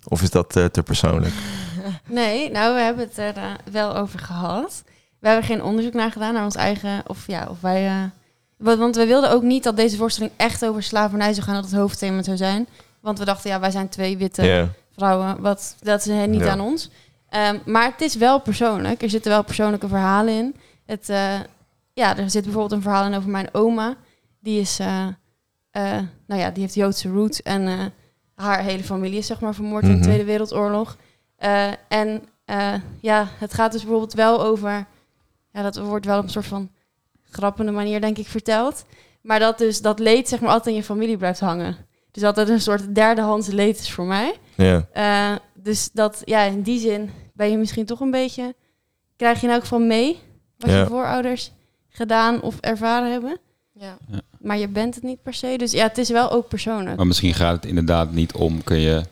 Of 0.04 0.22
is 0.22 0.30
dat 0.30 0.56
eh, 0.56 0.64
te 0.64 0.82
persoonlijk? 0.82 1.34
Nee, 2.06 2.50
nou, 2.50 2.74
we 2.74 2.80
hebben 2.80 3.04
het 3.08 3.18
er 3.18 3.36
eh, 3.36 3.50
wel 3.72 3.96
over 3.96 4.18
gehad. 4.18 4.82
We 5.18 5.26
hebben 5.28 5.46
geen 5.46 5.62
onderzoek 5.62 5.92
naar 5.94 6.12
gedaan, 6.12 6.34
naar 6.34 6.44
ons 6.44 6.54
eigen, 6.54 7.02
of 7.06 7.26
ja, 7.26 7.46
of 7.50 7.60
wij... 7.60 8.10
want, 8.58 8.96
we 8.96 9.06
wilden 9.06 9.30
ook 9.30 9.42
niet 9.42 9.62
dat 9.62 9.76
deze 9.76 9.96
voorstelling 9.96 10.32
echt 10.36 10.64
over 10.66 10.82
slavernij 10.82 11.32
zou 11.32 11.46
gaan, 11.46 11.54
dat 11.54 11.64
het 11.64 11.74
hoofdthema 11.74 12.22
zou 12.22 12.36
zijn. 12.36 12.66
Want 13.00 13.18
we 13.18 13.24
dachten, 13.24 13.50
ja, 13.50 13.60
wij 13.60 13.70
zijn 13.70 13.88
twee 13.88 14.16
witte 14.16 14.68
vrouwen, 14.96 15.40
wat, 15.40 15.76
dat 15.80 16.00
is 16.00 16.06
eh, 16.06 16.24
niet 16.24 16.40
Ja. 16.40 16.50
aan 16.50 16.60
ons. 16.60 16.90
Ehm, 17.28 17.58
maar 17.66 17.84
het 17.90 18.00
is 18.00 18.14
wel 18.14 18.40
persoonlijk. 18.40 19.02
Er 19.02 19.10
zitten 19.10 19.30
wel 19.30 19.44
persoonlijke 19.44 19.88
verhalen 19.88 20.34
in. 20.34 20.56
Het, 20.86 21.08
eh, 21.08 21.40
ja, 21.92 22.16
er 22.16 22.30
zit 22.30 22.42
bijvoorbeeld 22.42 22.72
een 22.72 22.82
verhaal 22.82 23.04
in 23.06 23.14
over 23.14 23.30
mijn 23.30 23.48
oma. 23.54 23.94
Die 24.40 24.60
is, 24.60 24.78
eh, 24.78 25.06
nou 26.26 26.40
ja, 26.40 26.50
die 26.50 26.62
heeft 26.62 26.74
Joodse 26.74 27.08
roots 27.08 27.42
en 27.42 27.92
haar 28.34 28.62
hele 28.62 28.84
familie 28.84 29.18
is 29.18 29.26
zeg 29.26 29.40
maar 29.40 29.54
vermoord 29.54 29.82
in 29.82 29.88
Mhm. 29.88 29.98
de 29.98 30.04
Tweede 30.04 30.24
Wereldoorlog. 30.24 30.96
En 31.88 32.22
ja, 33.00 33.28
het 33.38 33.54
gaat 33.54 33.72
dus 33.72 33.80
bijvoorbeeld 33.80 34.14
wel 34.14 34.42
over, 34.42 34.86
ja, 35.52 35.62
dat 35.62 35.76
wordt 35.78 36.06
wel 36.06 36.22
een 36.22 36.28
soort 36.30 36.46
van 36.46 36.70
grappende 37.30 37.72
manier 37.72 38.00
denk 38.00 38.18
ik 38.18 38.26
verteld. 38.26 38.84
Maar 39.22 39.38
dat 39.38 39.58
dus 39.58 39.80
dat 39.80 39.98
leed 39.98 40.28
zeg 40.28 40.40
maar 40.40 40.50
altijd 40.50 40.66
in 40.66 40.74
je 40.80 40.86
familie 40.86 41.16
blijft 41.16 41.40
hangen. 41.40 41.76
Dus 42.10 42.22
altijd 42.22 42.48
een 42.48 42.60
soort 42.60 42.94
derdehands 42.94 43.46
leed 43.48 43.78
is 43.78 43.92
voor 43.92 44.04
mij. 44.04 44.34
Ja. 44.56 44.86
Eh, 44.92 45.36
dus 45.54 45.90
dat, 45.92 46.22
ja, 46.24 46.42
in 46.42 46.62
die 46.62 46.80
zin 46.80 47.10
ben 47.34 47.50
je 47.50 47.56
misschien 47.56 47.86
toch 47.86 48.00
een 48.00 48.10
beetje... 48.10 48.54
Krijg 49.16 49.40
je 49.40 49.46
in 49.46 49.52
elk 49.52 49.62
geval 49.62 49.78
mee 49.78 50.18
wat 50.56 50.70
Ja. 50.70 50.78
je 50.78 50.86
voorouders 50.86 51.52
gedaan 51.88 52.40
of 52.42 52.56
ervaren 52.60 53.10
hebben. 53.12 53.38
Ja. 53.72 53.98
Maar 54.40 54.58
je 54.58 54.68
bent 54.68 54.94
het 54.94 55.04
niet 55.04 55.22
per 55.22 55.34
se. 55.34 55.54
Dus 55.58 55.72
ja, 55.72 55.82
het 55.86 55.98
is 55.98 56.08
wel 56.10 56.30
ook 56.30 56.48
persoonlijk. 56.48 56.96
Maar 56.96 57.06
misschien 57.06 57.34
gaat 57.34 57.54
het 57.56 57.64
inderdaad 57.64 58.12
niet 58.12 58.32
om, 58.32 58.64
kun 58.64 58.78
je, 58.78 59.02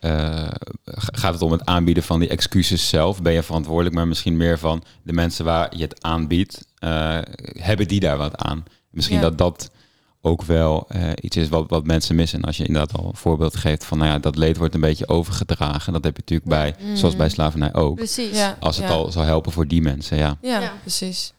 eh, 0.00 0.48
gaat 0.84 1.32
het 1.32 1.42
om 1.42 1.52
het 1.52 1.64
aanbieden 1.64 2.02
van 2.02 2.20
die 2.20 2.28
excuses 2.28 2.88
zelf? 2.88 3.22
Ben 3.22 3.32
je 3.32 3.42
verantwoordelijk, 3.42 3.94
maar 3.94 4.08
misschien 4.08 4.36
meer 4.36 4.58
van 4.58 4.82
de 5.02 5.12
mensen 5.12 5.44
waar 5.44 5.76
je 5.76 5.82
het 5.82 6.02
aanbiedt, 6.02 6.66
eh, 6.78 7.18
hebben 7.58 7.88
die 7.88 8.00
daar 8.00 8.16
wat 8.16 8.36
aan? 8.36 8.64
Misschien 8.90 9.16
Ja. 9.16 9.22
dat 9.22 9.38
dat 9.38 9.70
ook 10.22 10.42
wel 10.42 10.84
eh, 10.88 11.10
iets 11.20 11.36
is 11.36 11.48
wat, 11.48 11.70
wat 11.70 11.86
mensen 11.86 12.14
missen. 12.14 12.38
En 12.40 12.44
als 12.44 12.56
je 12.56 12.66
inderdaad 12.66 12.98
al 12.98 13.06
een 13.08 13.16
voorbeeld 13.16 13.56
geeft 13.56 13.84
van, 13.84 13.98
nou 13.98 14.10
ja, 14.10 14.18
dat 14.18 14.36
leed 14.36 14.56
wordt 14.56 14.74
een 14.74 14.80
beetje 14.80 15.08
overgedragen. 15.08 15.92
Dat 15.92 16.04
heb 16.04 16.16
je 16.16 16.22
natuurlijk 16.26 16.48
bij, 16.50 16.74
Mhm. 16.86 16.96
zoals 16.96 17.16
bij 17.16 17.28
slavernij 17.28 17.74
ook. 17.74 17.94
Precies. 17.96 18.36
Ja, 18.38 18.56
Als 18.60 18.76
het 18.76 18.86
ja. 18.88 18.92
al 18.92 19.12
zou 19.12 19.24
helpen 19.26 19.52
voor 19.52 19.66
die 19.66 19.82
mensen, 19.82 20.16
ja. 20.16 20.36
Ja, 20.40 20.60
Ja. 20.60 20.72
precies. 20.80 21.32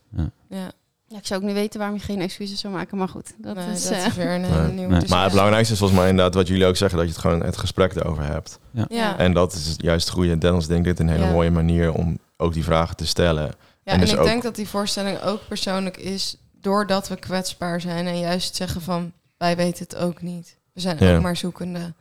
Ja. 0.49 0.72
Ja. 1.12 1.18
Ik 1.18 1.26
zou 1.28 1.39
ook 1.41 1.45
niet 1.47 1.55
weten 1.55 1.80
waarom 1.80 1.97
je 1.97 2.03
geen 2.03 2.22
excuses 2.22 2.59
zou 2.59 2.74
maken. 2.74 2.97
Maar 2.97 3.07
goed, 3.09 3.34
dat 3.38 3.55
Nee, 3.55 3.72
is... 3.72 3.84
dat 3.84 3.91
eh, 3.91 4.05
is 4.05 4.16
weer 4.16 4.32
een 4.32 4.41
Nee. 4.41 4.72
nieuwe 4.72 4.95
Nee. 4.97 5.07
Maar 5.09 5.22
het 5.24 5.32
belangrijkste 5.32 5.74
is 5.74 5.80
volgens 5.80 5.99
mij 5.99 6.09
inderdaad 6.09 6.34
wat 6.34 6.47
jullie 6.47 6.66
ook 6.66 6.76
zeggen. 6.78 6.97
Dat 6.97 7.07
je 7.07 7.14
het 7.14 7.22
gewoon 7.22 7.43
het 7.43 7.57
gesprek 7.57 7.95
erover 7.95 8.24
hebt. 8.24 8.59
Ja. 8.89 9.18
En 9.18 9.34
dat 9.34 9.53
is 9.53 9.74
juist 9.78 10.05
het 10.05 10.14
goede. 10.14 10.38
Dennis 10.38 10.68
denkt 10.68 10.86
dit 10.86 10.99
een 10.99 11.09
hele 11.09 11.26
Ja. 11.26 11.32
mooie 11.32 11.51
manier 11.51 11.93
om 11.93 12.18
ook 12.38 12.53
die 12.53 12.64
vragen 12.64 12.95
te 12.95 13.05
stellen. 13.07 13.43
Ja, 13.43 13.51
En 13.84 13.93
en, 13.93 13.99
dus 13.99 14.12
ik 14.14 14.20
ook- 14.20 14.26
denk 14.26 14.43
dat 14.43 14.55
die 14.55 14.68
voorstelling 14.68 15.22
ook 15.22 15.47
persoonlijk 15.47 15.97
is 15.97 16.36
doordat 16.62 17.07
we 17.07 17.16
kwetsbaar 17.16 17.82
zijn 17.82 18.07
en 18.07 18.20
juist 18.20 18.55
zeggen 18.55 18.82
van 18.82 19.12
wij 19.38 19.55
weten 19.55 19.84
het 19.89 19.95
ook 19.95 20.22
niet. 20.22 20.57
We 20.74 20.80
zijn 20.82 20.97
Ja. 20.99 21.16
ook 21.16 21.22
maar 21.22 21.36
zoekende. 21.38 21.93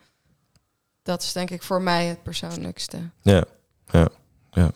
Dat 1.03 1.23
is 1.23 1.33
denk 1.33 1.51
ik 1.51 1.63
voor 1.63 1.83
mij 1.83 2.07
het 2.07 2.23
persoonlijkste. 2.23 2.99
Ja, 3.23 3.45
ja, 3.91 4.09
ja. 4.51 4.71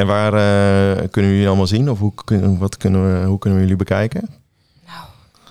En 0.00 0.06
waar 0.06 0.32
eh, 0.32 1.08
kunnen 1.10 1.30
we 1.30 1.36
jullie 1.36 1.46
allemaal 1.48 1.66
zien? 1.66 1.90
Of 1.90 1.98
hoe 1.98 2.14
kunnen, 2.24 2.58
wat 2.58 2.76
kunnen 2.76 3.20
we, 3.20 3.26
hoe 3.26 3.38
kunnen 3.38 3.58
we 3.58 3.64
jullie 3.64 3.78
bekijken? 3.84 4.28
Nou, 4.86 5.04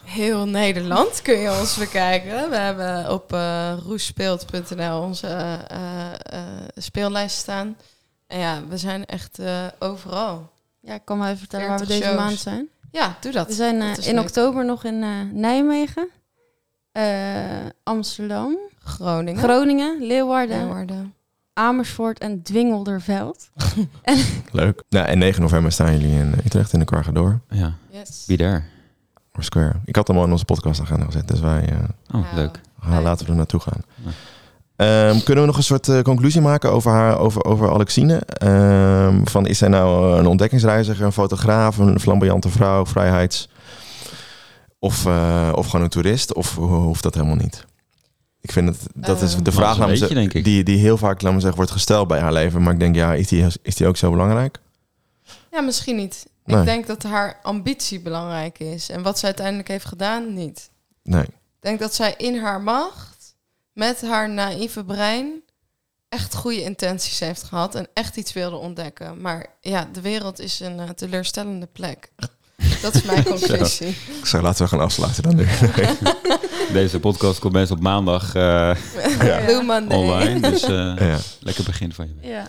heel 0.04 0.48
Nederland 0.48 1.22
kun 1.22 1.38
je 1.38 1.58
ons 1.60 1.78
bekijken. 1.78 2.50
We 2.50 2.56
hebben 2.58 3.12
op 3.12 3.34
eh 3.34 3.74
roesspeelt.nl 3.86 5.02
onze 5.02 5.28
eh, 5.28 5.54
eh, 5.54 6.14
eh, 6.14 6.42
speellijst 6.76 7.38
staan. 7.38 7.76
En 8.28 8.40
ja, 8.40 8.62
we 8.70 8.78
zijn 8.78 9.06
echt 9.06 9.40
eh, 9.40 9.66
overal. 9.80 10.50
ja, 10.80 10.94
ik 10.94 11.02
kan 11.06 11.18
wel 11.18 11.28
even 11.28 11.40
vertellen 11.40 11.68
waar 11.68 11.80
we 11.80 11.86
40 11.86 11.98
deze 12.06 12.12
shows. 12.16 12.26
maand 12.28 12.40
zijn. 12.40 12.68
Ja, 12.92 13.18
doe 13.22 13.32
dat. 13.32 13.48
We 13.48 13.54
zijn 13.54 13.80
Dat 13.80 13.98
in 14.06 14.16
leuk. 14.16 14.24
oktober 14.24 14.66
nog 14.66 14.84
in 14.84 15.04
eh, 15.04 15.10
Nijmegen. 15.32 16.08
eh, 16.92 17.04
Amsterdam. 17.84 18.58
Groningen. 18.84 19.44
Groningen. 19.44 19.98
Leeuwarden. 20.06 20.58
Leeuwarden. 20.58 21.14
Amersfoort 21.60 22.20
en 22.20 22.42
Dwingelderveld. 22.44 23.50
Leuk. 24.52 24.84
Nou, 24.90 25.06
en 25.08 25.18
9 25.18 25.42
november 25.42 25.72
staan 25.72 25.92
jullie 26.00 26.18
in 26.20 26.34
Utrecht 26.46 26.74
in 26.74 26.80
de 26.80 26.86
Cargador. 26.86 27.40
Ja, 27.50 27.74
Yes. 27.92 28.24
be 28.28 28.36
there. 28.38 28.62
Or 29.38 29.44
Square. 29.44 29.74
Ik 29.86 29.96
had 29.96 30.08
hem 30.08 30.18
al 30.18 30.26
in 30.26 30.32
onze 30.32 30.46
podcastagenda 30.46 31.06
gezet, 31.06 31.28
dus 31.28 31.40
wij 31.40 31.66
eh, 31.70 31.76
Oh, 32.16 32.22
Nou, 32.22 32.36
leuk. 32.36 32.62
gaan, 32.82 33.04
laten 33.04 33.26
we 33.26 33.32
er 33.32 33.38
naartoe 33.38 33.60
gaan. 33.60 33.82
Ja. 33.96 34.10
Ehm, 34.76 35.20
kunnen 35.24 35.44
we 35.44 35.50
nog 35.50 35.58
een 35.58 35.64
soort 35.64 35.88
eh, 35.88 36.02
conclusie 36.02 36.42
maken 36.42 36.72
over, 36.72 36.92
haar, 36.92 37.18
over, 37.20 37.44
over 37.46 37.72
Alexine? 37.72 38.16
Ehm, 38.20 39.24
van, 39.26 39.46
is 39.48 39.58
zij 39.58 39.68
nou 39.68 40.18
een 40.20 40.26
ontdekkingsreiziger, 40.28 41.06
een 41.06 41.12
fotograaf, 41.12 41.78
een 41.78 42.00
flamboyante 42.00 42.50
vrouw, 42.50 42.86
vrijheids... 42.86 43.50
Of, 44.80 45.06
eh, 45.06 45.52
of 45.56 45.66
gewoon 45.66 45.82
een 45.86 45.90
toerist? 45.92 46.34
Of 46.34 46.56
ho- 46.56 46.68
hoeft 46.82 47.04
dat 47.04 47.14
helemaal 47.14 47.36
niet? 47.36 47.66
Ik 48.42 48.52
vind 48.52 48.70
het, 48.70 48.88
dat 48.96 49.22
is 49.22 49.34
Eh, 49.36 49.42
de 49.44 49.52
vraag 49.52 49.78
dat 49.78 50.12
ik. 50.12 50.44
die, 50.44 50.64
die 50.64 50.78
heel 50.78 50.98
vaak 50.98 51.22
laat 51.22 51.34
me 51.34 51.40
zeggen, 51.40 51.58
wordt 51.58 51.72
gesteld 51.72 52.08
bij 52.08 52.20
haar 52.20 52.34
leven. 52.34 52.64
Maar 52.64 52.74
ik 52.74 52.80
denk, 52.80 52.96
ja, 52.96 53.14
is 53.14 53.28
die, 53.28 53.46
is 53.62 53.76
die 53.76 53.88
ook 53.88 53.98
zo 53.98 54.12
belangrijk? 54.12 54.60
Ja, 55.52 55.62
misschien 55.62 55.96
niet. 55.96 56.28
Nee. 56.46 56.60
Ik 56.60 56.66
denk 56.66 56.88
dat 56.88 57.04
haar 57.04 57.40
ambitie 57.44 58.00
belangrijk 58.00 58.60
is. 58.60 58.90
En 58.90 59.02
wat 59.02 59.20
ze 59.20 59.26
uiteindelijk 59.26 59.68
heeft 59.68 59.86
gedaan, 59.86 60.34
niet. 60.34 60.70
Nee. 61.04 61.24
Ik 61.24 61.30
denk 61.60 61.80
dat 61.80 61.96
zij 61.96 62.14
in 62.18 62.38
haar 62.38 62.62
macht, 62.62 63.36
met 63.74 64.02
haar 64.02 64.30
naïeve 64.30 64.84
brein, 64.86 65.42
echt 66.10 66.36
goede 66.36 66.64
intenties 66.64 67.20
heeft 67.20 67.44
gehad 67.44 67.76
en 67.76 67.88
echt 67.94 68.18
iets 68.18 68.34
wilde 68.34 68.56
ontdekken. 68.56 69.22
Maar 69.22 69.46
ja, 69.62 69.88
de 69.92 70.02
wereld 70.02 70.40
is 70.40 70.60
een 70.60 70.80
eh, 70.80 70.90
teleurstellende 70.90 71.68
plek. 71.72 72.12
Dat 72.82 72.96
is 72.96 73.04
mijn 73.04 73.24
conclusie. 73.24 73.98
Zo, 74.24 74.42
laten 74.42 74.64
we 74.64 74.70
gaan 74.70 74.80
afsluiten 74.80 75.24
dan 75.24 75.36
nu. 75.36 75.48
Deze 76.74 77.00
podcast 77.00 77.40
komt 77.40 77.54
best 77.54 77.72
op 77.72 77.80
maandag 77.80 78.36
eh, 78.36 78.72
online. 79.90 80.40
Dus 80.40 80.64
eh, 80.64 80.70
ja. 81.10 81.18
lekker 81.40 81.64
begin 81.64 81.94
van 81.94 82.08
je 82.08 82.14
week. 82.22 82.32
Ja. 82.32 82.48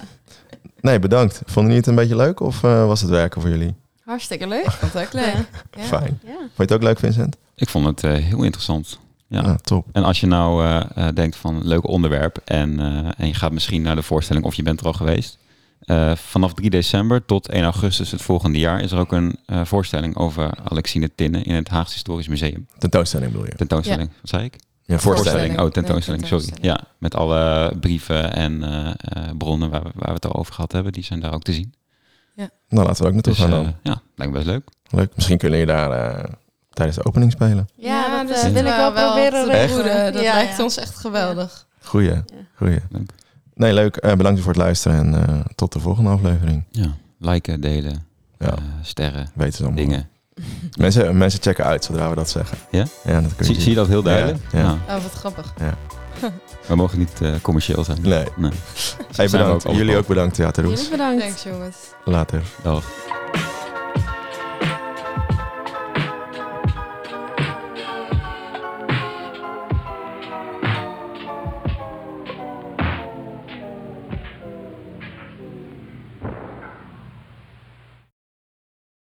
Nee, 0.80 0.98
bedankt. 0.98 1.34
Vonden 1.44 1.62
jullie 1.62 1.76
het 1.76 1.86
een 1.86 1.94
beetje 1.94 2.16
leuk 2.16 2.40
of 2.40 2.64
eh, 2.64 2.86
was 2.86 3.00
het 3.00 3.10
werken 3.10 3.40
voor 3.40 3.50
jullie? 3.50 3.74
Hartstikke 4.04 4.46
leuk. 4.46 4.70
Vond 4.70 4.94
ik 4.94 5.12
leuk. 5.12 5.48
Ja. 5.76 5.82
Fijn. 5.82 6.20
Ja. 6.24 6.36
Vond 6.36 6.50
je 6.56 6.62
het 6.62 6.72
ook 6.72 6.82
leuk, 6.82 6.98
Vincent? 6.98 7.36
Ik 7.54 7.68
vond 7.68 7.86
het 7.86 8.04
eh, 8.04 8.12
heel 8.12 8.42
interessant. 8.42 8.98
Ja. 9.28 9.40
Ah, 9.40 9.54
top. 9.54 9.86
En 9.92 10.04
als 10.04 10.20
je 10.20 10.26
nou 10.26 10.82
denkt 11.14 11.36
van 11.36 11.66
leuk 11.66 11.88
onderwerp 11.88 12.40
en, 12.44 12.80
eh, 12.80 13.10
en 13.16 13.26
je 13.26 13.34
gaat 13.34 13.52
misschien 13.52 13.82
naar 13.82 13.94
de 13.94 14.02
voorstelling 14.02 14.44
of 14.44 14.54
je 14.54 14.62
bent 14.62 14.80
er 14.80 14.86
al 14.86 14.92
geweest. 14.92 15.38
Eh, 15.80 16.12
vanaf 16.16 16.54
3 16.54 16.70
december 16.70 17.24
tot 17.24 17.48
1 17.48 17.62
augustus 17.64 18.10
het 18.10 18.22
volgende 18.22 18.58
jaar 18.58 18.80
is 18.80 18.92
er 18.92 18.98
ook 18.98 19.12
een 19.12 19.38
eh, 19.46 19.64
voorstelling 19.64 20.16
over 20.16 20.50
Alexine 20.64 21.10
Tinnen 21.14 21.44
in 21.44 21.54
het 21.54 21.68
Haagse 21.68 21.92
Historisch 21.94 22.28
Museum. 22.28 22.66
Tentoonstelling 22.78 23.32
bedoel 23.32 23.46
je? 23.46 23.54
Tentoonstelling, 23.54 24.10
wat 24.20 24.30
zei 24.30 24.44
ik? 24.44 24.56
Ja, 24.84 24.98
Voorstelling. 24.98 25.60
Oh, 25.60 25.70
tentoonstelling, 25.70 26.26
sorry. 26.26 26.48
Ja, 26.60 26.80
met 26.98 27.14
alle 27.14 27.72
brieven 27.80 28.32
en 28.34 28.62
eh, 28.62 28.86
eh, 28.98 29.36
bronnen 29.38 29.70
waar 29.70 29.82
we, 29.82 29.90
waar 29.94 30.08
we 30.08 30.14
het 30.14 30.24
al 30.26 30.34
over 30.34 30.54
gehad 30.54 30.72
hebben, 30.72 30.92
die 30.92 31.04
zijn 31.04 31.20
daar 31.20 31.32
ook 31.34 31.42
te 31.42 31.52
zien. 31.52 31.74
Nou, 32.68 32.86
laten 32.86 33.02
we 33.02 33.08
ook 33.08 33.14
naartoe 33.14 33.32
Dus 33.32 33.42
gaan 33.42 33.50
dan. 33.50 33.74
ja, 33.82 34.02
lijkt 34.14 34.32
me 34.32 34.38
best 34.38 34.46
leuk. 34.50 34.68
Leuk. 34.90 35.12
Misschien 35.14 35.38
kunnen 35.38 35.58
jullie 35.58 35.74
daar 35.74 35.90
eh, 36.14 36.24
tijdens 36.72 36.96
de 36.98 37.04
opening 37.04 37.32
spelen. 37.32 37.68
Ja, 37.76 38.16
dat 38.18 38.26
dus 38.28 38.36
eh, 38.36 38.42
het 38.42 38.52
wil 38.52 38.64
ik 38.64 38.68
wel 38.76 38.92
wel 38.92 39.12
proberen 39.12 39.44
te 39.44 39.50
regelen. 39.50 39.82
behoeden. 39.84 40.12
Dat 40.12 40.22
Ja, 40.22 40.32
lijkt 40.34 40.56
ja. 40.56 40.62
ons 40.62 40.76
echt 40.76 40.96
geweldig. 40.96 41.66
Goeie. 41.82 42.22
Goeie. 42.54 42.78
Leuk. 42.90 43.10
Nee, 43.60 43.72
leuk. 43.72 43.96
Eh, 43.96 44.12
bedankt 44.14 44.40
voor 44.40 44.52
het 44.52 44.60
luisteren 44.62 44.98
en 44.98 45.28
eh, 45.28 45.40
tot 45.54 45.72
de 45.72 45.80
volgende 45.80 46.10
aflevering. 46.10 46.64
Ja, 46.70 46.94
liken, 47.18 47.60
delen, 47.60 48.06
Ja, 48.38 48.46
eh, 48.50 48.52
sterren, 48.82 49.30
weten 49.34 49.64
allemaal. 49.64 49.84
dingen. 49.84 50.08
Mensen, 50.78 51.18
mensen 51.18 51.40
checken 51.42 51.64
uit 51.64 51.84
zodra 51.84 52.08
we 52.08 52.14
dat 52.14 52.30
zeggen. 52.30 52.58
Ja? 52.70 52.84
Ja, 53.04 53.20
dat 53.20 53.34
kun 53.34 53.36
je 53.38 53.44
Zie, 53.44 53.54
zien. 53.54 53.62
zie 53.62 53.70
je 53.70 53.76
dat 53.76 53.88
heel 53.88 54.02
duidelijk? 54.02 54.38
Ja, 54.52 54.58
ja. 54.58 54.64
Nou, 54.64 54.78
Oh, 54.98 55.02
wat 55.02 55.12
grappig. 55.12 55.54
we 56.66 56.74
mogen 56.74 56.98
niet 56.98 57.20
eh, 57.20 57.30
commercieel 57.42 57.84
zijn. 57.84 57.98
Nee. 58.02 58.24
Nee. 58.36 58.50
Hey, 59.16 59.28
bedankt. 59.28 59.66
ook 59.66 59.74
Jullie 59.74 59.96
ook 59.96 60.06
bedankt, 60.06 60.34
Theater 60.34 60.64
Roes. 60.64 60.74
Jullie 60.74 60.90
bedankt. 60.90 61.22
Thanks 61.22 61.42
jongens. 61.42 61.76
Later. 62.04 62.42
Dag. 62.62 62.84